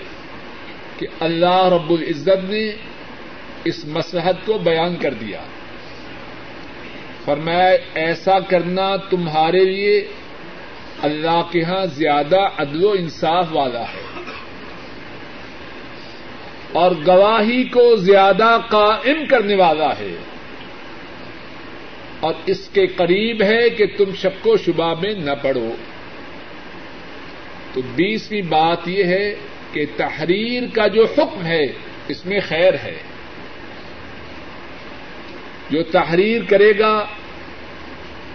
کہ 0.98 1.08
اللہ 1.20 1.64
رب 1.64 1.92
العزت 1.92 2.50
نے 2.50 2.72
اس 3.64 3.86
مسلحت 3.86 4.46
کو 4.46 4.58
بیان 4.58 4.96
کر 4.96 5.14
دیا۔ 5.14 5.42
فرمایا، 7.26 7.72
ایسا 7.94 8.40
کرنا 8.40 8.96
تمہارے 8.96 9.66
لیے 9.66 10.08
اللہ 11.02 11.42
کے 11.52 11.60
یہاں 11.60 11.86
زیادہ 11.86 12.40
عدل 12.58 12.84
و 12.84 12.92
انصاف 12.92 13.46
والا 13.52 13.82
ہے 13.82 14.22
اور 16.72 16.92
گواہی 17.08 17.64
کو 17.64 17.96
زیادہ 17.96 18.58
قائم 18.70 19.26
کرنے 19.26 19.56
والا 19.56 19.90
ہے 19.90 20.16
اور 22.20 22.34
اس 22.46 22.70
کے 22.74 22.88
قریب 22.88 23.44
ہے 23.44 23.70
کہ 23.70 23.86
تم 23.98 24.16
شک 24.18 24.48
و 24.48 24.58
شبہ 24.58 24.94
میں 25.02 25.14
نہ 25.14 25.32
پڑو. 25.42 25.70
تو 27.74 27.82
بیسویں 27.96 28.42
بات 28.42 28.88
یہ 28.88 29.04
ہے 29.04 29.36
کہ 29.72 29.86
تحریر 29.98 30.64
کا 30.74 30.88
جو 30.88 31.06
حکم 31.06 31.46
ہے 31.46 31.66
اس 32.08 32.26
میں 32.26 32.40
خیر 32.48 32.74
ہے۔ 32.74 32.98
جو 35.74 35.84
تحریر 35.84 36.42
کرے 36.44 36.80
گا، 36.80 37.06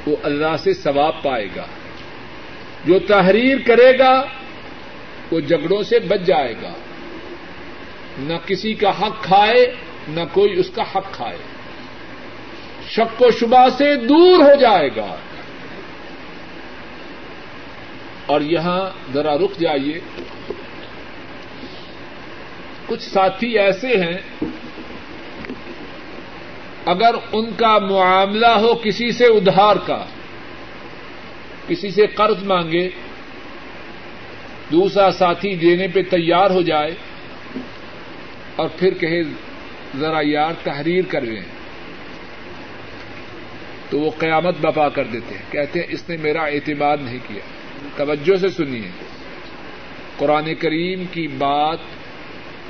وہ 0.06 0.16
اللہ 0.22 0.56
سے 0.58 0.74
ثواب 0.74 1.22
پائے 1.22 1.48
گا۔ 1.56 1.66
جو 2.84 2.98
تحریر 2.98 3.58
کرے 3.66 3.98
گا، 3.98 4.24
وہ 5.32 5.40
جھگڑوں 5.40 5.82
سے 5.82 5.98
بچ 5.98 6.20
جائے 6.26 6.54
گا۔ 6.62 6.72
نہ 8.18 8.32
کسی 8.46 8.74
کا 8.74 8.90
حق 8.90 9.22
کھائے، 9.22 9.74
نہ 10.08 10.20
کوئی 10.32 10.60
اس 10.60 10.70
کا 10.70 10.82
حق 10.82 11.12
کھائے۔ 11.12 11.36
شک 12.90 13.22
و 13.22 13.30
شبہ 13.30 13.68
سے 13.78 13.96
دور 13.96 14.40
ہو 14.40 14.54
جائے 14.60 14.90
گا۔ 14.96 15.16
اور 18.26 18.40
یہاں 18.40 19.12
ذرا 19.12 19.34
رک 19.34 19.60
جائیے۔ 19.60 20.00
کچھ 22.86 23.02
ساتھی 23.02 23.58
ایسے 23.58 23.88
ہیں 23.88 24.18
اگر 26.88 27.14
ان 27.32 27.50
کا 27.56 27.78
معاملہ 27.78 28.46
ہو 28.46 28.74
کسی 28.74 29.12
سے 29.12 29.24
ادھار 29.24 29.76
کا، 29.86 30.04
کسی 31.68 31.90
سے 31.90 32.06
قرض 32.06 32.44
مانگے، 32.44 32.90
دوسرا 34.72 35.10
ساتھی 35.10 35.54
دینے 35.54 35.88
پہ 35.88 36.02
تیار 36.02 36.50
ہو 36.50 36.62
جائے 36.62 36.90
اور 38.56 38.68
پھر 38.78 38.94
کہے، 38.94 39.22
ذرا 39.98 40.18
یار 40.22 40.52
تحریر 40.62 41.04
کر 41.08 41.20
لیں 41.20 41.42
تو 43.90 44.00
وہ 44.00 44.10
قیامت 44.18 44.54
بپا 44.60 44.88
کر 44.88 45.04
دیتے 45.04 45.34
ہیں۔ 45.34 45.52
کہتے 45.52 45.80
ہیں، 45.80 45.86
اس 45.90 46.08
نے 46.08 46.16
میرا 46.16 46.42
اعتماد 46.42 46.96
نہیں 47.00 47.18
کیا۔ 47.28 47.40
توجہ 47.96 48.36
سے 48.36 48.48
سنیے۔ 48.48 48.90
قرآن 50.16 50.54
کریم 50.54 51.04
کی 51.12 51.28
بات 51.28 51.78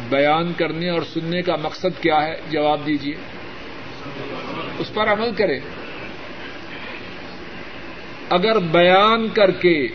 بیان 0.08 0.52
کرنے 0.52 0.90
اور 0.90 1.02
سننے 1.02 1.42
کا 1.42 1.56
مقصد 1.56 2.02
کیا 2.02 2.26
ہے؟ 2.26 2.40
جواب 2.50 2.86
دیجیے 2.86 3.37
اس 4.78 4.94
پر 4.94 5.08
عمل 5.08 5.30
کرے۔ 5.34 5.58
اگر 8.30 8.58
بیان 8.58 9.28
کر 9.28 9.50
کے 9.50 9.88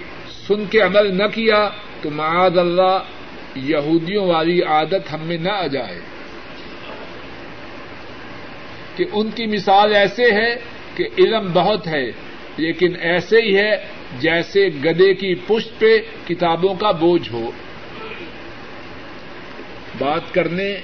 سن 0.47 0.66
کے 0.66 0.80
عمل 0.80 1.18
نہ 1.18 1.24
کیا 1.24 1.70
تو 2.01 2.09
معاذ 2.09 2.57
اللہ 2.57 2.97
یہودیوں 3.55 4.28
والی 4.28 4.61
عادت 4.61 5.14
ہم 5.14 5.20
میں 5.22 5.38
نہ 5.38 5.49
آ 5.49 5.68
جائے۔ 5.68 5.99
کہ 8.95 9.05
ان 9.11 9.32
کی 9.32 9.45
مثال 9.45 9.95
ایسے 9.95 10.32
ہے 10.32 10.55
کہ 10.95 11.07
علم 11.18 11.51
بہت 11.53 11.88
ہے، 11.88 12.11
لیکن 12.57 12.95
ایسے 12.99 13.41
ہی 13.41 13.57
ہے 13.57 13.72
جیسے 14.20 14.68
گدے 14.86 15.14
کی 15.14 15.36
پشت 15.36 15.80
پہ 15.80 15.99
کتابوں 16.28 16.76
کا 16.76 16.91
بوجھ 16.91 17.32
ہو۔ 17.32 17.51
بات 19.97 20.34
کرنے، 20.34 20.78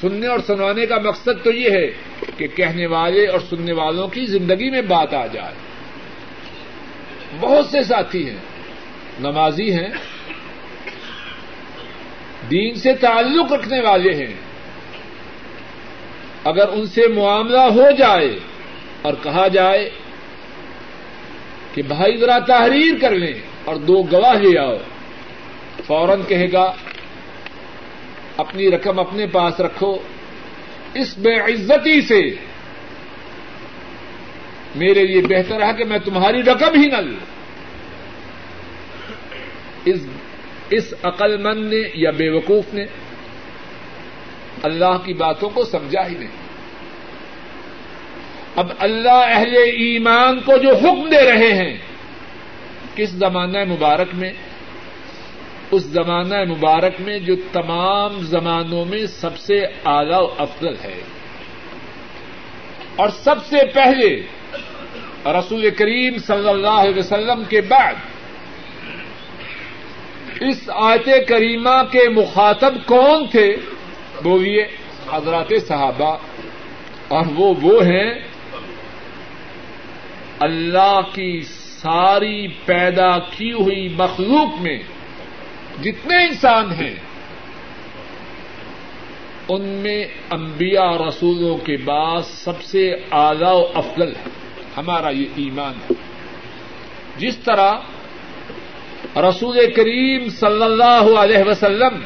سننے 0.00 0.26
اور 0.26 0.38
سنوانے 0.46 0.86
کا 0.86 0.98
مقصد 0.98 1.44
تو 1.44 1.52
یہ 1.52 1.70
ہے 1.70 2.09
کہ 2.40 2.46
کہنے 2.46 2.86
والے 2.86 3.26
اور 3.26 3.40
سننے 3.40 3.72
والوں 3.72 4.08
کی 4.08 4.24
زندگی 4.24 4.70
میں 4.70 4.82
بات 4.82 5.14
آ 5.14 5.26
جائے۔ 5.26 5.54
بہت 7.40 7.66
سے 7.66 7.82
ساتھی 7.82 8.30
ہیں، 8.30 8.36
نمازی 9.20 9.72
ہیں، 9.72 9.88
دین 12.50 12.74
سے 12.74 12.94
تعلق 12.94 13.52
رکھنے 13.52 13.80
والے 13.80 14.14
ہیں۔ 14.14 14.34
اگر 16.44 16.68
ان 16.68 16.86
سے 16.86 17.08
معاملہ 17.08 17.60
ہو 17.60 17.90
جائے 17.98 18.38
اور 19.02 19.14
کہا 19.22 19.48
جائے 19.48 19.90
کہ 21.74 21.82
بھائی 21.82 22.16
ذرا 22.16 22.38
تحریر 22.38 22.94
کر 23.00 23.10
لیں 23.10 23.40
اور 23.64 23.76
دو 23.76 24.02
گواہ 24.12 24.34
لے 24.34 24.58
آؤ، 24.58 24.76
فوراً 25.86 26.22
کہے 26.28 26.52
گا، 26.52 26.72
اپنی 28.36 28.70
رقم 28.70 28.98
اپنے 28.98 29.26
پاس 29.26 29.60
رکھو 29.60 29.98
اس 30.94 31.18
بے 31.18 31.34
عزتی 31.34 32.00
سے 32.00 32.20
میرے 34.74 35.06
لیے 35.06 35.22
بہتر 35.22 35.62
ہے 35.62 35.70
کہ 35.78 35.84
میں 35.84 35.98
تمہاری 35.98 36.42
رقم 36.42 36.80
ہی 36.80 36.86
نہ 36.86 36.96
لوں۔ 36.96 37.20
اس 40.70 40.94
عقل 41.02 41.36
مند 41.42 41.72
نے 41.72 41.82
یا 41.94 42.10
بے 42.10 42.28
وقوف 42.28 42.74
نے 42.74 42.84
اللہ 44.62 44.98
کی 45.04 45.12
باتوں 45.12 45.50
کو 45.50 45.64
سمجھا 45.64 46.08
ہی 46.08 46.14
نہیں۔ 46.14 46.28
اب 48.56 48.72
اللہ 48.78 49.24
اہل 49.26 49.56
ایمان 49.56 50.40
کو 50.40 50.56
جو 50.56 50.76
حکم 50.76 51.08
دے 51.08 51.30
رہے 51.30 51.52
ہیں، 51.52 51.78
کس 52.94 53.10
زمانہ 53.10 53.64
مبارک 53.64 54.08
میں؟ 54.12 54.32
اس 55.70 55.82
زمانہ 55.82 56.44
مبارک 56.44 56.92
میں 57.00 57.18
جو 57.18 57.34
تمام 57.52 58.18
زمانوں 58.18 58.84
میں 58.84 59.06
سب 59.06 59.38
سے 59.38 59.66
اعلی 59.84 60.14
و 60.14 60.34
افضل 60.38 60.74
ہے۔ 60.84 61.02
اور 62.96 63.08
سب 63.08 63.36
سے 63.44 63.56
پہلے 63.74 64.22
رسول 65.26 65.70
کریم 65.70 66.18
صلی 66.18 66.48
اللہ 66.48 66.68
علیہ 66.68 66.98
وسلم 66.98 67.44
کے 67.48 67.60
بعد 67.60 67.94
اس 70.40 70.70
آیت 70.74 71.28
کریمہ 71.28 71.82
کے 71.92 72.08
مخاطب 72.08 72.74
کون 72.86 73.26
تھے؟ 73.26 73.56
بولیے 74.22 74.66
حضرات 75.12 75.52
صحابہ۔ 75.68 76.16
اور 77.08 77.26
وہ 77.34 77.54
وہ 77.62 77.84
ہیں 77.84 78.14
اللہ 80.40 81.00
کی 81.12 81.42
ساری 81.42 82.48
پیدا 82.48 83.18
کی 83.18 83.52
ہوئی 83.52 83.88
مخلوق 83.88 84.60
میں 84.60 84.78
جتنے 85.82 86.24
انسان 86.24 86.72
ہیں، 86.72 86.94
ان 89.48 89.62
میں 89.62 90.04
انبیاء 90.30 90.90
رسولوں 91.08 91.56
کے 91.56 91.76
بعد 91.76 92.20
سب 92.24 92.62
سے 92.62 92.94
اعلی 93.10 93.44
و 93.44 93.66
افضل 93.74 94.14
ہے، 94.16 94.30
ہمارا 94.76 95.10
یہ 95.10 95.26
ایمان 95.36 95.74
ہے۔ 95.74 95.94
جس 97.18 97.36
طرح 97.36 97.72
رسول 99.16 99.58
کریم 99.76 100.28
صلی 100.28 100.62
اللہ 100.62 101.18
علیہ 101.18 101.42
وسلم 101.46 102.00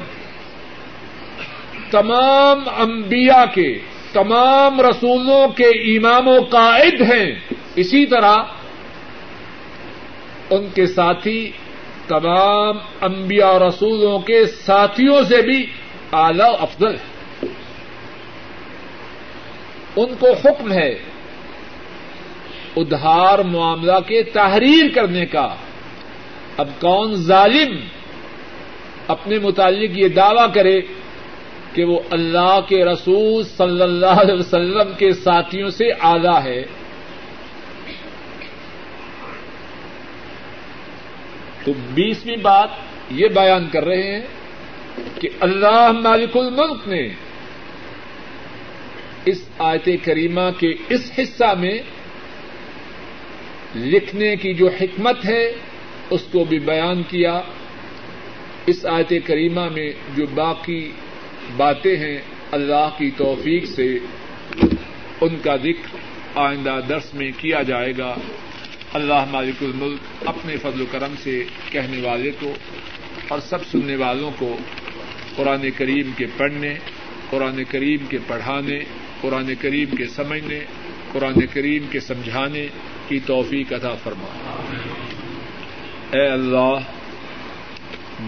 تمام 1.91 2.69
انبیاء 2.77 3.45
کے، 3.55 3.79
تمام 4.13 4.81
رسولوں 4.81 5.49
کے 5.49 5.69
امام 5.97 6.29
و 6.29 6.39
قائد 6.51 7.01
ہیں، 7.01 7.29
اسی 7.77 8.07
طرح 8.07 8.37
ان 10.51 10.67
کے 10.75 10.87
ساتھی 10.87 11.51
تمام 12.09 12.79
انبیاء 13.01 13.59
رسولوں 13.59 14.19
کے 14.19 14.47
ساتھیوں 14.47 15.23
سے 15.23 15.43
بھی 15.43 15.67
اعلی 16.13 16.57
افضل 16.59 16.95
ہے۔ 16.95 17.47
ان 19.97 20.15
کو 20.19 20.33
حکم 20.33 20.73
ہے 20.73 20.95
ادھار 22.77 23.39
معاملہ 23.39 24.01
کے 24.07 24.23
تحریر 24.23 24.95
کرنے 24.95 25.27
کا۔ 25.27 25.55
اب 26.57 26.69
کون 26.81 27.15
ظالم 27.15 27.77
اپنے 29.09 29.39
متعلق 29.39 29.99
یہ 29.99 30.09
دعوی 30.09 30.47
کرے 30.55 30.81
کہ 31.73 31.85
وہ 31.85 32.01
اللہ 32.11 32.61
کے 32.69 32.85
رسول 32.85 33.43
صلی 33.43 33.83
اللہ 33.83 34.07
علیہ 34.07 34.35
وسلم 34.35 34.93
کے 34.99 35.13
ساتھیوں 35.13 35.71
سے 35.71 35.85
آگاہ 36.01 36.45
ہے۔ 36.45 36.65
تو 41.65 41.73
بیسویں 41.95 42.37
بات 42.37 42.69
یہ 43.11 43.29
بیان 43.29 43.69
کر 43.73 43.85
رہے 43.85 44.15
ہیں 44.15 44.27
کہ 45.21 45.29
اللہ 45.41 45.93
مالک 45.93 46.37
الملک 46.37 46.89
نے 46.89 47.09
اس 49.25 49.49
آیت 49.59 49.89
کریمہ 50.05 50.51
کے 50.59 50.75
اس 50.89 51.13
حصہ 51.19 51.55
میں 51.59 51.79
لکھنے 53.77 54.37
کی 54.37 54.55
جو 54.55 54.69
حکمت 54.81 55.25
ہے، 55.25 55.53
اس 56.11 56.21
کو 56.33 56.45
بھی 56.45 56.59
بیان 56.59 57.03
کیا۔ 57.03 57.41
اس 58.67 58.87
آیت 58.87 59.13
کریمہ 59.27 59.69
میں 59.73 59.93
جو 60.17 60.27
باقی 60.35 60.93
باتیں 61.57 61.97
ہیں، 61.97 62.19
اللہ 62.53 62.89
کی 62.99 63.11
توفیق 63.17 63.65
سے 63.65 63.99
ان 65.21 65.37
کا 65.45 65.57
ذکر 65.57 65.97
آئندہ 66.35 66.81
درس 66.89 67.15
میں 67.15 67.31
کیا 67.39 67.63
جائے 67.63 67.93
گا۔ 67.99 68.15
اللہ 68.95 69.25
مالک 69.31 69.63
الملک 69.63 70.29
اپنے 70.29 70.57
فضل 70.57 70.81
و 70.81 70.85
کرم 70.91 71.15
سے 71.23 71.45
کہنے 71.71 72.01
والے 72.01 72.31
کو 72.41 72.55
اور 73.29 73.39
سب 73.39 73.67
سننے 73.67 73.97
والوں 73.97 74.31
کو 74.39 74.57
قرآن 75.37 75.71
کریم 75.77 76.11
کے 76.17 76.27
پڑھنے، 76.37 76.75
قرآن 77.31 77.65
کریم 77.65 78.07
کے 78.07 78.19
پڑھانے، 78.27 78.79
قرآن 79.21 79.55
کریم 79.61 79.97
کے 79.97 80.07
سمجھنے، 80.07 80.61
قرآن 81.13 81.47
کریم 81.53 81.87
کے 81.91 82.01
سمجھانے 82.01 82.67
کی 83.09 83.19
توفیق 83.27 83.73
عطا 83.73 83.95
فرما۔ 83.95 84.63
اے 86.13 86.27
اللہ، 86.27 86.79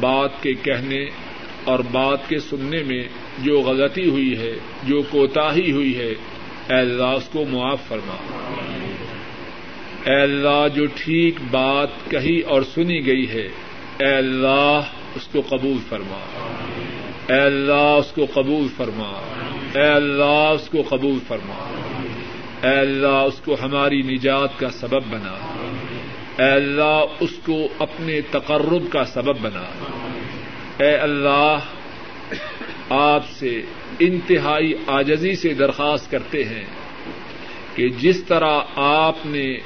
بات 0.00 0.42
کے 0.42 0.54
کہنے 0.54 1.04
اور 1.64 1.78
بات 1.78 2.28
کے 2.28 2.38
سننے 2.38 2.82
میں 2.82 3.02
جو 3.38 3.60
غلطی 3.60 4.08
ہوئی 4.10 4.38
ہے، 4.38 4.52
جو 4.82 5.02
کوتاہی 5.02 5.72
ہوئی 5.72 5.98
ہے، 5.98 6.14
اے 6.68 6.74
اللہ 6.74 7.04
اس 7.04 7.28
کو 7.32 7.44
معاف 7.44 7.88
فرما۔ 7.88 8.16
اے 10.06 10.14
اللہ 10.14 10.68
جو 10.74 10.86
ٹھیک 10.86 11.34
بات 11.50 11.88
کہی 12.10 12.40
اور 12.40 12.62
سنی 12.62 13.06
گئی 13.06 13.28
ہے، 13.28 13.48
اے 13.98 14.14
اللہ 14.14 14.80
اس 15.14 15.28
کو 15.32 15.40
قبول 15.48 15.78
فرما۔ 15.88 16.18
اے 17.32 17.40
اللہ 17.40 17.72
اس 17.72 18.12
کو 18.12 18.26
قبول 18.34 18.68
فرما۔ 18.76 19.12
اے 19.74 19.86
اللہ 19.86 20.52
اس 20.54 20.68
کو 20.68 20.82
قبول 20.88 21.18
فرما۔ 21.28 21.70
اے 22.62 22.78
اللہ 22.78 23.06
اس 23.06 23.40
کو 23.44 23.56
ہماری 23.62 24.02
نجات 24.02 24.58
کا 24.58 24.70
سبب 24.70 25.02
بنا۔ 25.10 25.64
اے 26.38 26.50
اللہ 26.50 27.04
اس 27.20 27.30
کو 27.46 27.68
اپنے 27.78 28.20
تقرب 28.20 28.92
کا 28.92 29.04
سبب 29.04 29.36
بنا۔ 29.42 29.64
اے 30.84 30.94
اللہ، 30.94 31.58
آپ 32.90 33.28
سے 33.28 33.62
انتہائی 33.98 34.72
آجزی 34.86 35.34
سے 35.34 35.54
درخواست 35.54 36.10
کرتے 36.10 36.44
ہیں 36.44 36.64
کہ 37.74 37.88
جس 37.88 38.24
طرح 38.24 38.60
آپ 38.76 39.26
نے 39.26 39.58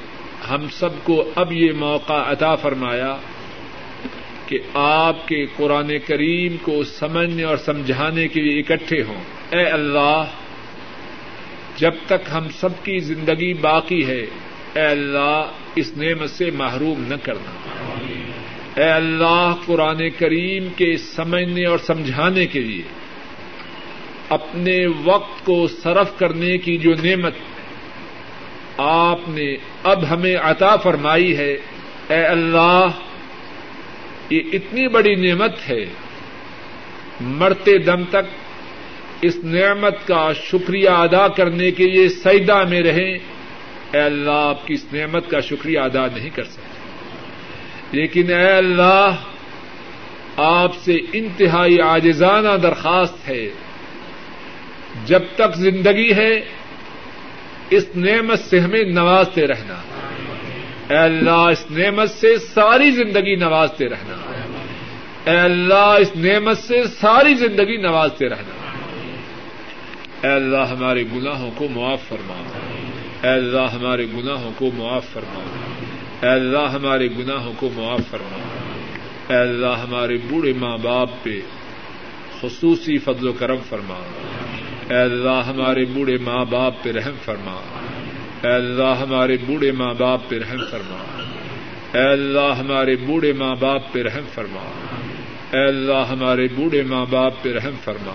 ہم 0.49 0.67
سب 0.71 0.89
کو 1.03 1.31
اب 1.35 1.53
یہ 1.53 1.71
موقع 1.71 2.23
عطا 2.25 2.55
فرمایا 2.55 3.17
کہ 4.47 4.59
آپ 4.73 5.27
کے 5.27 5.45
قرآن 5.57 5.91
کریم 6.07 6.55
کو 6.61 6.83
سمجھنے 6.83 7.43
اور 7.43 7.57
سمجھانے 7.57 8.27
کے 8.27 8.41
لیے 8.41 8.59
اکٹھے 8.59 9.03
ہوں۔ 9.03 9.23
اے 9.49 9.63
اللہ، 9.63 10.23
جب 11.77 11.91
تک 12.05 12.29
ہم 12.33 12.49
سب 12.49 12.69
کی 12.83 12.99
زندگی 12.99 13.53
باقی 13.53 14.05
ہے، 14.05 14.25
اے 14.73 14.81
اللہ، 14.81 15.51
اس 15.75 15.97
نعمت 15.97 16.29
سے 16.29 16.51
محروم 16.51 17.03
نہ 17.07 17.15
کرنا۔ 17.23 17.51
اے 18.75 18.89
اللہ، 18.89 19.53
قرآن 19.65 20.09
کریم 20.09 20.67
کے 20.75 20.97
سمجھنے 20.97 21.65
اور 21.65 21.77
سمجھانے 21.77 22.45
کے 22.45 22.59
لیے، 22.59 22.83
اپنے 24.29 24.87
وقت 25.03 25.45
کو 25.45 25.67
صرف 25.67 26.19
کرنے 26.19 26.57
کی 26.57 26.77
جو 26.77 26.91
نعمت 27.03 27.33
آپ 28.77 29.19
نے 29.27 29.55
اب 29.83 30.09
ہمیں 30.09 30.35
عطا 30.35 30.75
فرمائی 30.75 31.37
ہے۔ 31.37 31.57
اے 32.09 32.25
اللہ، 32.25 32.87
یہ 34.29 34.39
اتنی 34.53 34.87
بڑی 34.87 35.15
نعمت 35.15 35.69
ہے۔ 35.69 35.85
مرتے 37.21 37.77
دم 37.77 38.03
تک 38.03 38.25
اس 39.21 39.37
نعمت 39.43 40.07
کا 40.07 40.31
شکریہ 40.33 40.89
ادا 40.89 41.27
کرنے 41.27 41.71
کے 41.71 41.87
لیے 41.87 42.09
سیدا 42.09 42.63
میں 42.63 42.81
رہیں۔ 42.81 43.19
اے 43.91 43.99
اللہ، 43.99 44.31
آپ 44.31 44.67
کی 44.67 44.73
اس 44.73 44.93
نعمت 44.93 45.29
کا 45.29 45.39
شکریہ 45.39 45.79
ادا 45.79 46.05
نہیں 46.05 46.29
کر 46.29 46.43
سکتے۔ 46.43 46.79
لیکن 47.91 48.33
اے 48.33 48.51
اللہ، 48.51 49.15
آپ 50.37 50.75
سے 50.75 50.97
انتہائی 51.13 51.81
آجزانہ 51.81 52.57
درخواست 52.63 53.29
ہے۔ 53.29 53.49
جب 55.05 55.21
تک 55.35 55.55
زندگی 55.55 56.13
ہے 56.13 56.60
اس 57.71 57.85
نعمت 57.95 58.39
سے 58.39 58.59
ہمیں 58.59 58.83
نوازتے 58.83 59.47
رہنا۔ 59.47 59.81
اے 60.89 60.97
اللہ، 60.97 61.29
اس 61.29 61.71
نعمت 61.71 62.09
سے 62.09 62.37
ساری 62.37 62.91
زندگی 62.91 63.35
نوازتے 63.35 63.89
رہنا۔ 63.89 64.31
اے 65.31 65.37
اللہ، 65.37 65.97
اس 65.99 66.15
نعمت 66.15 66.57
سے 66.57 66.83
ساری 66.83 67.33
زندگی 67.33 67.77
نوازتے 67.77 68.29
رہنا۔ 68.29 68.77
اے 70.27 70.33
اللہ، 70.33 70.57
ہمارے 70.57 71.03
گناہوں 71.03 71.51
کو 71.55 71.67
معاف 71.67 72.01
فرما۔ 72.01 72.43
اے 73.23 73.29
اللہ، 73.29 73.73
ہمارے 73.73 74.05
گناہوں 74.05 74.51
کو 74.57 74.71
معاف 74.75 75.05
فرما۔ 75.05 75.43
اے 76.21 76.29
اللہ، 76.29 76.69
ہمارے 76.73 77.07
گناہوں 77.07 77.53
کو 77.57 77.69
معاف 77.75 78.01
فرما۔ 78.09 78.37
اے 79.33 79.41
اللہ، 79.41 79.79
ہمارے 79.83 80.17
بوڑھے 80.29 80.53
ماں 80.53 80.77
باپ 80.77 81.09
پہ 81.23 81.39
خصوصی 82.41 82.97
فضل 82.97 83.27
و 83.27 83.33
کرم 83.33 83.57
فرما۔ 83.69 84.01
اے 84.91 84.97
اللہ 84.97 85.41
ہمارے 85.47 85.85
بوڑھے 85.85 86.17
ماں 86.17 86.45
باپ 86.45 86.83
پہ 86.83 86.91
رحم 86.91 87.15
فرما۔ 87.25 87.61
اے 88.43 88.53
اللہ 88.53 88.95
ہمارے 89.01 89.37
بوڑھے 89.47 89.71
ماں 89.71 89.93
باپ 89.93 90.29
پہ 90.29 90.39
رحم 90.39 90.59
فرما۔ 90.71 90.97
اے 91.97 92.11
اللہ 92.11 92.53
ہمارے 92.59 92.95
بوڑھے 92.95 93.33
ماں 93.33 93.55
باپ 93.59 93.93
پہ 93.93 94.03
رحم 94.03 94.23
فرما۔ 94.33 94.59
اے 95.51 95.65
اللہ 95.65 96.05
ہمارے 96.09 96.47
بوڑھے 96.55 96.83
ماں 96.83 97.05
باپ 97.09 97.33
پہ 97.41 97.53
رحم 97.53 97.73
فرما۔ 97.83 98.11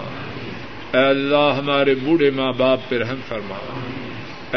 اے 0.98 1.04
اللہ 1.04 1.54
ہمارے 1.58 1.94
بوڑھے 1.94 2.30
ماں 2.30 2.52
باپ 2.52 2.80
پہ 2.88 2.98
رحم 2.98 3.20
فرما۔ 3.28 3.80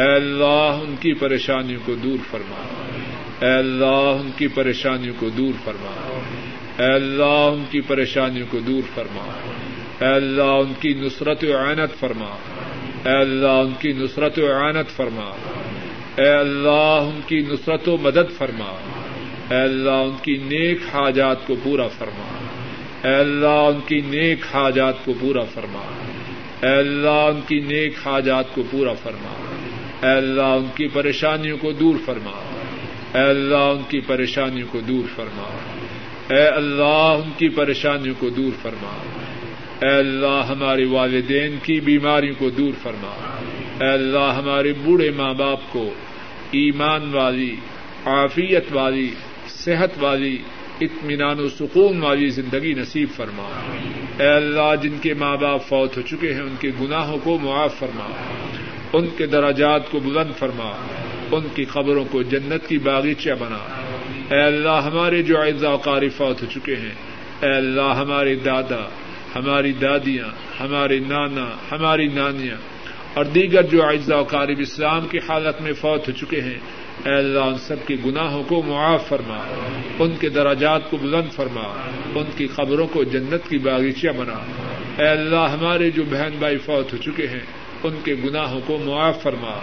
اے 0.01 0.15
اللہ 0.15 0.80
ان 0.84 0.95
کی 0.99 1.13
پریشانیوں 1.13 1.80
کو 1.86 1.95
دور 1.95 2.17
فرما۔ 2.32 2.86
اے 3.45 3.51
اللہ 3.51 4.20
ان 4.22 4.30
کی 4.38 4.47
پریشانیوں 4.47 5.13
کو 5.20 5.30
دور 5.30 5.53
فرما۔ 5.63 6.20
اے 6.78 6.93
اللہ 6.93 7.24
ان 7.24 7.63
کی 7.72 7.82
پریشانیوں 7.82 8.47
کو 8.49 8.59
دور 8.59 8.82
فرما۔ 8.95 9.32
اے 10.02 10.08
اللہ 10.08 10.43
ان 10.43 10.74
کی 10.80 10.93
نصرت 10.93 11.43
و 11.43 11.58
عینت 11.58 12.00
فرما۔ 12.00 12.36
اے 13.06 13.22
اللہ 13.22 13.47
ان 13.47 13.74
کی 13.80 13.93
نصرت 13.93 14.39
و 14.39 14.47
عینت 14.47 14.89
فرما۔ 14.89 15.32
اے 16.18 16.30
اللہ 16.30 17.02
ان 17.02 17.20
کی 17.28 17.39
نصرت 17.39 17.89
و 17.89 17.97
مدد 17.97 18.38
فرما۔ 18.38 18.76
اے 19.50 19.62
اللہ 19.62 19.89
ان 19.89 20.16
کی 20.22 20.38
نیک 20.38 20.78
حاجات 20.93 21.47
کو 21.47 21.56
پورا 21.64 21.88
فرما۔ 21.88 22.39
اے 23.08 23.16
اللہ 23.16 23.47
ان 23.47 23.80
کی 23.86 24.02
نیک 24.02 24.39
حاجات 24.54 25.06
کو 25.06 25.14
پورا 25.22 25.43
فرما۔ 25.43 25.82
اے 26.68 26.76
اللہ 26.76 27.12
ان 27.12 27.39
کی 27.47 27.60
نیک 27.60 27.93
حاجات 28.06 28.56
کو 28.56 28.64
پورا 28.72 28.93
فرما۔ 28.93 29.45
اے 30.08 30.18
اللہ 30.18 30.41
ان 30.41 30.66
کی 30.76 30.88
پریشانیوں 30.88 31.58
کو 31.58 31.72
دور 31.72 31.95
فرما۔ 32.06 32.32
اے 33.18 33.24
اللہ 33.24 33.56
ان 33.56 33.82
کی 33.88 34.00
پریشانیوں 34.00 34.68
کو 34.72 34.80
دور 34.80 35.04
فرما۔ 35.16 35.50
اے 36.36 36.47
اللہ 36.47 37.22
ان 37.24 37.30
کی 37.38 37.50
پریشانیوں 37.50 38.16
کو 38.20 38.30
دور 38.30 38.52
فرما۔ 38.62 39.18
اے 39.82 39.89
اللہ 39.89 40.45
ہمارے 40.49 40.86
والدین 40.86 41.55
کی 41.63 41.80
بیماریوں 41.80 42.36
کو 42.38 42.49
دور 42.49 42.71
فرما۔ 42.84 43.41
اے 43.82 43.89
اللہ 43.89 44.34
ہمارے 44.38 44.73
بوڑھے 44.73 45.11
ماں 45.11 45.34
باپ 45.34 45.59
کو 45.71 45.93
ایمان 46.51 47.13
والی، 47.13 47.55
عافیت 48.05 48.65
والی، 48.71 49.09
صحت 49.47 50.03
والی، 50.03 50.38
اطمینان 50.82 51.39
و 51.39 51.49
سکون 51.49 52.01
والی 52.01 52.30
زندگی 52.30 52.73
نصیب 52.73 53.09
فرما۔ 53.15 53.49
اے 54.19 54.27
اللہ 54.27 54.75
جن 54.82 54.97
کے 55.01 55.13
ماں 55.13 55.38
باپ 55.38 55.67
فوت 55.67 55.97
ہو 55.97 56.01
چکے 56.01 56.34
ہیں، 56.34 56.41
ان 56.41 56.55
کے 56.59 56.71
گناہوں 56.82 57.17
کو 57.23 57.38
معاف 57.41 57.80
فرما۔ 57.80 58.09
ان 58.93 59.07
کے 59.17 59.25
دراجات 59.25 59.91
کو 59.91 59.99
بلند 59.99 60.39
فرما۔ 60.39 60.71
ان 61.32 61.43
کی 61.55 61.65
خبروں 61.65 62.05
کو 62.11 62.23
جنت 62.23 62.69
کی 62.69 62.77
باغیچہ 62.77 63.30
بنا۔ 63.39 63.84
اے 64.36 64.41
اللہ 64.41 64.82
ہمارے 64.84 65.23
جو 65.23 65.41
اعزا 65.41 65.75
قاری 65.75 66.09
فوت 66.09 66.41
ہو 66.41 66.47
چکے 66.53 66.75
ہیں، 66.75 66.93
اے 67.41 67.57
اللہ 67.57 67.93
ہمارے 67.95 68.36
دادا 68.36 68.89
ہماری 69.36 69.71
دادیاں، 69.71 70.27
ہمارے 70.59 70.99
نانا، 70.99 71.49
ہماری 71.71 72.07
نانیاں 72.07 72.57
اور 73.13 73.25
دیگر 73.25 73.63
جو 73.63 73.84
اعزا 73.84 74.17
و 74.17 74.23
قارب 74.23 74.59
اسلام 74.59 75.07
کی 75.07 75.17
حالت 75.17 75.61
میں 75.61 75.73
فوت 75.73 76.07
ہو 76.07 76.13
چکے 76.13 76.41
ہیں، 76.41 76.59
اے 77.05 77.15
اللہ 77.15 77.39
ان 77.39 77.57
سب 77.57 77.88
کے 77.88 77.95
گناہوں 78.05 78.43
کو 78.43 78.61
معاف 78.61 79.07
فرما، 79.07 79.38
ان 79.99 80.15
کے 80.19 80.30
دراجات 80.30 80.89
کو 80.89 80.97
بلند 80.97 81.32
فرما، 81.32 81.89
ان 82.15 82.25
کی 82.38 82.47
خبروں 82.47 82.88
کو 82.88 83.03
جنت 83.03 83.49
کی 83.49 83.57
باغیچہ 83.57 84.07
بنا۔ 84.07 84.38
اے 85.01 85.07
اللہ 85.07 85.47
ہمارے 85.51 85.91
جو 85.91 86.03
بہن 86.09 86.36
بھائی 86.39 86.57
فوت 86.57 86.93
ہو 86.93 86.97
چکے 86.97 87.27
ہیں، 87.27 87.45
ان 87.84 87.95
کے 88.03 88.15
گناہوں 88.25 88.61
کو 88.65 88.77
معاف 88.77 89.21
فرما، 89.23 89.59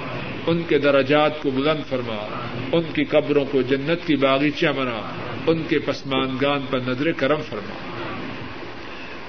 ان 0.46 0.62
کے 0.62 0.78
دراجات 0.78 1.42
کو 1.42 1.50
بلند 1.50 1.88
فرما، 1.88 2.26
ان 2.72 2.82
کی 2.94 3.04
قبروں 3.04 3.44
کو 3.44 3.62
جنت 3.62 4.06
کی 4.06 4.16
باغیچہ 4.16 4.66
بنا، 4.66 5.00
ان 5.46 5.62
کے 5.68 5.78
پسمانگان 5.78 6.60
پر 6.70 6.78
نظر 6.78 7.12
کرم 7.12 7.40
فرما۔ 7.48 7.95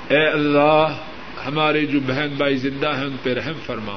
اے 0.10 0.28
اللہ 0.28 0.88
ہمارے 1.46 1.86
جو 1.86 2.00
بہن 2.08 2.34
بھائی 2.38 2.56
زندہ 2.56 2.98
ہیں 2.98 3.06
ان 3.06 3.16
پہ 3.24 3.34
رحم 3.34 3.54
فرما۔ 3.66 3.94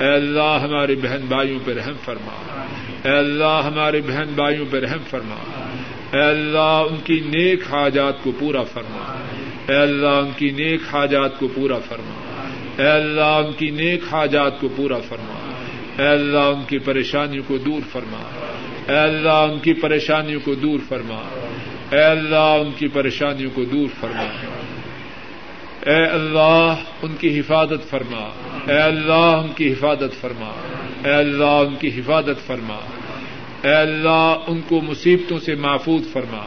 اے 0.00 0.14
اللہ 0.14 0.58
ہمارے 0.62 0.94
بہن 0.94 1.20
بھائیوں 1.28 1.58
پہ 1.64 1.72
رحم 1.72 1.94
فرما۔ 2.04 2.60
اے 3.04 3.16
اللہ 3.16 3.60
ہمارے 3.64 4.00
بہن 4.00 4.32
بھائیوں 4.34 4.66
پہ 4.70 4.80
رحم 4.80 4.98
فرما۔ 5.10 5.34
اے 6.12 6.22
اللہ، 6.22 6.58
ان 6.58 6.96
کی 7.04 7.20
نیک 7.20 7.62
حاجات 7.72 8.22
کو 8.22 8.32
پورا 8.38 8.62
فرما۔ 8.62 9.22
اے 9.68 9.76
اللہ، 9.76 10.06
ان 10.06 10.30
کی 10.36 10.50
نیک 10.50 10.80
حاجات 10.92 11.38
کو 11.38 11.48
پورا 11.48 11.78
فرما۔ 11.78 12.32
اے 12.82 12.88
اللہ، 12.88 13.20
ان 13.20 13.52
کی 13.52 13.70
نیک 13.70 14.02
حاجات 14.12 14.60
کو 14.60 14.68
پورا 14.76 14.98
فرما۔ 14.98 15.52
اے 16.02 16.08
اللہ، 16.08 16.38
ان 16.38 16.62
کی 16.62 16.78
پریشانیوں 16.78 17.44
کو 17.46 17.58
دور 17.58 17.80
فرما۔ 17.92 18.22
اے 18.88 18.98
اللہ، 18.98 19.28
ان 19.28 19.58
کی 19.58 19.74
پریشانیوں 19.74 20.40
کو 20.44 20.54
دور 20.54 20.78
فرما۔ 20.88 21.22
اے 21.92 22.02
اللہ، 22.02 22.36
ان 22.36 22.70
کی 22.78 22.88
پریشانیوں 22.88 23.50
کو 23.54 23.64
دور 23.64 23.88
فرما۔ 24.00 24.24
اے 25.86 26.02
اللہ 26.04 26.74
ان 27.02 27.14
کی 27.18 27.28
حفاظت 27.38 27.90
فرما 27.90 28.22
اے 28.72 28.78
اللہ 28.82 29.12
ان 29.12 29.52
کی 29.56 29.72
حفاظت 29.72 30.20
فرما 30.20 30.50
اے 31.04 31.12
اللہ 31.12 31.58
ان 31.66 31.74
کی 31.80 31.88
حفاظت 31.98 32.46
فرما 32.46 32.78
اے 33.62 33.74
اللہ 33.74 34.48
ان 34.48 34.60
کو 34.68 34.80
مصیبتوں 34.80 35.38
سے 35.38 35.54
محفوظ 35.54 36.12
فرما 36.12 36.44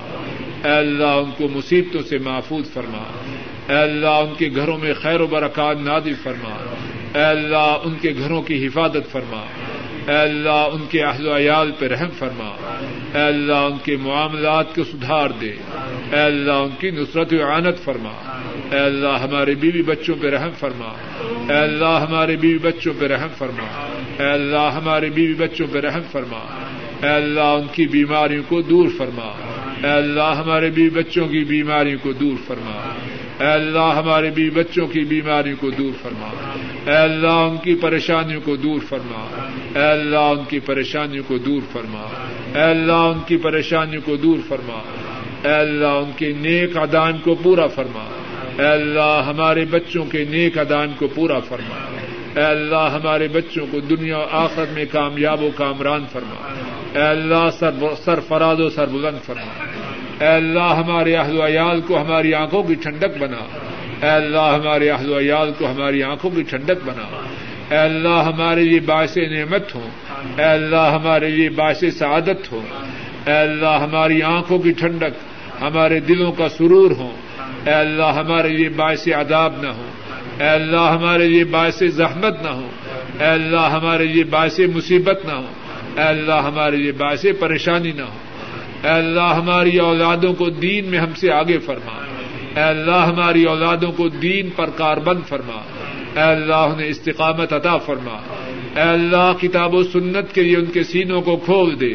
اے 0.65 0.71
اللہ 0.71 1.15
ان 1.19 1.31
کو 1.37 1.47
مصیبتوں 1.47 2.01
سے 2.09 2.17
محفوظ 2.17 2.73
فرما 2.73 3.03
اے 3.69 3.77
اللہ 3.77 4.07
ان 4.07 4.33
کے 4.37 4.49
گھروں 4.55 4.77
میں 4.77 4.93
خیر 4.93 5.21
و 5.21 5.27
برکات 5.27 5.77
نادی 5.77 6.13
فرما 6.23 6.55
اے 7.15 7.23
اللہ 7.25 7.85
ان 7.85 7.95
کے 8.01 8.13
گھروں 8.19 8.41
کی 8.41 8.65
حفاظت 8.67 9.11
فرما 9.11 9.43
اے 10.07 10.17
اللہ 10.17 10.67
ان 10.73 10.85
کے 10.89 11.03
اہل 11.03 11.27
و 11.27 11.35
عیال 11.37 11.71
پہ 11.79 11.87
رحم 11.87 12.09
فرما 12.17 12.49
اے 13.15 13.21
اللہ 13.21 13.65
ان 13.71 13.77
کے 13.83 13.97
معاملات 13.97 14.75
کو 14.75 14.83
سدھار 14.83 15.29
دے 15.41 15.53
اے 16.11 16.19
اللہ 16.19 16.51
ان 16.51 16.75
کی 16.79 16.89
نصرت 16.91 17.33
و 17.33 17.43
عانت 17.45 17.83
فرما 17.83 18.13
اے 18.71 18.79
اللہ 18.79 19.17
ہمارے 19.21 19.55
بیوی 19.55 19.81
بچوں 19.81 20.15
پہ 20.21 20.29
رحم 20.29 20.49
فرما 20.59 20.89
اے 21.49 21.57
اللہ 21.57 21.95
ہمارے 22.01 22.35
بیوی 22.35 22.57
بچوں 22.57 22.93
پہ 22.99 23.05
رحم 23.05 23.27
فرما 23.37 23.65
اے 24.19 24.31
اللہ 24.31 24.69
ہمارے 24.73 25.09
بیوی 25.09 25.33
بچوں 25.33 25.67
پہ 25.71 25.79
رحم 25.79 26.01
فرما 26.11 26.39
اے 27.03 27.09
اللہ 27.09 27.39
ان 27.39 27.67
کی 27.71 27.87
بیماریوں 27.87 28.43
کو 28.47 28.61
دور 28.61 28.89
فرما 28.97 29.29
اے 29.83 29.91
اللہ 29.91 30.33
ہمارے 30.37 30.69
بی 30.69 30.89
بچوں 30.89 31.27
کی 31.27 31.43
بیماریوں 31.43 31.97
کو 32.03 32.11
دور 32.11 32.37
فرما 32.47 32.77
اے 33.39 33.47
اللہ 33.47 33.91
ہمارے 33.95 34.29
بی 34.29 34.49
بچوں 34.49 34.87
کی 34.87 35.03
بیماریوں 35.05 35.57
کو 35.61 35.69
دور 35.69 35.91
فرما 36.01 36.29
اے 36.85 36.97
اللہ 36.97 37.39
ان 37.41 37.57
کی 37.57 37.75
پریشانیوں 37.75 38.41
کو 38.45 38.55
دور 38.55 38.79
فرما 38.89 39.25
اے 39.75 39.85
اللہ 39.85 40.29
ان 40.29 40.43
کی 40.49 40.59
پریشانیوں 40.59 41.23
کو 41.27 41.37
دور 41.37 41.61
فرما 41.71 42.07
اے 42.55 42.61
اللہ 42.61 42.91
ان 42.91 43.19
کی 43.27 43.37
پریشانیوں 43.37 44.01
کو 44.05 44.15
دور 44.15 44.39
فرما 44.47 44.79
اے 45.43 45.53
اللہ 45.53 45.99
ان 46.03 46.11
کے 46.15 46.31
نیک 46.37 46.77
ادائم 46.77 47.17
کو 47.17 47.35
پورا 47.35 47.67
فرما 47.67 48.18
اے 48.59 48.65
اللہ 48.65 49.21
ہمارے 49.27 49.65
بچوں 49.65 50.05
کے 50.05 50.25
نیک 50.29 50.57
ادائم 50.57 50.91
کو 50.99 51.07
پورا 51.07 51.39
فرما۔ 51.39 51.75
اے 52.39 52.45
اللہ 52.45 52.89
ہمارے 52.93 53.27
بچوں 53.27 53.65
کو 53.71 53.79
دنیا 53.79 54.17
و 54.17 54.25
آخرت 54.31 54.73
میں 54.73 54.85
کامیاب 54.91 55.43
و 55.43 55.49
کامران 55.55 56.03
فرما۔ 56.11 56.53
اے 56.99 57.05
اللہ 57.05 57.49
سر 58.05 58.19
فراد 58.27 58.55
و 58.59 58.69
سر 58.69 58.85
بلند 58.85 59.25
فرما۔ 59.25 59.65
اے 60.19 60.27
اللہ 60.27 60.73
ہمارے 60.73 61.15
اہل 61.15 61.39
و 61.39 61.45
عیال 61.45 61.81
کو 61.81 62.01
ہماری 62.01 62.33
آنکھوں 62.33 62.63
کی 62.63 62.73
ٹھنڈک 62.73 63.17
بنا۔ 63.19 63.41
اے 64.05 64.09
اللہ 64.09 64.57
ہمارے 64.61 64.89
اہل 64.89 65.11
و 65.11 65.19
عیال 65.19 65.51
کو 65.57 65.71
ہماری 65.71 66.03
آنکھوں 66.03 66.31
کی 66.31 66.43
ٹھنڈک 66.43 66.85
بنا۔ 66.85 67.21
اے 67.71 67.77
اللہ 67.77 68.21
ہمارے 68.25 68.61
لیے 68.61 68.79
باعث 68.79 69.17
نعمت 69.17 69.75
ہو 69.75 69.89
اے 70.37 70.43
اللہ 70.43 70.89
ہمارے 70.93 71.29
لیے 71.29 71.49
باعث 71.49 71.83
سعادت 71.99 72.51
ہو 72.51 72.61
اے 73.25 73.33
اللہ 73.33 73.77
ہماری 73.81 74.21
آنکھوں 74.21 74.59
کی 74.59 74.71
ٹھنڈک 74.71 75.13
ہمارے 75.61 75.99
دلوں 75.99 76.31
کا 76.31 76.49
سرور 76.49 76.91
ہو 76.91 77.11
اے 77.69 77.75
اللہ 77.75 78.03
ہمارے 78.03 78.49
لیے 78.49 78.69
باعث 78.69 79.07
عذاب 79.07 79.53
نہ 79.61 79.67
ہو۔ 79.67 79.85
اے 80.39 80.49
اللہ 80.49 80.81
ہمارے 80.81 81.27
لیے 81.27 81.43
باعث 81.43 81.83
زحمت 81.83 82.41
نہ 82.43 82.49
ہو۔ 82.49 82.67
اے 83.19 83.25
اللہ 83.25 83.59
ہمارے 83.59 84.05
لیے 84.05 84.23
باعث 84.23 84.59
مصیبت 84.75 85.25
نہ 85.25 85.31
ہو۔ 85.31 85.45
اے 85.95 86.03
اللہ 86.03 86.33
ہمارے 86.33 86.75
لیے 86.75 86.91
باعث 86.91 87.25
پریشانی 87.39 87.91
نہ 87.91 88.01
ہو۔ 88.01 88.17
اے 88.83 88.89
اللہ 88.89 89.33
ہماری 89.35 89.77
اولادوں 89.77 90.33
کو 90.33 90.49
دین 90.49 90.85
میں 90.85 90.99
ہم 90.99 91.13
سے 91.13 91.31
آگے 91.31 91.57
فرما۔ 91.57 92.05
اے 92.55 92.63
اللہ 92.63 92.95
ہماری 92.95 93.43
اولادوں 93.43 93.91
کو 93.91 94.09
دین 94.09 94.49
پر 94.55 94.69
کاربند 94.69 95.21
فرما۔ 95.27 95.61
اے 96.15 96.31
اللہ 96.31 96.55
انہیں 96.55 96.87
استقامت 96.87 97.53
عطا 97.53 97.77
فرما۔ 97.77 98.17
اے 98.75 98.81
اللہ 98.81 99.31
کتاب 99.41 99.75
و 99.75 99.83
سنت 99.83 100.35
کے 100.35 100.43
لیے 100.43 100.57
ان 100.57 100.65
کے 100.65 100.83
سینوں 100.83 101.21
کو 101.21 101.37
کھول 101.37 101.79
دے۔ 101.79 101.93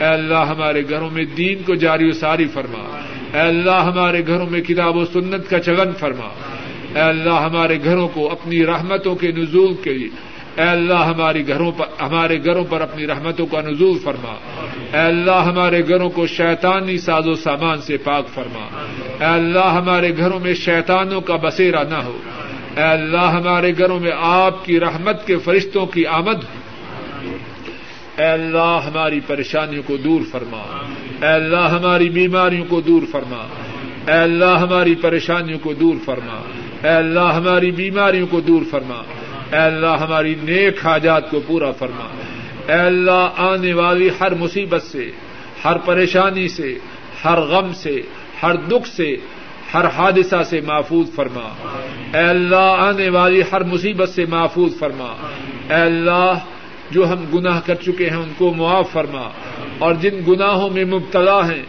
اے 0.00 0.04
اللہ 0.04 0.44
ہمارے 0.48 0.82
گھروں 0.88 1.10
میں 1.10 1.24
دین 1.24 1.62
کو 1.62 1.74
جاری 1.74 2.08
و 2.08 2.12
ساری 2.12 2.46
فرما۔ 2.46 3.05
اے 3.34 3.40
اللہ 3.40 3.70
ہمارے 3.70 4.26
گھروں 4.26 4.46
میں 4.50 4.60
کتاب 4.60 4.96
و 4.96 5.04
سنت 5.04 5.50
کا 5.50 5.60
چلن 5.60 5.92
فرما۔ 5.92 6.28
اے 6.94 7.00
اللہ 7.00 7.32
ہمارے 7.32 7.78
گھروں 7.84 8.08
کو 8.08 8.30
اپنی 8.32 8.66
رحمتوں 8.66 9.14
کے 9.14 9.32
نزول 9.32 9.74
کے 9.74 9.92
لیے۔ 9.92 10.08
اے 10.56 10.68
اللہ 10.68 10.94
ہمارے 10.94 11.46
گھروں 11.46 11.72
پر 11.72 12.02
ہمارے 12.02 12.38
گھروں 12.44 12.64
پر 12.64 12.80
اپنی 12.80 13.06
رحمتوں 13.06 13.46
کا 13.46 13.60
نزول 13.60 13.98
فرما۔ 13.98 14.34
اے 14.92 15.02
اللہ 15.02 15.42
ہمارے 15.46 15.82
گھروں 15.88 16.10
کو 16.10 16.26
شیطانی 16.26 16.98
ساز 16.98 17.26
و 17.26 17.34
سامان 17.34 17.80
سے 17.80 17.96
پاک 17.96 18.28
فرما۔ 18.28 18.68
اے 19.20 19.32
اللہ 19.32 19.72
ہمارے 19.72 20.16
گھروں 20.16 20.40
میں 20.40 20.54
شیطانوں 20.54 21.20
کا 21.20 21.36
بسیرا 21.36 21.82
نہ 21.82 21.96
ہو۔ 21.96 22.18
اے 22.76 22.82
اللہ 22.82 23.30
ہمارے 23.30 23.72
گھروں 23.78 24.00
میں 24.00 24.12
آپ 24.20 24.64
کی 24.64 24.80
رحمت 24.80 25.26
کے 25.26 25.36
فرشتوں 25.36 25.86
کی 25.86 26.06
آمد 26.06 26.34
ہو۔ 26.34 26.66
اے 28.16 28.26
اللہ 28.26 28.80
ہماری 28.86 29.20
پریشانیوں 29.20 29.82
کو 29.86 29.96
دور 29.96 30.20
فرما۔ 30.30 30.62
اے 31.22 31.28
اللہ 31.28 31.68
ہماری 31.68 32.08
بیماریوں 32.08 32.64
کو 32.68 32.80
دور 32.80 33.02
فرما۔ 33.10 33.46
اے 34.06 34.18
اللہ 34.18 34.44
ہماری 34.44 34.94
پریشانیوں 34.94 35.58
کو 35.58 35.74
دور 35.74 35.94
فرما۔ 36.04 36.42
اے 36.82 36.94
اللہ 36.94 37.20
ہماری 37.20 37.70
بیماریوں 37.70 38.26
کو 38.26 38.40
دور 38.40 38.62
فرما۔ 38.70 39.02
اے 39.52 39.62
اللہ 39.62 39.96
ہماری 40.00 40.34
نیک 40.42 40.86
حاجات 40.86 41.30
کو 41.30 41.40
پورا 41.46 41.70
فرما۔ 41.70 42.08
اے 42.72 42.78
اللہ 42.78 43.28
آنے 43.36 43.72
والی 43.72 44.08
ہر 44.20 44.34
مصیبت 44.34 44.82
سے، 44.82 45.10
ہر 45.64 45.76
پریشانی 45.76 46.48
سے، 46.48 46.78
ہر 47.24 47.38
غم 47.38 47.72
سے، 47.72 48.02
ہر 48.42 48.54
دکھ 48.54 48.88
سے، 48.88 49.16
ہر 49.74 49.84
حادثہ 49.84 50.42
سے 50.42 50.60
محفوظ 50.60 51.14
فرما۔ 51.14 51.54
اے 52.18 52.24
اللہ 52.24 52.76
آنے 52.78 53.08
والی 53.08 53.42
ہر 53.52 53.64
مصیبت 53.64 54.08
سے 54.08 54.24
محفوظ 54.24 54.78
فرما۔ 54.78 55.14
اے 55.68 55.82
اللہ 55.82 56.32
جو 56.90 57.12
ہم 57.12 57.38
گناہ 57.38 57.60
کر 57.66 57.74
چکے 57.74 58.10
ہیں 58.10 58.16
ان 58.16 58.32
کو 58.38 58.54
معاف 58.54 58.90
فرما۔ 58.92 59.28
اور 59.78 59.94
جن 59.94 60.20
گناہوں 60.28 60.70
میں 60.70 60.84
مبتلا 60.84 61.48
ہیں، 61.48 61.62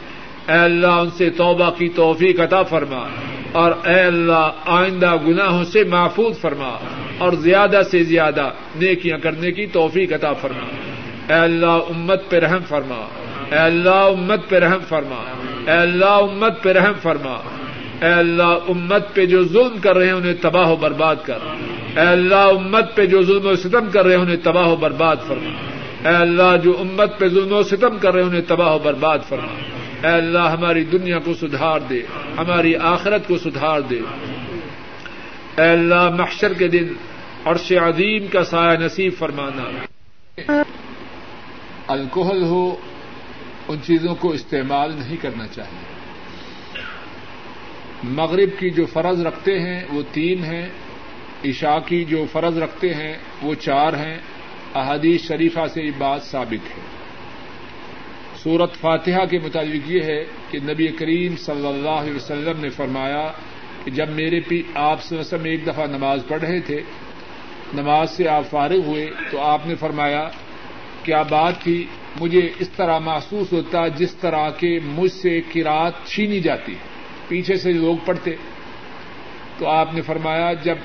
اے 0.47 0.57
اللہ 0.57 0.87
ان 0.87 1.09
سے 1.09 1.29
توبہ 1.29 1.69
کی 1.69 1.89
توفیق 1.89 2.39
عطا 2.39 2.63
فرما 2.63 3.07
اور 3.51 3.71
اے 3.85 3.99
اللہ 3.99 4.51
آئندہ 4.65 5.15
گناہوں 5.27 5.63
سے 5.63 5.83
محفوظ 5.83 6.39
فرما 6.39 6.77
اور 7.17 7.33
زیادہ 7.33 7.81
سے 7.91 8.03
زیادہ 8.03 8.49
نیکیاں 8.75 9.17
کرنے 9.17 9.51
کی 9.51 9.65
توفیق 9.65 10.13
عطا 10.13 10.33
فرما۔ 10.33 10.67
اے 11.33 11.39
اللہ 11.39 11.65
امت 11.65 12.29
پہ 12.29 12.39
رحم 12.39 12.59
فرما۔ 12.67 13.07
اے 13.51 13.57
اللہ 13.57 13.89
امت 13.89 14.49
پہ 14.49 14.59
رحم 14.59 14.79
فرما۔ 14.87 15.23
اے 15.71 15.77
اللہ 15.77 16.05
امت 16.05 16.63
پہ 16.63 16.69
رحم 16.69 16.93
فرما۔ 17.01 17.33
اے 18.01 18.13
اللہ 18.13 18.43
امت 18.43 19.15
پہ 19.15 19.25
جو 19.25 19.43
ظلم 19.43 19.77
کر 19.81 19.97
رہے 19.97 20.05
ہیں 20.05 20.13
انہیں 20.13 20.35
تباہ 20.41 20.69
و 20.69 20.75
برباد 20.75 21.15
کر۔ 21.23 21.37
اے 21.95 22.07
اللہ 22.07 22.35
امت 22.35 22.95
پہ 22.95 23.05
جو 23.05 23.21
ظلم 23.23 23.47
و 23.47 23.55
ستم 23.55 23.89
کر 23.93 24.05
رہے 24.05 24.15
ہیں 24.15 24.21
انہیں 24.21 24.37
تباہ 24.43 24.67
و 24.67 24.75
برباد 24.75 25.15
فرما۔ 25.27 25.76
اے 26.07 26.15
اللہ 26.15 26.57
جو 26.63 26.77
امت 26.79 27.19
پہ 27.19 27.27
ظلم 27.27 27.53
و 27.53 27.63
ستم 27.63 27.97
کر 27.97 28.13
رہے 28.13 28.21
انہیں 28.21 28.41
تباہ 28.47 28.73
و 28.73 28.79
برباد 28.79 29.19
فرما۔ 29.29 29.53
اے 30.07 30.13
اللہ 30.13 30.39
ہماری 30.39 30.85
دنیا 30.85 31.19
کو 31.19 31.33
سدھار 31.33 31.79
دے، 31.79 32.01
ہماری 32.37 32.75
آخرت 32.75 33.27
کو 33.27 33.37
سدھار 33.37 33.81
دے۔ 33.81 33.99
اے 35.57 35.69
اللہ 35.69 36.09
محشر 36.09 36.53
کے 36.53 36.67
دن 36.67 36.93
عرش 37.45 37.71
عظیم 37.71 38.27
کا 38.27 38.43
سایہ 38.43 38.77
نصیب 38.77 39.13
فرمانا۔ 39.17 39.63
الکوہل 41.87 42.43
ہو، 42.43 42.75
ان 43.67 43.77
چیزوں 43.85 44.15
کو 44.15 44.31
استعمال 44.31 44.91
نہیں 44.95 45.17
کرنا 45.21 45.47
چاہیے۔ 45.47 45.97
مغرب 48.03 48.59
کی 48.59 48.69
جو 48.69 48.85
فرض 48.85 49.25
رکھتے 49.25 49.59
ہیں، 49.59 49.83
وہ 49.89 50.01
تین 50.11 50.43
ہیں۔ 50.43 50.69
عشاء 51.45 51.77
کی 51.85 52.05
جو 52.05 52.25
فرض 52.31 52.57
رکھتے 52.57 52.93
ہیں، 52.93 53.17
وہ 53.41 53.55
چار 53.55 53.93
ہیں۔ 53.93 54.17
احادیث 54.77 55.27
شریفہ 55.27 55.59
سے 55.73 55.83
یہ 55.83 55.91
بات 55.97 56.23
ثابت 56.23 56.77
ہے۔ 56.77 56.81
سورت 58.43 58.73
فاتحہ 58.73 59.25
کے 59.25 59.39
مطابق 59.39 59.91
یہ 59.91 60.01
ہے 60.01 60.25
کہ 60.49 60.59
نبی 60.63 60.87
کریم 60.87 61.35
صلی 61.35 61.67
اللہ 61.67 61.89
علیہ 61.89 62.15
وسلم 62.15 62.59
نے 62.59 62.69
فرمایا 62.69 63.31
کہ 63.83 63.91
جب 63.91 64.09
میرے 64.09 64.39
پی 64.39 64.61
آپ 64.73 65.13
وسلم 65.13 65.43
ایک 65.43 65.67
دفعہ 65.67 65.85
نماز 65.85 66.19
پڑھ 66.27 66.41
رہے 66.41 66.59
تھے، 66.59 66.81
نماز 67.73 68.11
سے 68.11 68.27
آپ 68.27 68.49
فارغ 68.49 68.85
ہوئے 68.85 69.09
تو 69.31 69.41
آپ 69.41 69.67
نے 69.67 69.75
فرمایا، 69.75 70.29
کیا 71.03 71.21
بات 71.21 71.61
تھی؟ 71.63 71.85
مجھے 72.19 72.49
اس 72.59 72.69
طرح 72.69 72.99
محسوس 72.99 73.53
ہوتا 73.53 73.87
جس 73.87 74.15
طرح 74.15 74.49
کے 74.49 74.79
مجھ 74.85 75.11
سے 75.11 75.41
کراط 75.53 75.93
چھینی 76.05 76.39
جاتی 76.39 76.75
پیچھے 77.27 77.55
سے 77.55 77.73
لوگ 77.73 77.97
پڑھتے۔ 78.05 78.35
تو 79.57 79.67
آپ 79.67 79.93
نے 79.93 80.01
فرمایا، 80.01 80.53
جب 80.53 80.75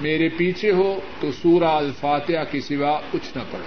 میرے 0.00 0.28
پیچھے 0.28 0.70
ہو 0.70 1.00
تو 1.20 1.32
سورہ 1.32 1.64
الفاتحہ 1.64 2.44
کے 2.50 2.60
سوا 2.60 3.00
کچھ 3.10 3.38
نہ 3.38 3.42
پڑھو۔ 3.50 3.64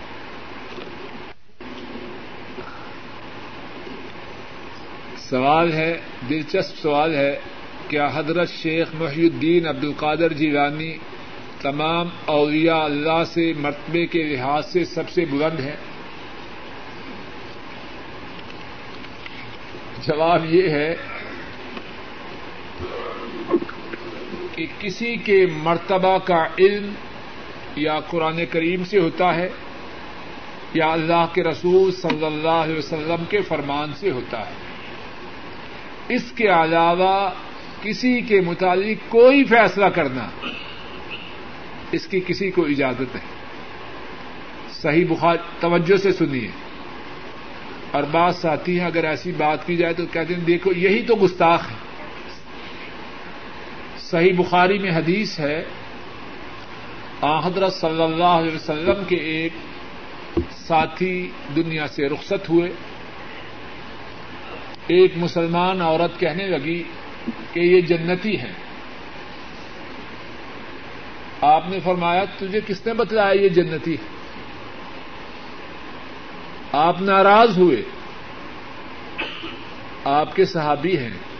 سوال 5.17 5.73
ہے، 5.73 5.97
دلچسپ 6.29 6.77
سوال 6.77 7.15
ہے، 7.15 7.39
کیا 7.87 8.09
حضرت 8.13 8.49
شیخ 8.49 8.87
محی 8.93 9.25
الدین 9.25 9.67
عبد 9.67 9.83
القادر 9.83 10.33
جیلانی 10.33 10.97
تمام 11.61 12.09
اولیاء 12.25 12.83
اللہ 12.83 13.23
سے 13.25 13.53
مرتبے 13.53 14.05
کے 14.05 14.23
لحاظ 14.23 14.65
سے 14.65 14.85
سب 14.85 15.09
سے 15.09 15.25
بلند 15.25 15.59
ہے 15.59 15.75
جواب 20.07 20.45
یہ 20.45 20.69
ہے 20.69 20.95
کہ 24.55 24.65
کسی 24.79 25.15
کے 25.15 25.45
مرتبہ 25.63 26.17
کا 26.17 26.45
علم 26.59 26.93
یا 27.75 27.99
قرآن 27.99 28.45
کریم 28.51 28.83
سے 28.83 28.99
ہوتا 28.99 29.35
ہے 29.35 29.49
یا 30.73 30.87
اللہ 30.87 31.25
کے 31.33 31.43
رسول 31.43 31.91
صلی 31.91 32.25
اللہ 32.25 32.49
علیہ 32.49 32.77
وسلم 32.77 33.23
کے 33.29 33.41
فرمان 33.41 33.93
سے 33.93 34.11
ہوتا 34.11 34.39
ہے۔ 34.39 34.53
اس 36.15 36.31
کے 36.31 36.47
علاوہ 36.47 37.29
کسی 37.81 38.21
کے 38.21 38.41
متعلق 38.41 39.11
کوئی 39.11 39.43
فیصلہ 39.43 39.85
کرنا 39.85 40.29
اس 41.91 42.07
کی 42.07 42.21
کسی 42.27 42.51
کو 42.51 42.65
اجازت 42.65 43.15
ہے 43.15 43.21
صحیح 44.71 45.05
بخار 45.09 45.35
توجہ 45.59 45.97
سے 45.97 46.11
سنیے۔ 46.11 46.47
اور 47.91 48.03
بات 48.03 48.35
ساتھی 48.35 48.79
ہیں، 48.79 48.85
اگر 48.85 49.03
ایسی 49.03 49.31
بات 49.31 49.67
کی 49.67 49.75
جائے 49.75 49.93
تو 49.93 50.05
کہتے 50.05 50.33
ہیں، 50.33 50.41
دیکھو، 50.41 50.71
یہی 50.75 51.01
تو 51.01 51.15
گستاخ 51.15 51.71
ہے۔ 51.71 51.82
صحیح 54.13 54.33
بخاری 54.37 54.79
میں 54.79 54.91
حدیث 54.91 55.39
ہے 55.39 55.65
حضرت 57.43 57.73
صلی 57.73 58.03
اللہ 58.03 58.23
علیہ 58.23 58.55
وسلم 58.55 59.03
کے 59.07 59.15
ایک 59.15 59.53
ساتھی 60.51 61.31
دنیا 61.55 61.87
سے 61.87 62.09
رخصت 62.09 62.49
ہوئے۔ 62.49 62.69
ایک 64.87 65.13
مسلمان 65.15 65.81
عورت 65.81 66.19
کہنے 66.19 66.47
لگی 66.47 66.83
کہ 67.53 67.59
یہ 67.59 67.81
جنتی 67.81 68.39
ہیں 68.39 68.53
آپ 71.41 71.69
نے 71.69 71.79
فرمایا، 71.79 72.23
تجھے 72.37 72.59
کس 72.67 72.85
نے 72.85 72.93
بتلایا 72.93 73.41
یہ 73.41 73.49
جنتی 73.49 73.95
آپ 76.71 77.01
ناراض 77.01 77.57
ہوئے۔ 77.57 77.81
آپ 80.03 80.35
کے 80.35 80.45
صحابی 80.45 80.97
ہیں۔ 80.97 81.32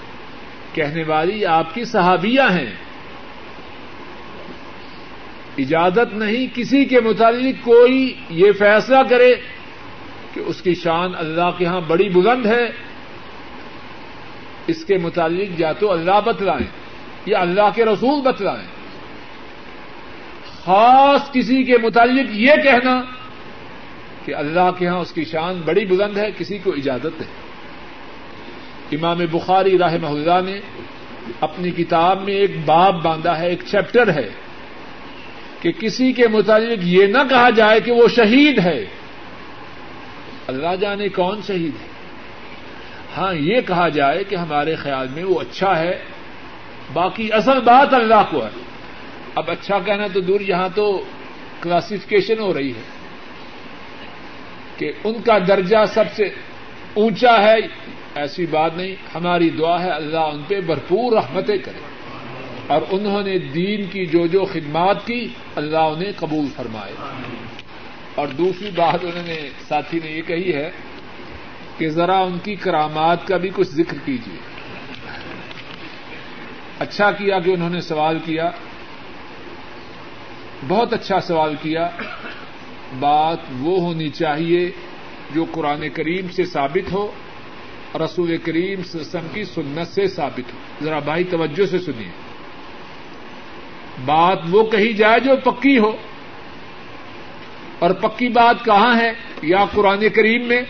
کہنے 0.73 1.03
والی 1.07 1.45
آپ 1.45 1.73
کی 1.73 1.85
صحابیاں 1.85 2.49
ہیں۔ 2.49 2.71
اجازت 5.57 6.13
نہیں 6.13 6.47
کسی 6.55 6.85
کے 6.85 6.99
متعلق 6.99 7.65
کوئی 7.65 8.13
یہ 8.29 8.51
فیصلہ 8.51 8.97
کرے 9.09 9.35
کہ 10.33 10.39
اس 10.39 10.61
کی 10.61 10.75
شان 10.75 11.11
اللہ 11.15 11.51
کے 11.57 11.65
ہاں 11.65 11.81
بڑی 11.81 12.09
بلند 12.09 12.45
ہے۔ 12.45 12.65
اس 14.67 14.85
کے 14.85 14.97
متعلق 14.97 15.59
یا 15.59 15.71
تو 15.71 15.91
اللہ 15.91 16.21
بتلائیں 16.25 16.67
یا 17.25 17.39
اللہ 17.39 17.69
کے 17.75 17.85
رسول 17.85 18.21
بتلائیں۔ 18.21 18.67
خاص 20.63 21.31
کسی 21.31 21.63
کے 21.63 21.77
متعلق 21.77 22.25
یہ 22.31 22.51
کہنا 22.63 23.01
کہ 24.25 24.35
اللہ 24.35 24.71
کے 24.77 24.87
ہاں 24.87 24.99
اس 24.99 25.11
کی 25.11 25.25
شان 25.25 25.61
بڑی 25.65 25.85
بلند 25.85 26.17
ہے، 26.17 26.29
کسی 26.37 26.57
کو 26.57 26.71
اجازت 26.71 27.21
ہے 27.21 27.42
امام 28.95 29.17
بخاری 29.31 29.77
راہ 29.77 29.95
اللہ 30.03 30.39
نے 30.45 30.59
اپنی 31.41 31.71
کتاب 31.71 32.23
میں 32.23 32.33
ایک 32.33 32.51
باب 32.65 33.03
باندھا 33.03 33.39
ہے، 33.39 33.49
ایک 33.49 33.63
چیپٹر 33.71 34.13
ہے 34.13 34.29
کہ 35.61 35.71
کسی 35.71 36.11
کے 36.11 36.27
متعلق 36.27 36.79
یہ 36.81 37.05
نہ 37.05 37.17
کہا 37.29 37.49
جائے 37.49 37.79
کہ 37.79 37.91
وہ 37.91 38.07
شہید 38.07 38.59
ہے۔ 38.59 38.85
اللہ 40.47 40.75
جانے 40.81 41.09
کون 41.09 41.41
شہید 41.47 41.71
ہے۔ 41.81 41.87
ہاں 43.17 43.33
یہ 43.33 43.61
کہا 43.61 43.89
جائے 43.89 44.23
کہ 44.23 44.35
ہمارے 44.35 44.75
خیال 44.75 45.07
میں 45.07 45.23
وہ 45.23 45.39
اچھا 45.39 45.79
ہے۔ 45.79 45.99
باقی 46.93 47.33
اصل 47.33 47.59
بات 47.59 47.93
اللہ 47.93 48.23
کو 48.31 48.45
ہے۔ 48.45 48.49
اب 49.35 49.51
اچھا 49.51 49.79
کہنا 49.79 50.07
تو 50.13 50.19
دور، 50.19 50.39
یہاں 50.39 50.69
تو 50.75 51.05
کلاسیفکیشن 51.61 52.39
ہو 52.39 52.53
رہی 52.53 52.71
ہے 52.71 52.81
کہ 54.77 54.91
ان 55.03 55.13
کا 55.25 55.37
درجہ 55.47 55.85
سب 55.87 56.03
سے 56.13 56.23
اونچا 56.93 57.41
ہے۔ 57.43 57.55
ایسی 58.15 58.45
بات 58.45 58.77
نہیں، 58.77 58.95
ہماری 59.15 59.49
دعا 59.49 59.83
ہے 59.83 59.89
اللہ 59.89 60.17
ان 60.17 60.43
پہ 60.47 60.61
بھرپور 60.61 61.11
رحمتیں 61.11 61.57
کرے۔ 61.57 61.79
اور 62.67 62.81
انہوں 62.91 63.23
نے 63.23 63.37
دین 63.37 63.85
کی 63.85 64.05
جو 64.05 64.27
جو 64.27 64.45
خدمات 64.45 65.07
کی، 65.07 65.27
اللہ 65.55 65.77
انہیں 65.77 66.11
قبول 66.15 66.45
فرمائے۔ 66.55 66.93
اور 68.15 68.27
دوسری 68.27 68.71
بات 68.75 69.05
انہوں 69.05 69.27
نے، 69.27 69.49
ساتھی 69.67 69.99
نے 70.03 70.11
یہ 70.11 70.21
کہی 70.21 70.53
ہے 70.53 70.71
کہ 71.77 71.89
ذرا 71.89 72.19
ان 72.19 72.37
کی 72.43 72.55
کرامات 72.55 73.27
کا 73.27 73.37
بھی 73.37 73.49
کچھ 73.55 73.67
ذکر 73.67 73.97
کیجیے 74.05 74.37
اچھا 76.79 77.11
کیا 77.11 77.39
کہ 77.39 77.49
انہوں 77.49 77.69
نے 77.69 77.81
سوال 77.81 78.19
کیا۔ 78.25 78.49
بہت 80.67 80.93
اچھا 80.93 81.19
سوال 81.19 81.55
کیا۔ 81.61 81.89
بات 82.99 83.37
وہ 83.59 83.79
ہونی 83.79 84.09
چاہیے 84.09 84.71
جو 85.33 85.45
قرآن 85.51 85.89
کریم 85.89 86.27
سے 86.27 86.45
ثابت 86.45 86.91
ہو۔ 86.91 87.11
رسول 87.95 88.37
کریم 88.37 88.83
سسم 88.83 89.27
کی 89.33 89.43
سنت 89.43 89.93
سے 89.93 90.07
ثابت 90.07 90.53
ہو۔ 90.53 90.85
ذرا 90.85 90.99
بھائی 90.99 91.23
توجہ 91.23 91.65
سے 91.65 91.79
سنیے۔ 91.79 92.11
بات 94.05 94.39
وہ 94.49 94.63
کہی 94.63 94.93
جائے 94.93 95.19
جو 95.19 95.35
پکی 95.35 95.77
ہو۔ 95.77 95.97
اور 97.79 97.91
پکی 97.91 98.29
بات 98.29 98.65
کہاں 98.65 98.99
ہے؟ 98.99 99.11
یا 99.41 99.65
قرآن 99.73 100.09
کریم 100.15 100.47
میں؟ 100.47 100.61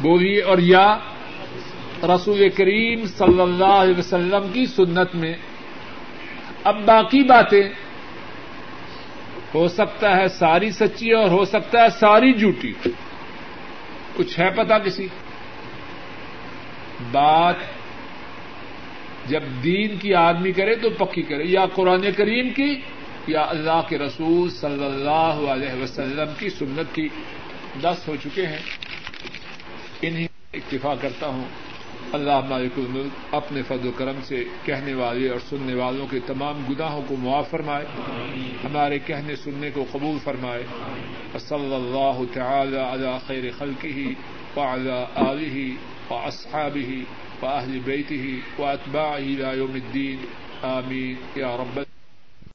بولیے، 0.00 0.42
اور 0.42 0.58
یا 0.58 0.98
رسول 2.02 2.48
کریم 2.48 3.06
صلی 3.06 3.40
اللہ 3.40 3.64
علیہ 3.64 3.98
وسلم 3.98 4.48
کی 4.52 4.66
سنت 4.66 5.14
میں۔ 5.14 5.34
اب 6.64 6.84
باقی 6.84 7.22
باتیں۔ 7.22 7.62
ہو 9.54 9.68
سکتا 9.68 10.16
ہے 10.16 10.28
ساری 10.28 10.70
سچی 10.70 11.12
اور 11.12 11.28
ہو 11.28 11.44
سکتا 11.44 11.82
ہے 11.82 11.88
ساری 12.00 12.32
جھوٹی۔ 12.32 12.72
کچھ 14.16 14.40
ہے 14.40 14.50
پتا 14.50 14.78
کسی؟ 14.78 15.08
بات 17.12 17.56
جب 19.26 19.42
دین 19.64 19.98
کی 19.98 20.14
آدمی 20.14 20.52
کرے 20.52 20.74
تو 20.74 20.90
پکی 20.90 21.22
کرے، 21.22 21.44
یا 21.44 21.66
قرآن 21.66 22.12
کریم 22.16 22.50
کی، 22.50 22.80
یا 23.26 23.46
اللہ 23.48 23.80
کے 23.88 23.98
رسول 23.98 24.50
صلی 24.50 24.84
اللہ 24.84 25.50
علیہ 25.50 25.82
وسلم 25.82 26.28
کی 26.38 26.50
سنت 26.50 26.94
کی۔ 26.94 27.08
دس 27.82 28.08
ہو 28.08 28.16
چکے 28.24 28.46
ہیں۔ 28.46 28.58
انہیں 30.02 30.28
اکتفا 30.52 30.94
کرتا 31.00 31.26
ہوں۔ 31.26 31.44
اللہ 32.12 32.40
مالک 32.48 32.72
الملک 32.76 33.34
اپنے 33.34 33.62
فضل 33.62 33.88
و 33.88 33.90
کرم 33.96 34.16
سے 34.24 34.44
کہنے 34.64 34.94
والے 34.94 35.28
اور 35.28 35.38
سننے 35.38 35.74
والوں 35.74 36.06
کے 36.06 36.20
تمام 36.26 36.62
گناہوں 36.70 37.02
کو 37.08 37.16
معاف 37.16 37.50
فرمائے۔ 37.50 37.84
ہمارے 38.64 38.98
کہنے 38.98 39.36
سننے 39.36 39.70
کو 39.70 39.84
قبول 39.92 40.18
فرمائے۔ 40.24 40.62
صلی 41.38 41.74
اللہ 41.74 42.20
تعالی 42.32 42.76
علی 42.76 43.18
خیر 43.26 43.44
خلقه 43.58 44.12
وعلى 44.56 45.08
آله 45.16 45.72
وأصحابه 46.10 47.02
وأهل 47.42 47.80
بيته 47.80 48.42
وأتباعه 48.58 49.18
إلى 49.18 49.58
يوم 49.58 49.76
الدين. 49.76 50.18
آمين. 50.64 51.16
يا 51.36 51.56
رب 51.56 51.86